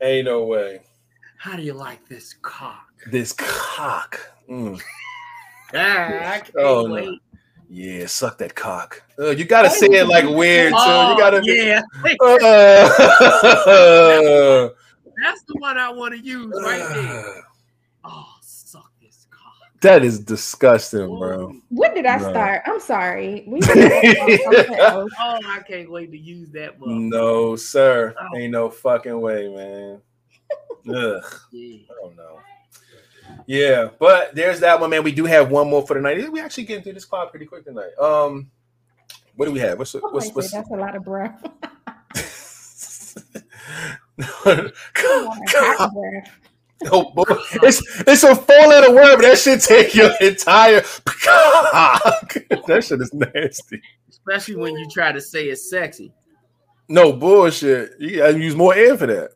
[0.02, 0.80] Ain't no way.
[1.38, 2.86] How do you like this cock?
[3.06, 4.20] This cock.
[4.50, 4.80] Mm.
[5.74, 6.94] Ah, I can't Oh, no.
[6.94, 7.20] wait.
[7.68, 9.02] Yeah, suck that cock.
[9.18, 10.78] Uh, you gotta say it like weird too.
[10.78, 11.82] Oh, you gotta yeah.
[13.68, 14.68] Uh,
[15.22, 17.42] That's the one I want to use right there.
[18.04, 19.52] Oh, suck this cock.
[19.80, 21.54] that is disgusting, bro.
[21.70, 22.30] What did I No.
[22.30, 22.62] start?
[22.66, 23.44] I'm sorry.
[23.46, 23.84] We were talking
[24.16, 25.12] about something else.
[25.18, 27.08] Oh, I can't wait to use that one.
[27.08, 28.14] No, sir.
[28.20, 28.36] Oh.
[28.36, 30.00] Ain't no fucking way, man.
[30.88, 31.78] Ugh, Yeah.
[31.90, 32.38] I don't know.
[33.46, 35.02] Yeah, but there's that one, man.
[35.02, 36.30] We do have one more for the night.
[36.30, 37.90] We actually getting through this clock pretty quick tonight.
[38.00, 38.50] Um,
[39.34, 39.78] what do we have?
[39.78, 40.52] What's Oh, what's what's?
[40.52, 41.42] that's a lot of breath.
[44.18, 45.92] God, Hot
[46.84, 47.24] no, boy.
[47.62, 50.80] it's it's a four letter word, but that should take your entire.
[52.66, 53.80] that shit is nasty.
[54.08, 56.12] Especially when you try to say it's sexy.
[56.88, 57.92] No bullshit.
[57.98, 59.30] You gotta use more air for that.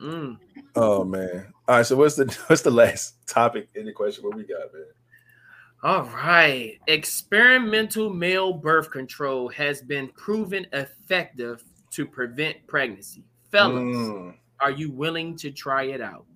[0.00, 0.38] Mm.
[0.76, 1.52] Oh man.
[1.66, 1.86] All right.
[1.86, 4.24] So what's the what's the last topic in the question?
[4.24, 4.84] What we got, man?
[5.82, 6.78] All right.
[6.86, 13.24] Experimental male birth control has been proven effective to prevent pregnancy.
[13.50, 14.34] Fellas, Mm.
[14.60, 16.26] are you willing to try it out?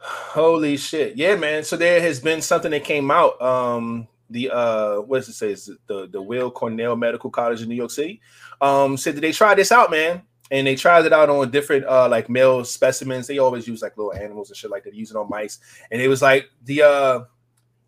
[0.00, 1.16] Holy shit.
[1.16, 1.64] Yeah, man.
[1.64, 3.40] So there has been something that came out.
[3.42, 5.52] Um, the uh what does it say?
[5.52, 8.20] Is it the the Weill Cornell Medical College in New York City.
[8.60, 10.22] Um, said that they tried this out, man.
[10.50, 13.26] And they tried it out on different uh like male specimens.
[13.26, 15.58] They always use like little animals and shit like that, use it on mice.
[15.90, 17.20] And it was like the uh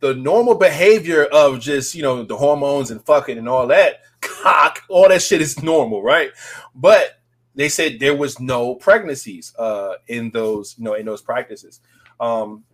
[0.00, 4.82] the normal behavior of just you know the hormones and fucking and all that cock,
[4.88, 6.30] all that shit is normal, right?
[6.74, 7.19] But
[7.54, 11.80] they said there was no pregnancies uh in those you know in those practices.
[12.18, 12.64] Um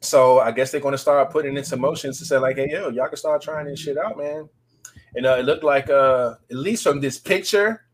[0.00, 2.68] so i guess they're going to start putting in some motions to say like hey
[2.70, 4.48] yo y'all can start trying this shit out man.
[5.14, 7.84] And uh, it looked like uh at least from this picture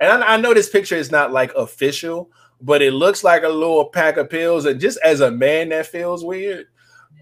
[0.00, 2.30] and I, I know this picture is not like official
[2.60, 5.86] but it looks like a little pack of pills and just as a man that
[5.86, 6.66] feels weird.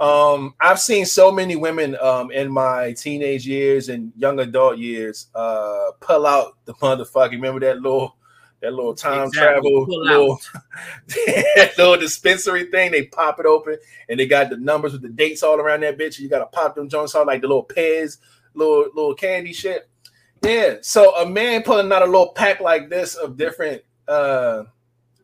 [0.00, 5.26] Um i've seen so many women um in my teenage years and young adult years
[5.34, 8.16] uh pull out the motherfucking remember that little
[8.62, 10.40] that little time Exactly, travel little,
[11.08, 13.76] that little dispensary thing they pop it open
[14.08, 16.74] and they got the numbers with the dates all around that bitch you gotta pop
[16.74, 18.18] them joints out like the little pez
[18.54, 19.88] little little candy shit
[20.44, 24.62] yeah so a man pulling out a little pack like this of different uh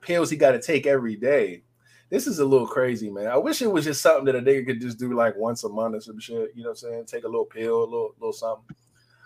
[0.01, 1.63] pills he got to take every day
[2.11, 3.27] this is a little crazy, man.
[3.27, 5.69] I wish it was just something that a nigga could just do like once a
[5.69, 6.53] month or some shit.
[6.55, 7.05] You know what I'm saying?
[7.05, 8.75] Take a little pill, a little little something.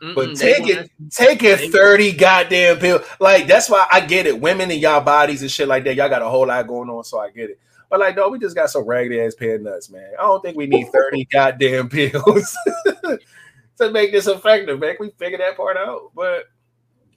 [0.02, 3.04] But Mm-mm, they take it, take it 30 goddamn pill.
[3.20, 4.40] Like that's why I get it.
[4.40, 7.04] Women in y'all bodies and shit like that, y'all got a whole lot going on,
[7.04, 7.60] so I get it.
[7.88, 10.10] But like, no, we just got some raggedy ass pair of nuts, man.
[10.18, 12.56] I don't think we need 30 goddamn pills
[13.78, 14.96] to make this effective, man.
[14.98, 16.10] We figure that part out?
[16.16, 16.46] But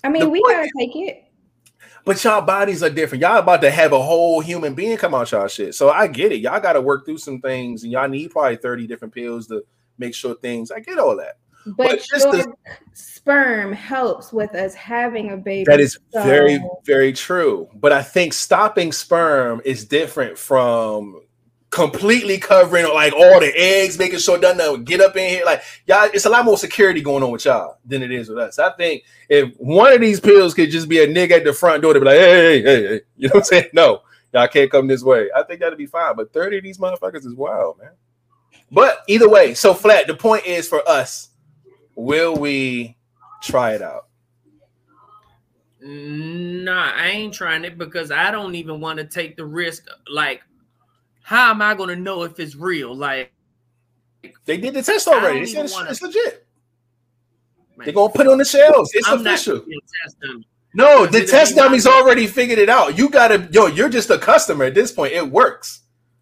[0.03, 1.24] I mean, we point- gotta take it.
[2.06, 3.24] but y'all bodies are different.
[3.24, 5.74] Y'all about to have a whole human being come out y'all shit.
[5.74, 6.41] So I get it.
[6.41, 9.64] Y'all got to work through some things, and y'all need probably 30 different pills to
[9.98, 10.70] make sure things.
[10.70, 11.38] I get all that.
[11.66, 12.54] But, your the-
[12.94, 15.66] sperm helps with us having a baby.
[15.66, 17.68] That is very, so- very true.
[17.74, 21.22] But I think stopping sperm is different from
[21.76, 25.44] completely covering like all the eggs, making sure none of them get up in here.
[25.46, 28.38] Like y'all, it's a lot more security going on with y'all than it is with
[28.38, 28.60] us.
[28.60, 31.82] I think if one of these pills could just be a nigga at the front
[31.82, 33.70] door to be like, hey, hey, hey, hey, you know what I'm saying?
[33.74, 35.30] No, y'all can't come this way.
[35.36, 36.16] I think that'd be fine.
[36.16, 37.92] But 30 of these motherfuckers is wild, man.
[38.72, 40.08] But either way, so flat.
[40.08, 41.30] The point is for us,
[41.96, 42.98] will we
[43.42, 44.08] try it out?
[45.82, 49.86] Nah, I ain't trying it because I don't even want to take the risk.
[50.12, 50.42] Like,
[51.22, 52.96] how am I gonna know if it's real?
[52.96, 53.32] Like,
[54.46, 55.42] They did the test already.
[55.42, 56.48] They said it's, wanna- it's legit.
[57.78, 58.92] They're gonna put it on the shelves.
[58.94, 59.64] It's I'm official.
[60.74, 62.98] No, the test dummies already figured it out.
[62.98, 65.14] You gotta, yo, you're just a customer at this point.
[65.14, 65.82] It works.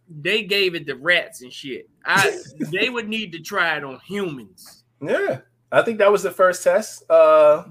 [0.09, 1.89] They gave it to rats and shit.
[2.05, 2.37] I
[2.71, 4.83] they would need to try it on humans.
[5.01, 5.39] Yeah,
[5.73, 7.03] I think that was the first test.
[7.09, 7.63] Uh,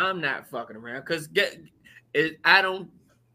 [0.00, 1.56] I'm not fucking around because get
[2.14, 2.38] it.
[2.44, 2.90] I don't.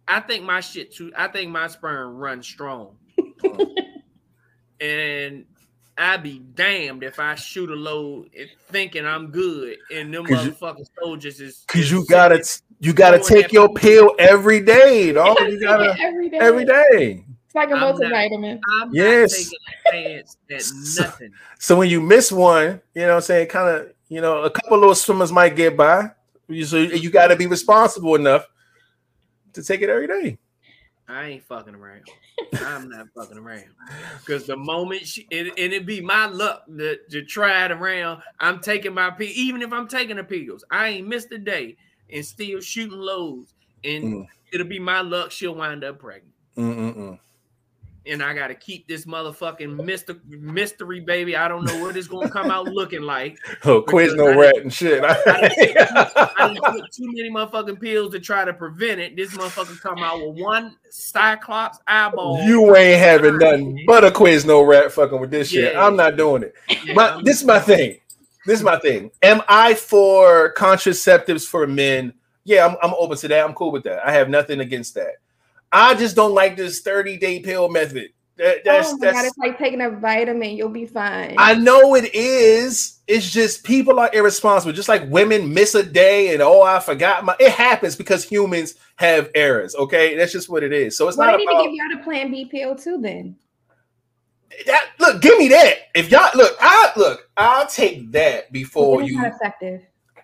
[0.08, 1.12] I think my shit too.
[1.16, 2.98] I think my sperm runs strong,
[4.82, 5.46] and
[5.98, 8.30] I'd be damned if I shoot a load
[8.70, 12.44] thinking I'm good, and them 'Cause you- motherfucking soldiers is cause you gotta,
[12.80, 13.78] you gotta take your food.
[13.78, 15.38] pill every day, dog.
[15.42, 16.38] You gotta every day.
[16.40, 17.26] every day.
[17.46, 19.32] It's like a I'm not- I'm Yes.
[19.32, 21.12] not taking a chance at So-
[21.60, 24.50] So when you miss one, you know, what I'm saying, kind of, you know, a
[24.50, 26.12] couple little swimmers might get by.
[26.48, 28.46] You- So you gotta be responsible enough
[29.54, 30.38] to take it every day.
[31.08, 32.02] I ain't fucking around.
[32.62, 33.66] I'm not fucking around.
[34.20, 38.24] Because the moment she, and, and it be my luck to, to try it around,
[38.40, 39.16] I'm taking my.
[39.20, 41.78] Even if I'm taking the pills, I ain't missed a day
[42.12, 43.54] and still shooting loads.
[43.84, 44.28] And Mm.
[44.52, 45.30] it'll be my luck.
[45.32, 46.34] She'll wind up pregnant.
[46.58, 47.20] Mm-mm-mm.
[48.08, 51.36] And I got to keep this motherfucking myster- mystery baby.
[51.36, 53.38] I don't know what it's going to come out looking like.
[53.68, 55.04] Oh, quiz no I rat and shit.
[55.04, 59.16] I didn't put too many motherfucking pills to try to prevent it.
[59.16, 62.44] This motherfucker come out with one cyclops eyeball.
[62.44, 65.76] You ain't having nothing but a quiz no rat fucking with this shit.
[65.76, 66.54] I'm not doing it.
[66.84, 68.00] Yeah, But this is my thing.
[68.46, 69.10] This is my thing.
[69.24, 72.14] Am I for contraceptives for men?
[72.44, 73.44] Yeah, I'm, I'm open to that.
[73.44, 74.06] I'm cool with that.
[74.06, 75.16] I have nothing against that.
[75.76, 78.12] I just don't like this 30 day pill method.
[78.38, 80.56] That, that's oh my god, it's like taking a vitamin.
[80.56, 81.36] You'll be fine.
[81.38, 83.00] I know it is.
[83.08, 84.72] It's just people are irresponsible.
[84.72, 87.36] Just like women miss a day and oh, I forgot my.
[87.42, 89.76] It happens because humans have errors.
[89.76, 90.98] Okay, that's just what it is.
[90.98, 93.00] So it's well, not they need about to give y'all the Plan B pill too.
[93.02, 93.36] Then
[94.66, 94.92] that.
[95.00, 95.76] Look, give me that.
[95.94, 97.30] If y'all look, I look.
[97.36, 99.82] I'll take that before you not effective.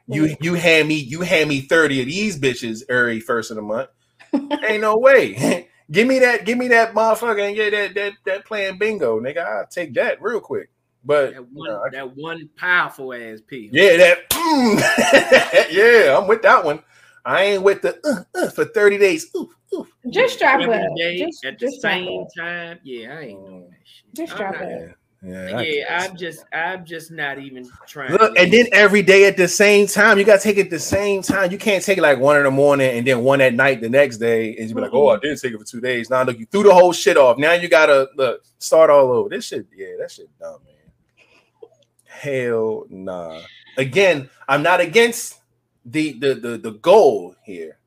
[0.07, 3.61] you you hand me you hand me thirty of these bitches every first of the
[3.61, 3.89] month.
[4.33, 5.67] Ain't no way.
[5.91, 6.45] give me that.
[6.45, 9.45] Give me that motherfucker and get that that that playing bingo, nigga.
[9.45, 10.69] I'll take that real quick.
[11.03, 13.69] But that one, no, I- that one powerful ass pill.
[13.71, 14.29] Yeah, that.
[14.29, 15.71] mm.
[15.71, 16.83] yeah, I'm with that one.
[17.25, 19.29] I ain't with the uh, uh, for 30 days.
[19.35, 19.87] Ooh, ooh.
[20.09, 20.89] Just drop Every it.
[20.97, 22.27] day Just, at the just drop same it.
[22.37, 22.79] time.
[22.83, 24.13] Yeah, I ain't doing that shit.
[24.15, 24.95] Just I'm drop not- it.
[25.23, 25.57] Yeah, yeah.
[25.57, 26.09] I Yeah, guess.
[26.09, 28.11] I'm just, I'm just not even trying.
[28.11, 31.21] Look, and then every day at the same time, you gotta take it the same
[31.21, 31.51] time.
[31.51, 33.89] You can't take it like one in the morning and then one at night the
[33.89, 36.23] next day, and you be like, "Oh, I didn't take it for two days." Now
[36.23, 37.37] look, you threw the whole shit off.
[37.37, 39.29] Now you gotta look start all over.
[39.29, 41.69] This shit, yeah, that shit dumb, man.
[42.05, 43.41] Hell nah.
[43.77, 45.39] Again, I'm not against
[45.85, 47.77] the the the the goal here.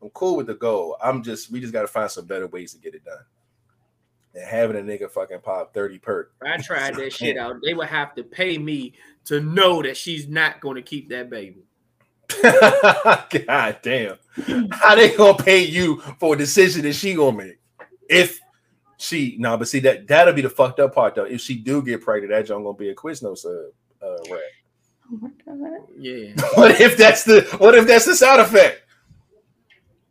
[0.00, 0.96] I'm cool with the goal.
[1.02, 3.24] I'm just we just gotta find some better ways to get it done.
[4.36, 6.32] And having a nigga fucking pop 30 perk.
[6.44, 8.92] I tried that shit out, they would have to pay me
[9.24, 11.64] to know that she's not going to keep that baby.
[12.42, 14.16] God damn.
[14.72, 17.60] How they gonna pay you for a decision that she gonna make?
[18.08, 18.40] If
[18.98, 21.24] she no, but see that that'll be the fucked up part though.
[21.24, 24.40] If she do get pregnant, that joint gonna be a Quiznos uh, uh rat.
[25.12, 25.86] Oh my god.
[25.98, 26.32] Yeah.
[26.54, 28.82] What if that's the what if that's the side effect?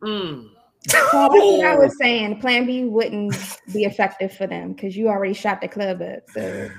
[0.02, 0.49] Mm.
[0.93, 2.39] Well, that's what I was saying.
[2.39, 3.35] Plan B wouldn't
[3.73, 6.19] be effective for them because you already shot the club up.
[6.29, 6.69] So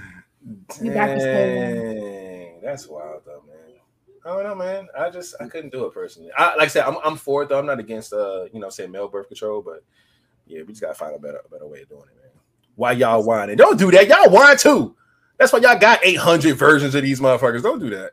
[0.80, 1.24] You got this
[2.62, 3.56] that's wild though, man.
[4.24, 4.88] I don't know, man.
[4.98, 6.30] I just I couldn't do it personally.
[6.36, 7.58] I, like I said, I'm, I'm for it though.
[7.60, 9.84] I'm not against uh, you know, say male birth control, but
[10.46, 12.32] yeah, we just gotta find a better a better way of doing it, man.
[12.74, 13.56] Why y'all whining?
[13.56, 14.08] Don't do that.
[14.08, 14.96] Y'all whine too.
[15.38, 17.62] That's why y'all got 800 versions of these motherfuckers.
[17.62, 18.12] Don't do that.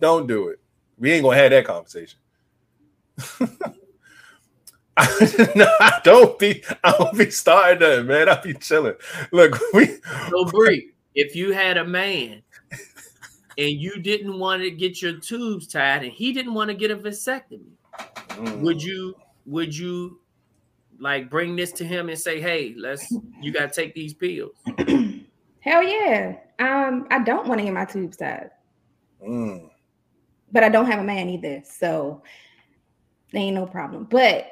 [0.00, 0.60] Don't do it.
[0.98, 2.18] We ain't gonna have that conversation.
[5.54, 6.62] no, I don't be.
[6.84, 8.28] I don't be starting nothing, man.
[8.28, 8.94] I be chilling.
[9.32, 9.98] Look, we.
[10.30, 12.42] So Bree, if you had a man
[13.56, 16.90] and you didn't want to get your tubes tied and he didn't want to get
[16.90, 17.72] a vasectomy,
[18.38, 18.60] Mm.
[18.60, 19.14] would you
[19.46, 20.20] would you
[21.00, 23.10] like bring this to him and say, "Hey, let's
[23.40, 24.52] you got to take these pills"?
[25.60, 26.36] Hell yeah.
[26.60, 28.50] Um, I don't want to get my tubes tied,
[29.26, 29.68] Mm.
[30.52, 32.22] but I don't have a man either, so
[33.32, 34.04] there ain't no problem.
[34.04, 34.46] But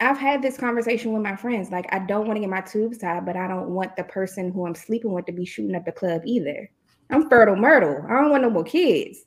[0.00, 1.70] I've had this conversation with my friends.
[1.70, 4.52] Like, I don't want to get my tubes tied, but I don't want the person
[4.52, 6.70] who I'm sleeping with to be shooting up the club either.
[7.10, 8.04] I'm fertile myrtle.
[8.08, 9.20] I don't want no more kids.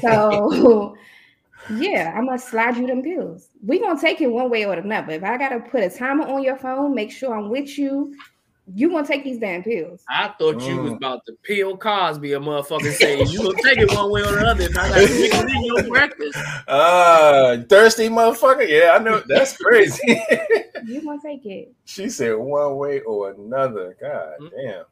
[0.00, 0.96] So
[1.70, 3.48] yeah, I'm gonna slide you them pills.
[3.64, 5.12] We gonna take it one way or another.
[5.12, 8.14] If I gotta put a timer on your phone, make sure I'm with you.
[8.74, 10.02] You gonna take these damn pills.
[10.10, 10.96] I thought you was Mm.
[10.96, 14.40] about to Bill Cosby a motherfucker saying you gonna take it one way or the
[14.46, 14.64] other.
[14.64, 16.36] If I got to mix in your breakfast,
[16.68, 18.68] Ah, thirsty motherfucker.
[18.68, 19.22] Yeah, I know.
[19.26, 20.20] That's crazy.
[20.86, 21.72] You gonna take it.
[21.84, 23.96] she said one way or another.
[24.00, 24.50] God Mm.
[24.50, 24.84] damn.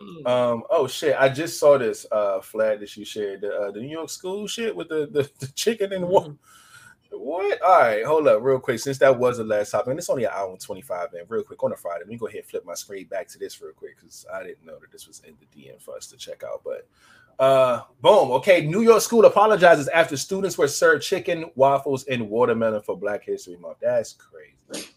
[0.00, 0.26] Mm.
[0.28, 0.62] Um.
[0.70, 1.14] Oh shit!
[1.18, 3.40] I just saw this uh flag that you shared.
[3.42, 6.30] The uh, the New York school shit with the the, the chicken and what?
[7.10, 7.62] What?
[7.62, 8.78] All right, hold up, real quick.
[8.80, 11.22] Since that was the last topic, and it's only an hour and twenty five, man.
[11.28, 13.38] Real quick on a Friday, let me go ahead and flip my screen back to
[13.38, 16.06] this real quick because I didn't know that this was in the DM for us
[16.08, 16.62] to check out.
[16.64, 16.86] But
[17.42, 18.30] uh, boom.
[18.32, 23.24] Okay, New York school apologizes after students were served chicken, waffles, and watermelon for Black
[23.24, 23.78] History Month.
[23.80, 24.88] That's crazy.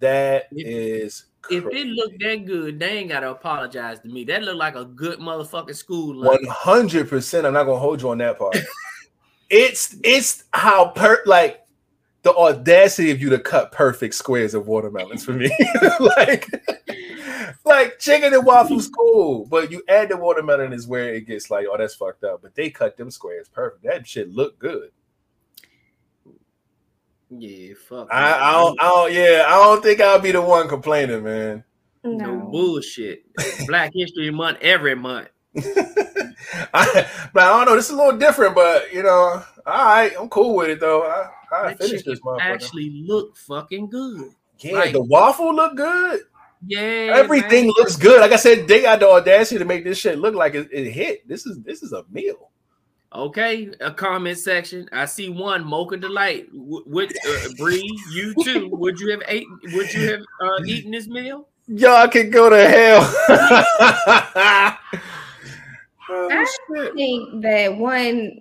[0.00, 1.80] That If- is if crazy.
[1.80, 4.24] it looked that good, they ain't gotta apologize to me.
[4.24, 6.22] That looked like a good motherfucking school.
[6.22, 7.46] One hundred percent.
[7.46, 8.56] I'm not gonna hold you on that part.
[9.50, 11.62] it's it's how per like
[12.22, 15.50] the audacity of you to cut perfect squares of watermelons for me.
[16.00, 16.48] like
[17.64, 21.66] like chicken and waffles cool, but you add the watermelon is where it gets like,
[21.70, 22.42] oh, that's fucked up.
[22.42, 23.84] But they cut them squares perfect.
[23.84, 24.90] That shit look good.
[27.30, 28.08] Yeah, fuck.
[28.12, 31.64] I, I don't, I don't, yeah, I don't think I'll be the one complaining, man.
[32.04, 32.48] no No.
[32.50, 33.24] bullshit.
[33.66, 35.28] Black History Month every month.
[36.74, 37.76] I, but I don't know.
[37.76, 41.02] This is a little different, but you know, all right, I'm cool with it though.
[41.02, 42.40] I, I this motherfucker.
[42.40, 44.30] actually look fucking good.
[44.58, 46.20] yeah, like- the waffle look good.
[46.66, 47.74] Yeah, Everything man.
[47.76, 48.20] looks good.
[48.20, 50.90] Like I said, they got the audacity to make this shit look like it, it
[50.90, 51.28] hit.
[51.28, 52.50] This is this is a meal.
[53.14, 54.88] Okay, a comment section.
[54.90, 56.48] I see one Mocha Delight.
[56.52, 58.68] Would uh, Bree, you too?
[58.72, 59.46] Would you have ate?
[59.72, 61.46] Would you have uh, eaten this meal?
[61.68, 63.02] Y'all can go to hell.
[66.08, 66.94] Oh, I shit.
[66.94, 68.40] think that one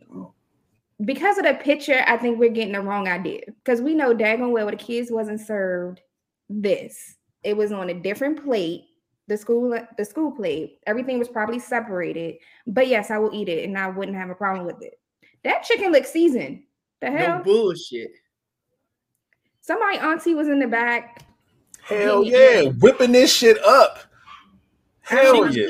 [1.03, 3.41] because of the picture, I think we're getting the wrong idea.
[3.47, 6.01] Because we know daggone well the kids wasn't served
[6.49, 7.15] this.
[7.43, 8.85] It was on a different plate.
[9.27, 10.79] The school, the school plate.
[10.85, 12.35] Everything was probably separated.
[12.67, 14.99] But yes, I will eat it, and I wouldn't have a problem with it.
[15.43, 16.61] That chicken looks seasoned.
[17.01, 17.39] The hell?
[17.39, 18.11] No bullshit.
[19.61, 21.25] Somebody auntie was in the back.
[21.81, 23.99] Hell yeah, whipping this shit up.
[25.01, 25.67] Hell yeah.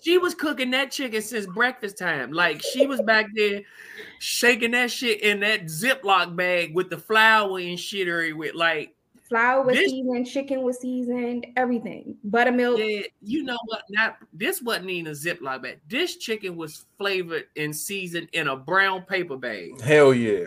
[0.00, 2.32] Was- She was cooking that chicken since breakfast time.
[2.32, 3.62] Like she was back there
[4.18, 8.94] shaking that shit in that Ziploc bag with the flour and shittery with like,
[9.28, 12.16] Flour was This- seasoned, chicken was seasoned, everything.
[12.24, 12.80] Buttermilk.
[12.80, 13.82] yeah, you know what?
[13.88, 15.78] Not this wasn't even a Ziploc bag.
[15.88, 19.80] This chicken was flavored and seasoned in a brown paper bag.
[19.82, 20.46] Hell yeah.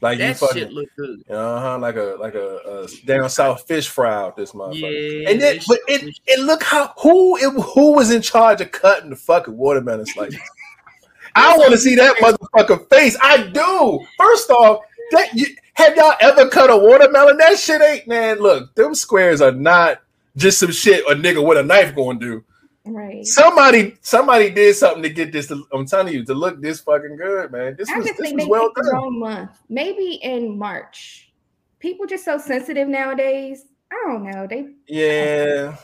[0.00, 1.22] Like you That fucking shit looked good.
[1.28, 5.22] uh-huh, like a like a, a down south fish fry out this motherfucker.
[5.22, 8.72] Yeah, And then, but it, and look how who it, who was in charge of
[8.72, 10.40] cutting the fucking watermelon slices.
[11.34, 13.16] I want to see that motherfucker face.
[13.22, 14.04] I do.
[14.16, 17.36] First off, that you, have y'all ever cut a watermelon?
[17.36, 18.38] That shit ain't man.
[18.38, 20.00] Look, them squares are not
[20.36, 22.44] just some shit a nigga with a knife going to do.
[22.90, 23.24] Right.
[23.24, 25.46] Somebody, somebody did something to get this.
[25.48, 27.76] To, I'm telling you, to look this fucking good, man.
[27.78, 28.92] This I was this was well done.
[28.92, 29.50] wrong month.
[29.68, 31.32] Maybe in March.
[31.78, 33.64] People just so sensitive nowadays.
[33.92, 34.46] I don't know.
[34.48, 35.76] They Yeah.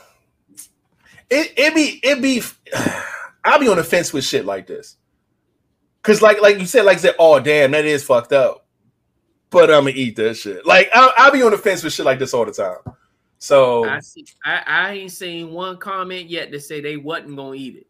[1.29, 2.41] It it be it be
[3.43, 4.97] I'll be on the fence with shit like this.
[6.03, 8.65] Cause like like you said, like I said, oh damn, that is fucked up.
[9.49, 10.65] But I'm gonna eat that shit.
[10.65, 12.96] Like I'll, I'll be on the fence with shit like this all the time.
[13.39, 14.25] So I see.
[14.43, 17.87] I, I ain't seen one comment yet to say they wasn't gonna eat it.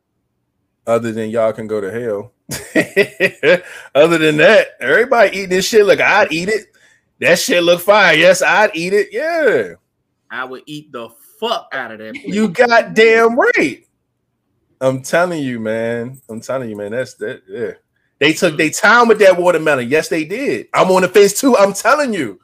[0.86, 2.34] other than y'all can go to hell.
[3.96, 5.86] other than that, everybody eating this shit.
[5.86, 6.68] Look, I'd eat it.
[7.20, 8.20] That shit look fine.
[8.20, 9.10] Yes, I'd eat it.
[9.12, 9.74] Yeah.
[10.30, 11.10] I would eat the
[11.40, 12.14] fuck out of that.
[12.14, 12.28] plate.
[12.28, 13.86] You goddamn right.
[14.80, 16.22] I'm telling you, man.
[16.30, 16.92] I'm telling you, man.
[16.92, 17.42] That's that.
[17.48, 17.72] Yeah.
[18.20, 19.90] They took their time with that watermelon.
[19.90, 20.68] Yes, they did.
[20.74, 21.56] I'm on the fence too.
[21.58, 22.40] I'm telling you.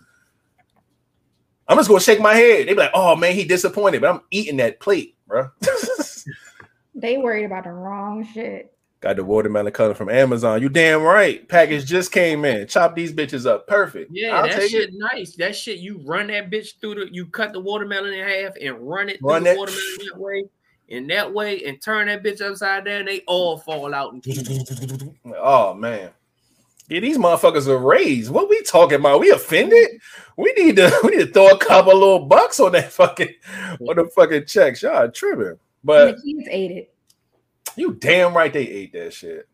[1.68, 2.68] I'm just gonna shake my head.
[2.68, 5.50] They be like, "Oh man, he disappointed," but I'm eating that plate, bro.
[6.96, 8.70] they worried about the wrong shit.
[9.02, 10.62] Got the watermelon color from Amazon.
[10.62, 11.46] You damn right.
[11.50, 12.68] Package just came in.
[12.68, 13.68] Chop these bitches up.
[13.68, 14.12] Perfect.
[14.14, 14.96] Yeah, I'll that take shit it.
[14.96, 15.36] nice.
[15.36, 18.78] That shit, you run that bitch through the, you cut the watermelon in half and
[18.80, 20.44] run it Run through that- the watermelon that way,
[20.90, 23.04] and that way, and turn that bitch upside down.
[23.06, 24.16] They all fall out.
[25.38, 26.12] Oh man.
[26.94, 28.30] Yeah, these motherfuckers are raised.
[28.30, 29.20] What we talking about?
[29.20, 30.00] We offended?
[30.38, 33.34] We need to we need to throw a couple little bucks on that fucking
[33.80, 34.84] on the fucking checks.
[34.84, 35.48] Y'all tripping.
[35.48, 36.94] And But the kids ate it.
[37.76, 39.48] you damn right they ate that shit.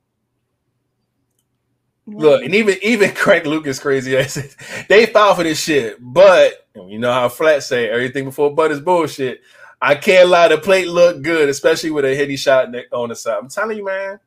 [2.07, 4.57] Look, and even even Craig Lucas crazy ass,
[4.89, 5.95] they filed for this shit.
[6.01, 9.39] But you know how flat say everything before butt is bullshit.
[9.81, 13.37] I can't lie, the plate looked good, especially with a hitty shot on the side.
[13.41, 14.11] I'm telling you, man.
[14.15, 14.19] I'm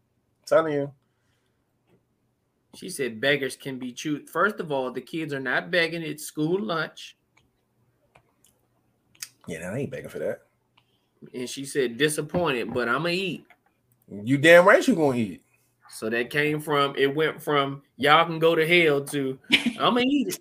[0.47, 0.93] telling you.
[2.75, 4.31] She said beggars can be chewed.
[4.31, 6.03] First of all, the kids are not begging.
[6.03, 7.17] It's school lunch.
[9.47, 10.43] Yeah, I ain't begging for that.
[11.35, 13.45] And she said disappointed, but I'm gonna eat.
[14.09, 15.43] You damn right you gonna eat.
[15.91, 19.39] So that came from it went from y'all can go to hell to
[19.79, 20.39] I'm gonna eat it.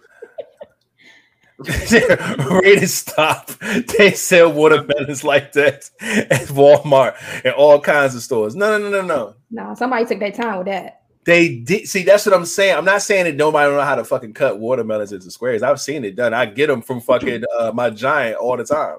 [2.63, 3.51] Rated stop.
[3.97, 8.55] They sell watermelons like that at Walmart and all kinds of stores.
[8.55, 9.35] No, no, no, no, no.
[9.51, 11.00] No, somebody took their time with that.
[11.23, 12.03] They did see.
[12.03, 12.75] That's what I'm saying.
[12.75, 15.61] I'm not saying that nobody know how to fucking cut watermelons into squares.
[15.61, 16.33] I've seen it done.
[16.33, 18.97] I get them from fucking uh, my giant all the time.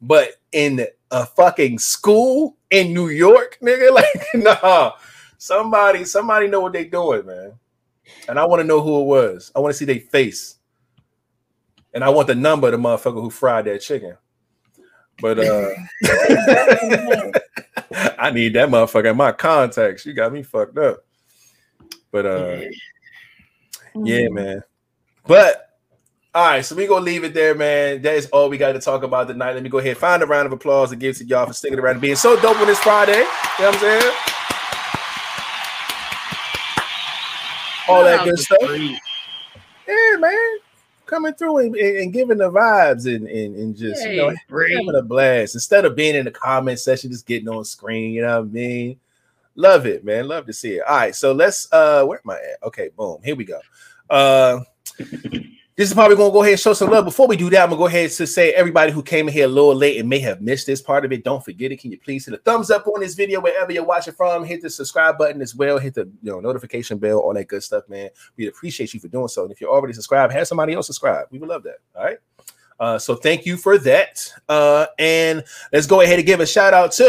[0.00, 4.92] But in a fucking school in New York, nigga, like nah.
[5.36, 7.52] Somebody, somebody know what they doing, man.
[8.28, 9.50] And I want to know who it was.
[9.54, 10.56] I want to see their face.
[11.94, 14.16] And I want the number of the motherfucker who fried that chicken.
[15.20, 15.70] But uh
[18.18, 20.06] I need that motherfucker in my contacts.
[20.06, 21.04] You got me fucked up.
[22.12, 22.60] But uh
[23.94, 24.32] yeah, Mm.
[24.32, 24.62] man.
[25.26, 25.66] But
[26.32, 28.02] all right, so we gonna leave it there, man.
[28.02, 29.54] That is all we got to talk about tonight.
[29.54, 31.78] Let me go ahead find a round of applause to give to y'all for sticking
[31.78, 33.18] around and being so dope on this Friday.
[33.18, 33.26] You know
[33.58, 34.14] what I'm saying?
[37.88, 38.60] All that good stuff.
[38.62, 40.58] Yeah, man.
[41.06, 44.94] Coming through and, and, and giving the vibes and, and, and just you know having
[44.94, 48.12] a blast instead of being in the comment section, just getting on screen.
[48.12, 49.00] You know what I mean?
[49.56, 50.28] Love it, man.
[50.28, 50.82] Love to see it.
[50.86, 52.62] All right, so let's uh where am I at?
[52.64, 53.18] Okay, boom.
[53.22, 53.60] Here we go.
[54.08, 54.60] Uh
[55.80, 57.04] this is probably gonna go ahead and show some love.
[57.04, 59.46] Before we do that, I'm gonna go ahead to say everybody who came in here
[59.46, 61.80] a little late and may have missed this part of it, don't forget it.
[61.80, 64.44] Can you please hit a thumbs up on this video wherever you're watching from?
[64.44, 67.62] Hit the subscribe button as well, hit the you know notification bell, all that good
[67.62, 68.10] stuff, man.
[68.36, 69.44] We appreciate you for doing so.
[69.44, 71.26] And if you're already subscribed, have somebody else subscribe.
[71.30, 71.78] We would love that.
[71.96, 72.18] All right.
[72.80, 74.32] Uh, so thank you for that.
[74.48, 77.04] Uh, and let's go ahead and give a shout out to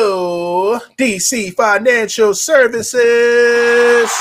[0.97, 4.11] DC Financial Services.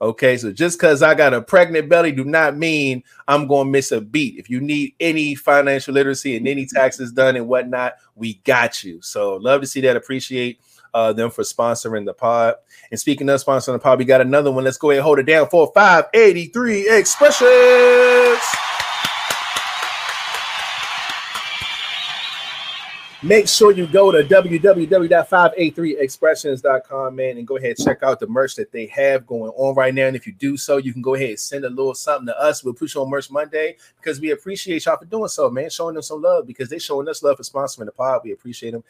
[0.00, 3.70] Okay, so just because I got a pregnant belly, do not mean I'm going to
[3.70, 4.38] miss a beat.
[4.38, 9.02] If you need any financial literacy and any taxes done and whatnot, we got you.
[9.02, 9.96] So love to see that.
[9.96, 10.60] Appreciate
[10.94, 12.54] uh, them for sponsoring the pod.
[12.90, 14.64] And speaking of sponsoring the pod, we got another one.
[14.64, 18.57] Let's go ahead and hold it down for 583 expressions.
[23.24, 28.54] Make sure you go to www.583expressions.com, man, and go ahead and check out the merch
[28.54, 30.06] that they have going on right now.
[30.06, 32.40] And if you do so, you can go ahead and send a little something to
[32.40, 32.62] us.
[32.62, 35.68] We'll push on Merch Monday because we appreciate y'all for doing so, man.
[35.68, 38.20] Showing them some love because they showing us love for sponsoring the pod.
[38.22, 38.84] We appreciate them.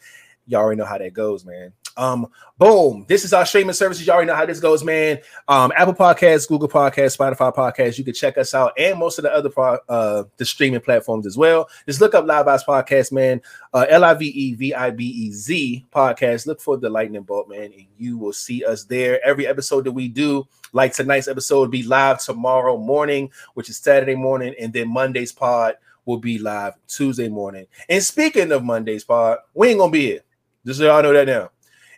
[0.49, 1.71] Y'all already know how that goes, man.
[1.95, 2.27] Um,
[2.57, 3.05] boom.
[3.07, 4.07] This is our streaming services.
[4.07, 5.19] Y'all already know how this goes, man.
[5.47, 7.97] Um, Apple Podcasts, Google Podcasts, Spotify Podcasts.
[7.97, 11.27] You can check us out and most of the other pro- uh the streaming platforms
[11.27, 11.69] as well.
[11.85, 13.41] Just look up Live Vibes Podcast, man.
[13.73, 16.47] Uh, L I V E V I B E Z podcast.
[16.47, 19.23] Look for the lightning bolt, man, and you will see us there.
[19.23, 23.77] Every episode that we do, like tonight's episode, will be live tomorrow morning, which is
[23.77, 27.67] Saturday morning, and then Monday's pod will be live Tuesday morning.
[27.87, 30.21] And speaking of Monday's pod, we ain't gonna be here.
[30.65, 31.51] Just so y'all know that now.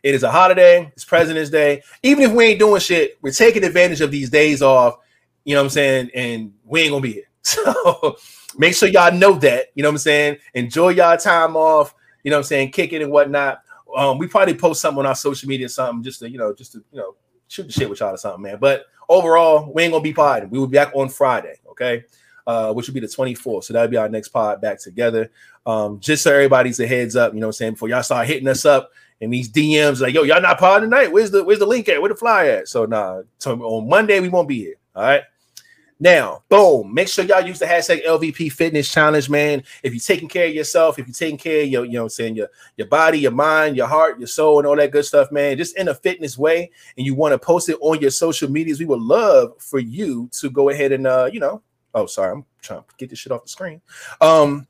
[0.03, 1.83] It is a holiday, it's President's Day.
[2.01, 4.97] Even if we ain't doing shit, we're taking advantage of these days off,
[5.43, 6.09] you know what I'm saying?
[6.15, 7.23] And we ain't gonna be here.
[7.43, 8.17] So
[8.57, 10.37] make sure y'all know that, you know what I'm saying?
[10.53, 12.71] Enjoy y'all time off, you know what I'm saying?
[12.71, 13.61] Kick it and whatnot.
[13.95, 16.73] Um, we probably post something on our social media, something just to, you know, just
[16.73, 17.15] to, you know,
[17.47, 18.57] shoot the shit with y'all or something, man.
[18.59, 20.49] But overall, we ain't gonna be potting.
[20.49, 22.05] We will be back on Friday, okay?
[22.47, 23.65] Uh, which would be the 24th.
[23.65, 25.31] So that'll be our next pod back together.
[25.65, 27.73] Um, just so everybody's a heads up, you know what I'm saying?
[27.73, 28.91] Before y'all start hitting us up
[29.21, 31.11] and these DMs like, yo, y'all not pod tonight.
[31.11, 32.01] Where's the where's the link at?
[32.01, 32.67] Where the fly at?
[32.67, 34.75] So nah, on Monday we won't be here.
[34.95, 35.23] All right.
[36.03, 39.61] Now, boom, make sure y'all use the hashtag LVP Fitness Challenge, man.
[39.83, 42.09] If you're taking care of yourself, if you're taking care of your, you know, I'm
[42.09, 45.31] saying your your body, your mind, your heart, your soul, and all that good stuff,
[45.31, 48.49] man, just in a fitness way, and you want to post it on your social
[48.49, 51.61] medias, we would love for you to go ahead and uh, you know,
[51.93, 53.81] oh, sorry, I'm trying to get this shit off the screen.
[54.19, 54.67] Um,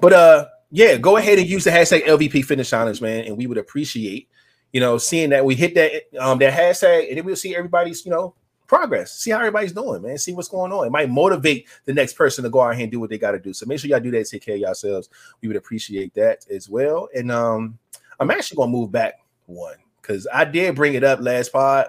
[0.00, 3.46] but uh, yeah, go ahead and use the hashtag LVP Fitness Challenge, man, and we
[3.46, 4.28] would appreciate,
[4.72, 8.04] you know, seeing that we hit that um that hashtag, and then we'll see everybody's,
[8.04, 8.34] you know,
[8.66, 9.12] progress.
[9.12, 10.16] See how everybody's doing, man.
[10.16, 10.86] See what's going on.
[10.86, 13.32] It might motivate the next person to go out here and do what they got
[13.32, 13.52] to do.
[13.52, 14.28] So make sure y'all do that.
[14.28, 15.08] Take care of yourselves.
[15.42, 17.08] We would appreciate that as well.
[17.14, 17.78] And um,
[18.20, 19.14] I'm actually gonna move back
[19.46, 21.88] one because I did bring it up last pod.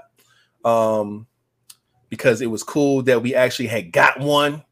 [0.66, 1.28] Um,
[2.12, 4.64] because it was cool that we actually had got one,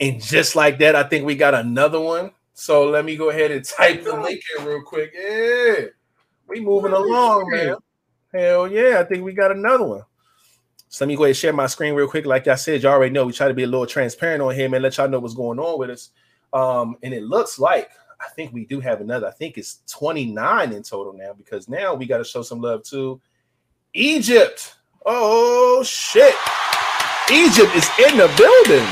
[0.00, 2.30] and just like that, I think we got another one.
[2.54, 5.12] So let me go ahead and type the link in real quick.
[5.14, 5.88] Yeah,
[6.48, 7.76] we moving along, man.
[8.32, 10.02] Hell yeah, I think we got another one.
[10.88, 12.24] So let me go ahead and share my screen real quick.
[12.24, 14.68] Like I said, y'all already know we try to be a little transparent on here,
[14.70, 14.80] man.
[14.80, 16.10] Let y'all know what's going on with us.
[16.52, 17.90] Um, and it looks like
[18.20, 19.26] I think we do have another.
[19.26, 22.82] I think it's 29 in total now because now we got to show some love
[22.84, 23.20] to
[23.94, 24.74] Egypt.
[25.10, 26.34] Oh shit.
[27.32, 28.86] Egypt is in the building.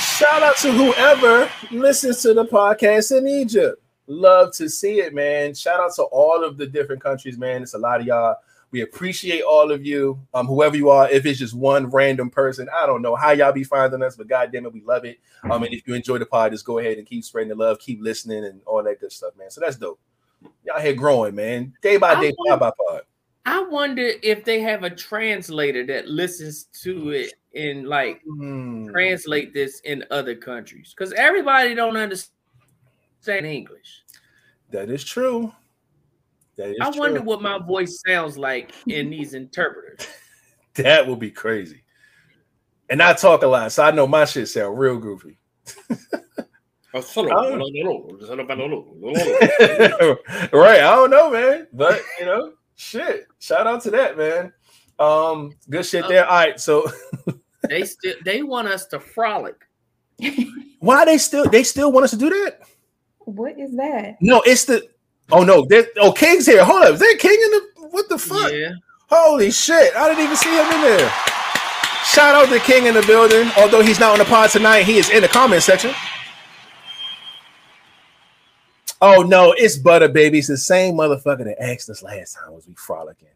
[0.00, 3.82] Shout out to whoever listens to the podcast in Egypt.
[4.06, 5.52] Love to see it, man.
[5.52, 7.62] Shout out to all of the different countries, man.
[7.62, 8.36] It's a lot of y'all.
[8.70, 11.06] We appreciate all of you, um, whoever you are.
[11.10, 14.26] If it's just one random person, I don't know how y'all be finding us, but
[14.26, 15.20] goddamn it, we love it.
[15.50, 17.78] Um, and if you enjoy the pod, just go ahead and keep spreading the love,
[17.78, 19.50] keep listening, and all that good stuff, man.
[19.50, 20.00] So that's dope.
[20.64, 23.02] Y'all here growing, man, day by day, pod by pod.
[23.44, 28.88] I wonder if they have a translator that listens to it and like Hmm.
[28.90, 34.02] translate this in other countries because everybody don't understand English.
[34.70, 35.52] That is true.
[36.56, 37.00] That is I true.
[37.00, 40.08] wonder what my voice sounds like in these interpreters.
[40.74, 41.82] that would be crazy.
[42.90, 45.38] And I talk a lot, so I know my shit sound real goofy.
[50.52, 50.80] right.
[50.80, 51.66] I don't know, man.
[51.72, 53.26] But you know, shit.
[53.38, 54.52] Shout out to that, man.
[54.98, 56.26] Um, good shit there.
[56.26, 56.90] All right, so
[57.68, 59.56] They still they want us to frolic.
[60.80, 62.60] why they still they still want us to do that?
[63.20, 64.16] What is that?
[64.20, 64.88] No, it's the
[65.32, 66.64] oh no, there, oh King's here.
[66.64, 68.52] Hold up, is there King in the what the fuck?
[68.52, 68.72] Yeah.
[69.08, 71.12] Holy shit, I didn't even see him in there.
[72.04, 73.50] Shout out to King in the building.
[73.56, 75.92] Although he's not on the pod tonight, he is in the comment section.
[79.02, 80.38] Oh no, it's Butter Baby.
[80.38, 83.28] It's the same motherfucker that asked us last time was we frolicking.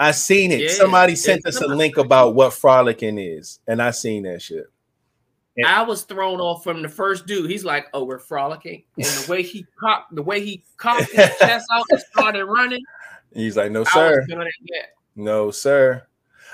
[0.00, 0.60] I seen it.
[0.60, 4.66] Yeah, Somebody sent us a link about what frolicking is, and I seen that shit.
[5.64, 7.48] I was thrown off from the first dude.
[7.48, 11.30] He's like, "Oh, we're frolicking," and the way he cocked, the way he cocked his
[11.38, 12.82] chest out and started running,
[13.34, 14.18] He's like, no, sir.
[14.20, 14.54] was doing it.
[14.62, 14.86] Yeah.
[15.16, 16.06] No, sir.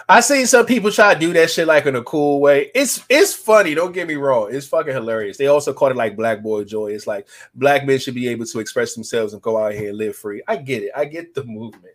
[0.09, 2.71] I seen some people try to do that shit like in a cool way.
[2.75, 3.75] It's it's funny.
[3.75, 4.49] Don't get me wrong.
[4.51, 5.37] It's fucking hilarious.
[5.37, 6.89] They also call it like black boy joy.
[6.93, 9.99] It's like black men should be able to express themselves and go out here and
[9.99, 10.43] live free.
[10.49, 10.91] I get it.
[10.97, 11.95] I get the movement.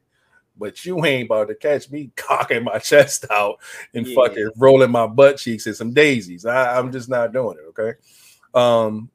[0.57, 3.57] But you ain't about to catch me cocking my chest out
[3.93, 4.15] and Yeah.
[4.15, 6.45] fucking rolling my butt cheeks and some daisies.
[6.45, 7.67] I, I'm just not doing it.
[7.77, 7.97] Okay.
[8.53, 9.09] Um,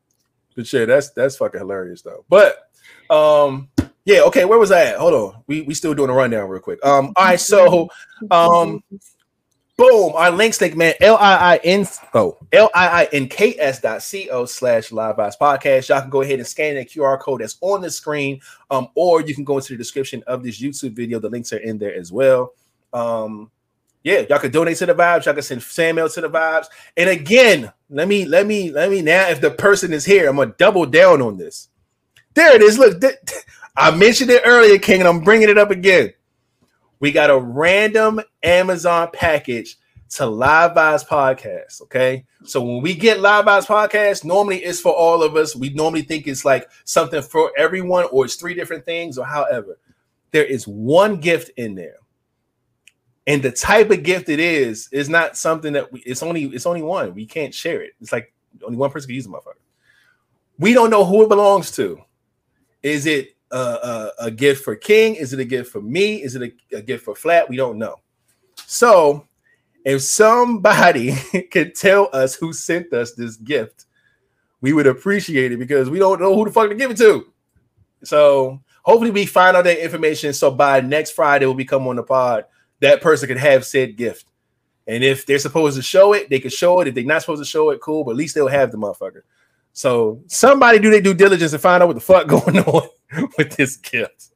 [0.55, 2.25] but shit, that's that's fucking hilarious though.
[2.29, 2.59] But
[3.09, 3.71] um,
[4.11, 4.97] yeah, okay, where was I at?
[4.99, 5.43] Hold on.
[5.47, 6.85] We we still doing a rundown real quick.
[6.85, 7.89] Um, all right, so
[8.31, 8.83] um,
[9.77, 10.95] boom, our link link, man.
[11.01, 15.89] L-I-I-N oh L-I-I-N-K-S dot C-O slash live podcast.
[15.89, 18.41] Y'all can go ahead and scan that QR code that's on the screen.
[18.71, 21.21] Um, or you can go into the description of this YouTube video.
[21.21, 22.53] The links are in there as well.
[22.93, 23.51] Um,
[24.03, 26.67] yeah, y'all can donate to the vibes, y'all can send mail to the vibes.
[26.97, 29.29] And again, let me let me let me now.
[29.29, 31.69] If the person is here, I'm gonna double down on this.
[32.35, 32.79] There it is.
[32.79, 33.17] Look, th-
[33.81, 36.13] I mentioned it earlier, King, and I'm bringing it up again.
[36.99, 39.79] We got a random Amazon package
[40.11, 41.81] to Live Vibes Podcast.
[41.85, 42.27] Okay.
[42.45, 45.57] So when we get Live Vibes Podcast, normally it's for all of us.
[45.57, 49.79] We normally think it's like something for everyone, or it's three different things, or however.
[50.31, 51.97] There is one gift in there.
[53.27, 56.67] And the type of gift it is is not something that we it's only it's
[56.67, 57.15] only one.
[57.15, 57.93] We can't share it.
[58.03, 59.55] It's like only one person can use the motherfucker.
[60.59, 62.03] We don't know who it belongs to.
[62.83, 65.17] Is it a, a, a gift for King?
[65.17, 66.23] Is it a gift for me?
[66.23, 67.49] Is it a, a gift for Flat?
[67.49, 67.97] We don't know.
[68.67, 69.27] So,
[69.85, 71.15] if somebody
[71.51, 73.87] could tell us who sent us this gift,
[74.61, 77.33] we would appreciate it because we don't know who the fuck to give it to.
[78.05, 80.33] So, hopefully, we find out that information.
[80.33, 82.45] So, by next Friday, when we come on the pod,
[82.81, 84.27] that person could have said gift
[84.87, 86.89] And if they're supposed to show it, they can show it.
[86.89, 88.05] If they're not supposed to show it, cool.
[88.05, 89.23] But at least they'll have the motherfucker.
[89.81, 92.87] So somebody do their due diligence and find out what the fuck going on
[93.39, 94.29] with this gift.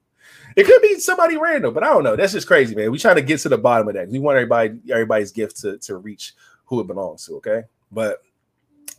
[0.56, 2.16] It could be somebody random, but I don't know.
[2.16, 2.90] That's just crazy, man.
[2.90, 4.08] We try to get to the bottom of that.
[4.08, 6.32] We want everybody, everybody's gift to, to reach
[6.64, 7.36] who it belongs to.
[7.36, 8.22] Okay, but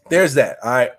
[0.10, 0.58] there's that.
[0.64, 0.92] All right.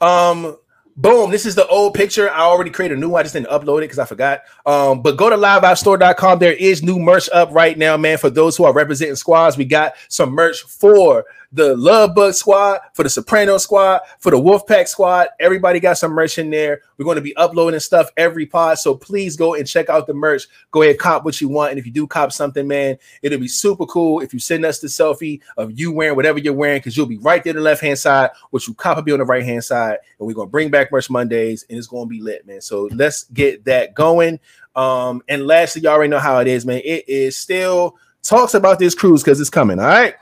[0.00, 0.56] Um,
[0.96, 1.30] boom.
[1.30, 2.28] This is the old picture.
[2.28, 3.20] I already created a new one.
[3.20, 4.42] I just didn't upload it because I forgot.
[4.66, 6.40] Um, but go to liveoutstore.com.
[6.40, 8.18] There is new merch up right now, man.
[8.18, 12.80] For those who are representing squads, we got some merch for the Love Bug squad,
[12.94, 15.28] for the Soprano squad, for the Wolfpack squad.
[15.40, 16.82] Everybody got some merch in there.
[16.96, 18.78] We're going to be uploading stuff every pod.
[18.78, 20.46] So please go and check out the merch.
[20.70, 21.70] Go ahead, cop what you want.
[21.70, 24.78] And if you do cop something, man, it'll be super cool if you send us
[24.78, 27.62] the selfie of you wearing whatever you're wearing, because you'll be right there on the
[27.62, 29.98] left hand side, which you cop will be on the right hand side.
[30.18, 32.60] And we're going to bring back merch Mondays and it's going to be lit, man.
[32.60, 34.38] So let's get that going.
[34.76, 36.80] Um, and lastly, y'all already know how it is, man.
[36.84, 39.78] It is still talks about this cruise because it's coming.
[39.78, 40.14] All right.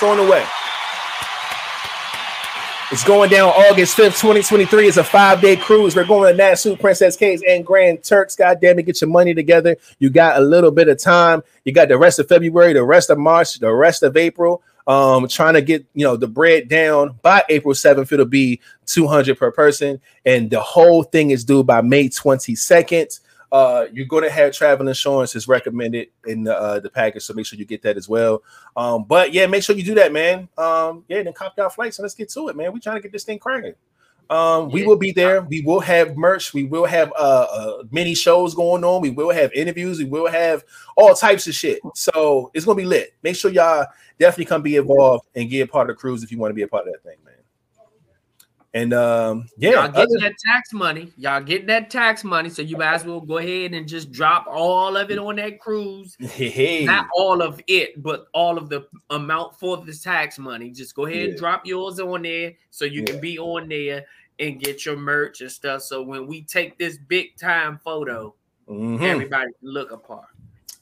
[0.00, 0.42] It's on the way.
[2.90, 4.88] It's going down August 5th, 2023.
[4.88, 5.94] It's a five-day cruise.
[5.94, 8.34] We're going to Nassau, Princess Cays, and Grand Turks.
[8.34, 9.76] God damn it, get your money together.
[9.98, 11.42] You got a little bit of time.
[11.66, 14.62] You got the rest of February, the rest of March, the rest of April.
[14.86, 18.10] Um, trying to get you know the bread down by April 7th.
[18.10, 23.20] It'll be 200 per person, and the whole thing is due by May 22nd.
[23.52, 27.34] Uh, you're going to have travel insurance is recommended in the uh, the package, so
[27.34, 28.42] make sure you get that as well.
[28.76, 30.48] Um, but yeah, make sure you do that, man.
[30.56, 32.72] Um, yeah, then copy our flights and let's get to it, man.
[32.72, 33.74] We're trying to get this thing cranking.
[34.30, 34.86] Um, we Yeah.
[34.86, 35.42] will be there.
[35.42, 36.54] We will have merch.
[36.54, 39.00] We will have uh, uh mini shows going on.
[39.00, 39.98] We will have interviews.
[39.98, 40.62] We will have
[40.96, 41.80] all types of shit.
[41.96, 43.14] So it's gonna be lit.
[43.24, 43.86] Make sure y'all
[44.20, 46.54] definitely come be involved and get a part of the cruise if you want to
[46.54, 47.16] be a part of that thing.
[48.72, 51.10] And um, yeah, Y'all getting other- that tax money.
[51.16, 52.48] Y'all getting that tax money.
[52.48, 55.58] So you might as well go ahead and just drop all of it on that
[55.58, 56.16] cruise.
[56.20, 60.70] hey, Not all of it, but all of the amount for the tax money.
[60.70, 61.24] Just go ahead Yeah.
[61.30, 63.06] and drop yours on there so you Yeah.
[63.06, 64.04] can be on there
[64.38, 65.82] and get your merch and stuff.
[65.82, 68.34] So when we take this big time photo,
[68.68, 69.02] Mhm.
[69.02, 70.28] everybody can look apart.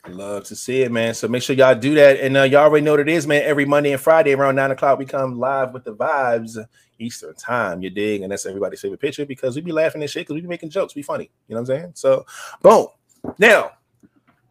[0.09, 1.15] Love to see it, man.
[1.15, 2.21] So make sure y'all do that.
[2.21, 3.43] And uh, y'all already know what it is, man.
[3.45, 6.57] Every Monday and Friday around nine o'clock, we come live with the vibes
[6.99, 7.83] Eastern time.
[7.83, 8.23] You dig?
[8.23, 10.71] And that's everybody's favorite picture because we be laughing and shit because we be making
[10.71, 10.95] jokes.
[10.95, 11.31] We funny.
[11.47, 11.93] You know what I'm saying?
[11.95, 12.27] So,
[12.63, 12.87] boom.
[13.39, 13.73] Now,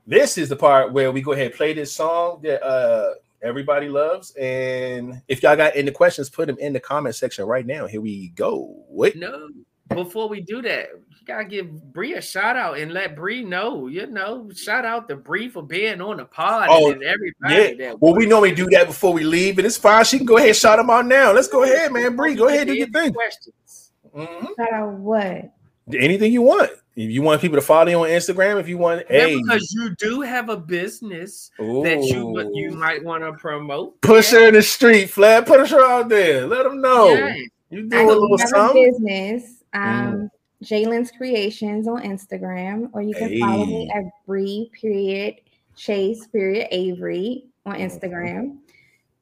[0.06, 3.90] this is the part where we go ahead and play this song that uh everybody
[3.90, 4.32] loves.
[4.36, 7.88] And if y'all got any questions, put them in the comment section right now.
[7.88, 8.86] Here we go.
[8.90, 9.16] Wait.
[9.16, 9.50] No,
[9.90, 10.88] before we do that,
[11.28, 13.88] gotta give Bree a shout out and let Bree know.
[13.88, 17.90] You know, shout out to Bree for being on the pod Oh, and everybody Yeah.
[17.90, 20.04] that Well, we normally do that before we leave, and it's fine.
[20.06, 21.32] She can go ahead and shout them out now.
[21.34, 22.16] Let's go ahead, man.
[22.16, 23.14] Bree, go ahead, do your thing.
[23.14, 23.92] Questions.
[24.16, 24.48] Mhm.
[24.58, 25.52] Shout out what?
[25.94, 26.70] anything you want.
[26.98, 29.72] If you want people to follow you on Instagram, if you want, Yeah, hey, because
[29.72, 34.02] you do have a business that you you might want to promote.
[34.02, 35.46] push her in the street, Flat.
[35.46, 36.46] Push her out there.
[36.48, 37.36] Let them know Yeah.
[37.70, 38.92] you do a little have a something.
[38.92, 39.64] business.
[39.74, 40.30] Um,
[40.64, 45.36] Jalen's Creations on Instagram, or you can follow me at Bree period
[45.76, 48.58] Chase period Avery on Instagram.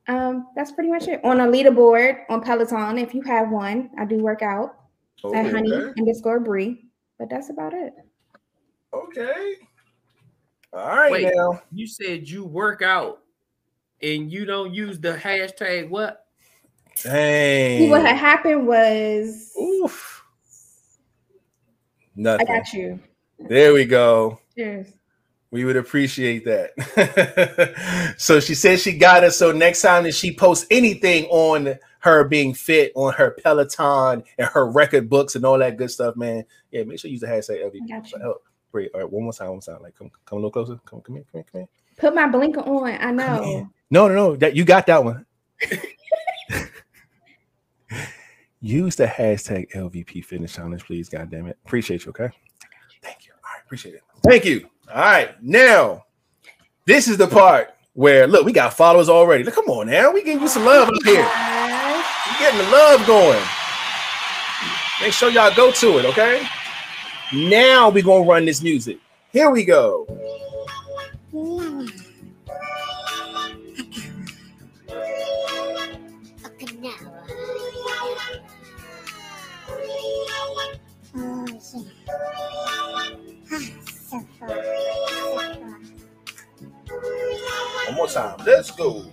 [0.08, 1.20] Um, that's pretty much it.
[1.26, 4.76] On a leaderboard on Peloton, if you have one, I do work out
[5.24, 6.00] Oh, at honey okay.
[6.00, 6.86] underscore Bree.
[7.18, 7.94] But that's about it.
[8.94, 9.56] okay.
[10.74, 11.32] All right Wait.
[11.36, 11.62] now.
[11.72, 13.22] You said you work out
[14.04, 16.26] and you don't use the hashtag what?
[17.02, 17.80] Dang.
[17.80, 20.05] See, what had happened was Oof.
[22.18, 22.46] I Nothing.
[22.48, 23.00] got you.
[23.40, 24.40] There we go.
[24.56, 24.88] Cheers.
[25.52, 28.16] We would appreciate that.
[28.18, 29.38] so she says she got us.
[29.38, 34.48] So next time that she posts anything on her being fit, on her Peloton and
[34.50, 36.44] her record books and all that good stuff, man.
[36.72, 37.88] Yeah, make sure you use the hashtag I LVP.
[37.90, 38.18] got you.
[38.18, 38.44] Oh, Help.
[38.72, 38.92] Great.
[38.94, 39.82] All right, one more time, one more time.
[39.82, 40.78] Like, come, come a little closer.
[40.86, 41.68] Come, come here, come here, come here.
[41.98, 42.92] Put my blinker on.
[43.00, 43.70] I know.
[43.90, 44.36] No, no, no.
[44.36, 45.26] That you got that one.
[48.66, 51.08] Use the hashtag LVP Fitness Challenge, please.
[51.08, 51.56] God damn it.
[51.68, 52.10] Appreciate you.
[52.10, 52.30] Okay.
[53.04, 53.34] Thank you.
[53.34, 53.64] All right.
[53.64, 54.02] Appreciate it.
[54.24, 54.68] Thank you.
[54.92, 55.44] All right.
[55.44, 56.06] Now,
[56.88, 59.44] this is the part where look, we got followers already.
[59.44, 60.12] Look, come on now.
[60.12, 61.18] We getting you some love up here.
[61.18, 63.44] We getting the love going.
[65.00, 66.48] Make sure y'all go to it, okay?
[67.34, 68.98] Now we gonna run this music.
[69.32, 70.08] Here we go.
[87.96, 88.36] One more time.
[88.46, 89.06] Let's go.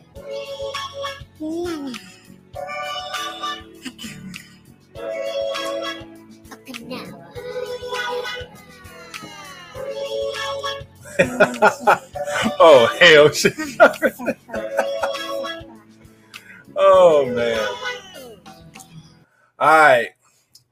[12.58, 13.54] oh hell shit.
[16.76, 17.68] oh man.
[19.60, 20.08] All right.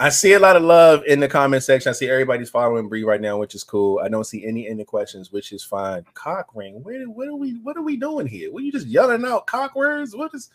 [0.00, 1.90] I see a lot of love in the comment section.
[1.90, 4.00] I see everybody's following Bree right now, which is cool.
[4.02, 6.06] I don't see any any questions, which is fine.
[6.14, 6.82] Cock ring.
[6.82, 8.50] What, what are we what are we doing here?
[8.50, 10.16] What are you just yelling out cock words?
[10.16, 10.48] What is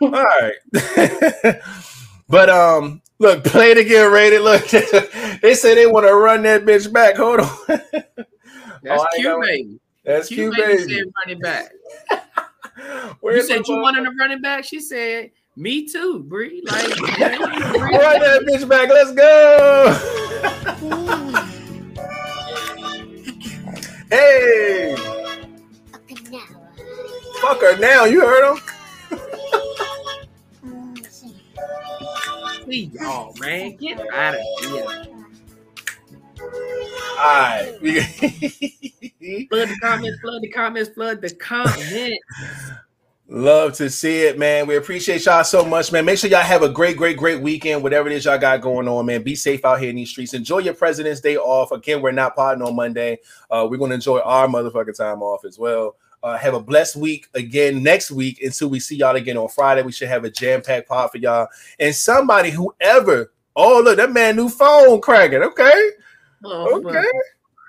[0.00, 0.54] all right?
[2.30, 4.40] but um, look, play it again, rated.
[4.40, 4.66] Look,
[5.42, 7.16] they say they want to run that bitch back.
[7.16, 7.48] Hold on.
[8.82, 9.80] That's Oh, cute, baby.
[10.04, 10.94] That's Cute, baby baby.
[10.94, 11.72] said running back.
[13.22, 14.64] You said you wanted a running back.
[14.64, 17.08] She said, "Me too, Bree." Like, Bree.
[17.18, 18.88] Run that bitch back.
[18.88, 19.92] Let's go.
[24.10, 24.94] hey,
[27.40, 28.04] fuck her now.
[28.04, 28.60] You heard him.
[32.64, 34.84] Please, oh man, get out of here.
[36.40, 37.74] All right.
[37.82, 38.00] We-
[39.50, 42.18] Flood the comments, flood the comments, flood the comments.
[43.30, 44.66] Love to see it, man.
[44.66, 46.06] We appreciate y'all so much, man.
[46.06, 48.88] Make sure y'all have a great, great, great weekend, whatever it is y'all got going
[48.88, 49.22] on, man.
[49.22, 50.32] Be safe out here in these streets.
[50.32, 51.70] Enjoy your President's Day off.
[51.70, 53.18] Again, we're not potting on Monday.
[53.50, 55.96] Uh, we're going to enjoy our motherfucking time off as well.
[56.22, 59.82] Uh, have a blessed week again next week until we see y'all again on Friday.
[59.82, 61.48] We should have a jam packed pod for y'all.
[61.78, 65.42] And somebody, whoever, oh, look, that man, new phone cracking.
[65.42, 65.90] Okay.
[66.44, 67.04] Oh, Okay.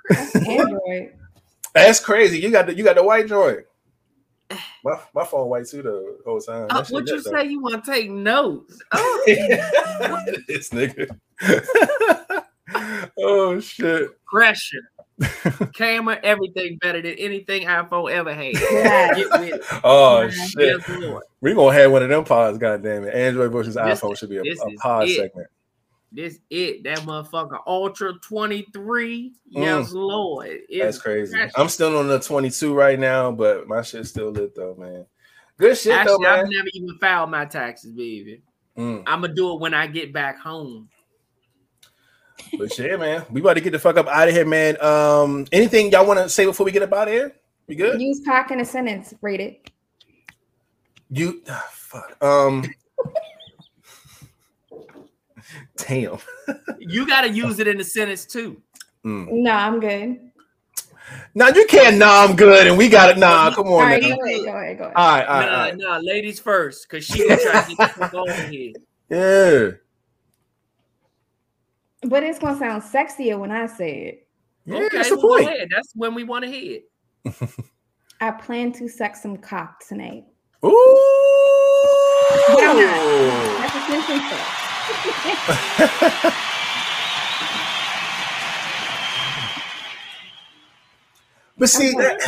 [0.10, 1.16] That's Android.
[1.74, 2.40] That's crazy.
[2.40, 3.66] You got the you got the white joint.
[4.84, 6.68] My, my phone white too the whole time.
[6.70, 7.32] Uh, what you lit, though.
[7.32, 7.44] say?
[7.48, 8.82] You want to take notes?
[8.92, 9.24] Oh,
[10.48, 11.08] this nigga.
[13.18, 14.10] oh shit.
[14.26, 14.92] pressure.
[15.74, 18.54] Camera, everything better than anything iPhone ever had.
[18.54, 19.14] Yeah.
[19.16, 19.62] Get with it.
[19.84, 20.82] Oh Yes, shit.
[21.42, 23.14] We're gonna have one of them pods, goddamn it.
[23.14, 25.18] Android versus This- iPhone should be a, a pod it.
[25.18, 25.48] segment.
[26.12, 26.84] This it.
[26.84, 29.34] That motherfucker Ultra 23.
[29.48, 30.48] Yes, Lord.
[30.48, 30.80] Mm.
[30.80, 31.34] That's It's crazy.
[31.34, 31.52] pressure.
[31.56, 35.06] I'm still on the 22 right now, but my shit's still lit though, man.
[35.58, 38.42] Good shit though, Actually, I've never even filed my taxes, baby.
[38.78, 39.04] Mm.
[39.06, 40.90] I'm gonna do it when I get back home.
[42.58, 43.26] But shit, man.
[43.30, 44.82] We about to get the fuck up out of here, man.
[44.82, 47.36] Um, anything y'all want to say before we get up out of here?
[47.68, 48.02] We good?
[48.02, 49.14] Use cock in a sentence.
[49.22, 49.70] Rate it.
[51.12, 52.18] You ah, fuck.
[52.24, 52.64] Um
[55.88, 56.18] Damn.
[56.80, 58.62] You gotta use it in the sentence too.
[59.06, 59.28] Mm.
[59.32, 60.20] No, I'm good.
[61.34, 61.98] Now you can't.
[61.98, 63.18] Nah, I'm good, and we got it.
[63.18, 63.84] Nah, come on.
[63.84, 64.16] right, now.
[64.16, 64.96] go ahead, go ahead, go ahead.
[64.96, 65.78] All right, all right, nah, all right.
[65.78, 68.74] nah, ladies first, cause she gonna try to get the fuck on here.
[69.10, 69.72] Yeah.
[72.04, 74.28] But it's gonna sound sexier when I say it.
[74.66, 75.48] Yeah, okay, that's the well, go point.
[75.50, 75.68] ahead.
[75.72, 76.80] That's when we want to hear
[77.26, 77.50] it.
[78.22, 80.26] I plan to suck some cock tonight.
[80.64, 81.00] Ooh.
[82.48, 84.69] That's a sentence.
[86.22, 86.32] Though.
[91.60, 92.22] But see, that.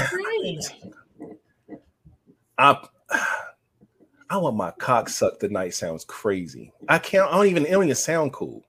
[2.58, 2.86] I,
[4.30, 5.74] I want my cock sucked tonight.
[5.74, 6.74] Sounds crazy.
[6.90, 7.32] I can't.
[7.32, 7.66] I don't even.
[7.66, 8.66] It don't even sound cool.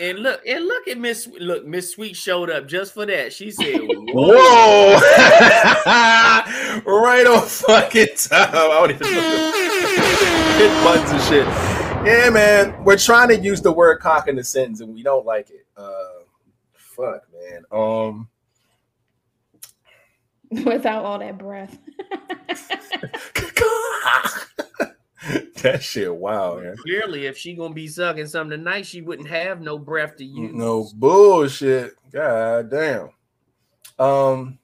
[0.00, 1.28] And look, and look at Miss.
[1.38, 3.32] Look, Miss Sweet showed up just for that.
[3.32, 4.98] She said, Whoa!
[6.86, 8.50] right on fucking time.
[8.52, 9.06] I don't even
[10.58, 11.73] hit buttons and shit.
[12.04, 12.84] Yeah, man.
[12.84, 15.64] We're trying to use the word cock in the sentence and we don't like it.
[15.74, 15.94] Uh
[16.74, 17.64] fuck, man.
[17.72, 18.28] Um
[20.66, 21.72] Without all that breath.
[25.62, 26.76] that shit wow, man.
[26.76, 30.54] Clearly, if she gonna be sucking something tonight, she wouldn't have no breath to use.
[30.54, 31.94] No bullshit.
[32.12, 33.08] God damn.
[33.98, 34.58] Um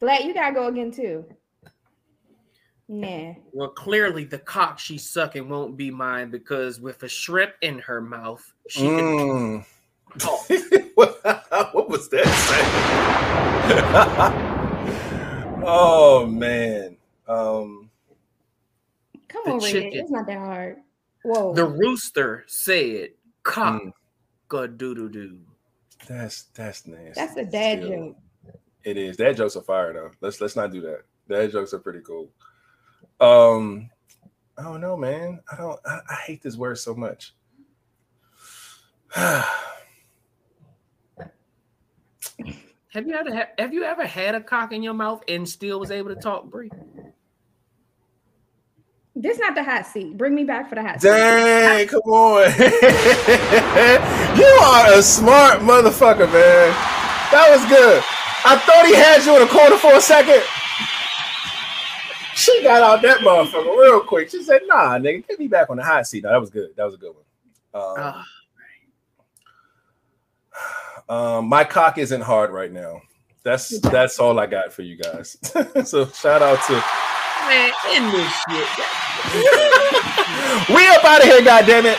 [0.00, 1.26] Black, you gotta go again too.
[2.88, 3.34] Nah.
[3.52, 8.00] Well, clearly the cock she's sucking won't be mine because with a shrimp in her
[8.00, 9.64] mouth, she can mm.
[10.18, 10.48] talk.
[10.94, 11.20] what,
[11.74, 12.68] what was that saying?
[15.66, 16.96] oh man.
[17.26, 17.90] Um
[19.28, 19.90] Come on, chicken.
[19.92, 20.78] It's not that hard.
[21.22, 21.52] Whoa.
[21.52, 23.10] The rooster said,
[23.42, 23.92] "Cock mm,
[24.62, 25.40] a doodle doo."
[26.06, 27.12] that's that's nasty.
[27.14, 27.90] That's a dad Still.
[27.90, 28.16] joke.
[28.84, 29.16] It is.
[29.18, 30.10] That jokes are fire though.
[30.22, 31.02] Let's let's not do that.
[31.26, 32.30] That jokes are pretty cool.
[33.20, 33.90] Um,
[34.56, 35.40] I don't know, man.
[35.50, 35.80] I don't.
[35.84, 37.34] I, I hate this word so much.
[42.90, 45.78] Have you ever ha- have you ever had a cock in your mouth and still
[45.78, 46.70] was able to talk, Bree?
[49.14, 50.16] This not the hot seat.
[50.16, 51.08] Bring me back for the hot seat.
[51.08, 52.50] Dang, come on.
[54.38, 56.72] you are a smart motherfucker, man.
[57.30, 58.02] That was good.
[58.44, 60.42] I thought he had you in a corner for a second.
[62.38, 64.30] She got out that motherfucker real quick.
[64.30, 66.22] She said, nah, nigga, get me back on the hot seat.
[66.22, 66.70] No, that was good.
[66.76, 67.24] That was a good one.
[67.74, 68.24] Um, Ah,
[71.08, 73.00] Um, my cock isn't hard right now.
[73.42, 75.38] That's that's all I got for you guys.
[75.88, 76.72] so shout out to
[77.48, 78.68] Man, in this shit.
[80.76, 81.96] we up out of here, goddammit.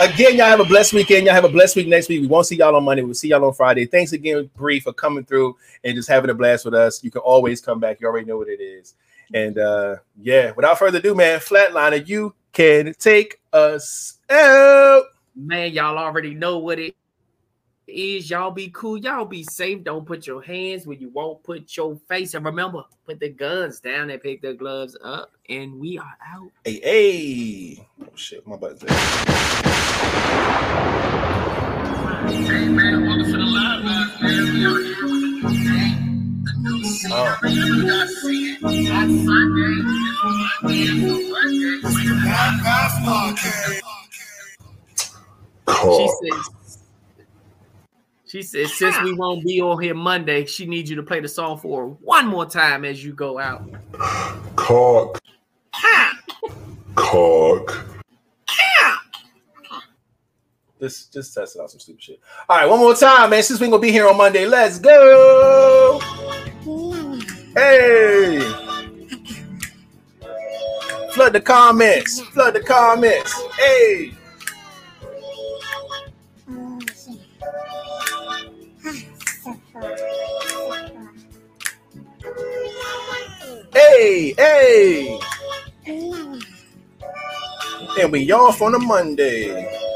[0.00, 1.26] Again, y'all have a blessed weekend.
[1.26, 2.20] Y'all have a blessed week next week.
[2.20, 3.02] We won't see y'all on Monday.
[3.02, 3.86] We'll see y'all on Friday.
[3.86, 7.04] Thanks again, Bree, for coming through and just having a blast with us.
[7.04, 8.00] You can always come back.
[8.00, 8.94] You already know what it is.
[9.34, 15.04] And uh yeah, without further ado, man, Flatliner, you can take us out.
[15.36, 16.94] Man, y'all already know what it
[17.86, 18.28] is.
[18.30, 18.98] Y'all be cool.
[18.98, 19.84] Y'all be safe.
[19.84, 22.34] Don't put your hands where you won't put your face.
[22.34, 25.30] And remember, put the guns down and pick the gloves up.
[25.48, 26.50] And we are out.
[26.64, 27.86] Hey, hey.
[28.02, 28.96] Oh shit, my butt's there.
[32.28, 36.07] Hey man, welcome to the live guys, man.
[45.78, 46.50] She says,
[48.26, 51.28] she says, since we won't be on here Monday, she needs you to play the
[51.28, 53.62] song for her one more time as you go out.
[54.56, 55.20] Cock.
[55.72, 56.34] Cock.
[56.94, 57.84] Cock.
[60.80, 62.20] Just just testing out some stupid shit.
[62.48, 63.42] All right, one more time, man.
[63.42, 66.00] Since we gonna be here on Monday, let's go.
[67.54, 68.38] Hey.
[71.12, 72.20] Flood the comments.
[72.20, 73.34] Flood the comments.
[73.58, 74.12] Hey.
[83.72, 85.18] Hey, hey.
[88.00, 89.87] And we off on a Monday.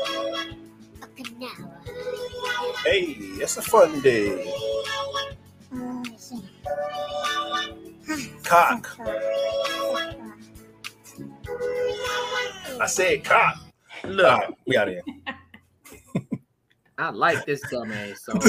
[2.84, 4.44] Hey, it's a fun day.
[8.44, 8.98] Cock.
[12.80, 13.58] I said cock.
[14.04, 15.02] Look, All right, we out of here.
[16.98, 18.40] I like this dumbass song.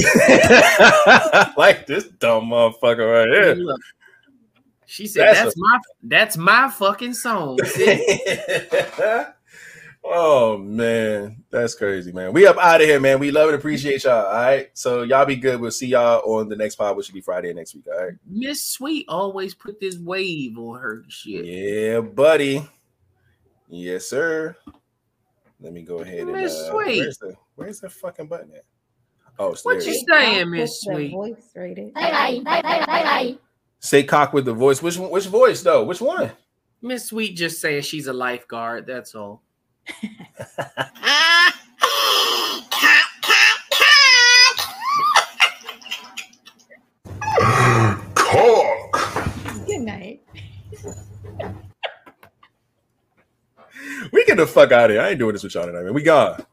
[1.56, 3.54] like this dumb motherfucker right here.
[3.54, 3.80] Look,
[4.86, 7.58] she said That's that's, a- my that's my fucking song.
[10.04, 12.32] sis." oh man, that's crazy, man.
[12.32, 13.18] We up out of here, man.
[13.18, 14.26] We love and appreciate y'all.
[14.26, 15.60] All right, so y'all be good.
[15.60, 17.86] We'll see y'all on the next pod, which will be Friday next week.
[17.92, 18.14] All right.
[18.26, 21.44] Miss Sweet always put this wave on her shit.
[21.44, 22.68] Yeah, buddy.
[23.68, 24.56] Yes, sir.
[25.60, 26.98] Let me go ahead and Miss uh, Sweet.
[27.00, 28.64] where's the where's the fucking button at?
[29.38, 30.04] Oh, it's What you it is.
[30.08, 31.10] saying, Miss Sweet?
[31.10, 31.92] voice rated.
[33.80, 34.82] Say cock with the voice.
[34.82, 35.84] Which which voice though?
[35.84, 36.30] Which one?
[36.82, 38.86] Miss Sweet just saying she's a lifeguard.
[38.86, 39.42] That's all.
[48.14, 48.98] Cock.
[49.66, 50.20] Good night.
[54.12, 55.02] We get the fuck out of here.
[55.02, 55.94] I ain't doing this with y'all tonight, man.
[55.94, 56.44] We gone.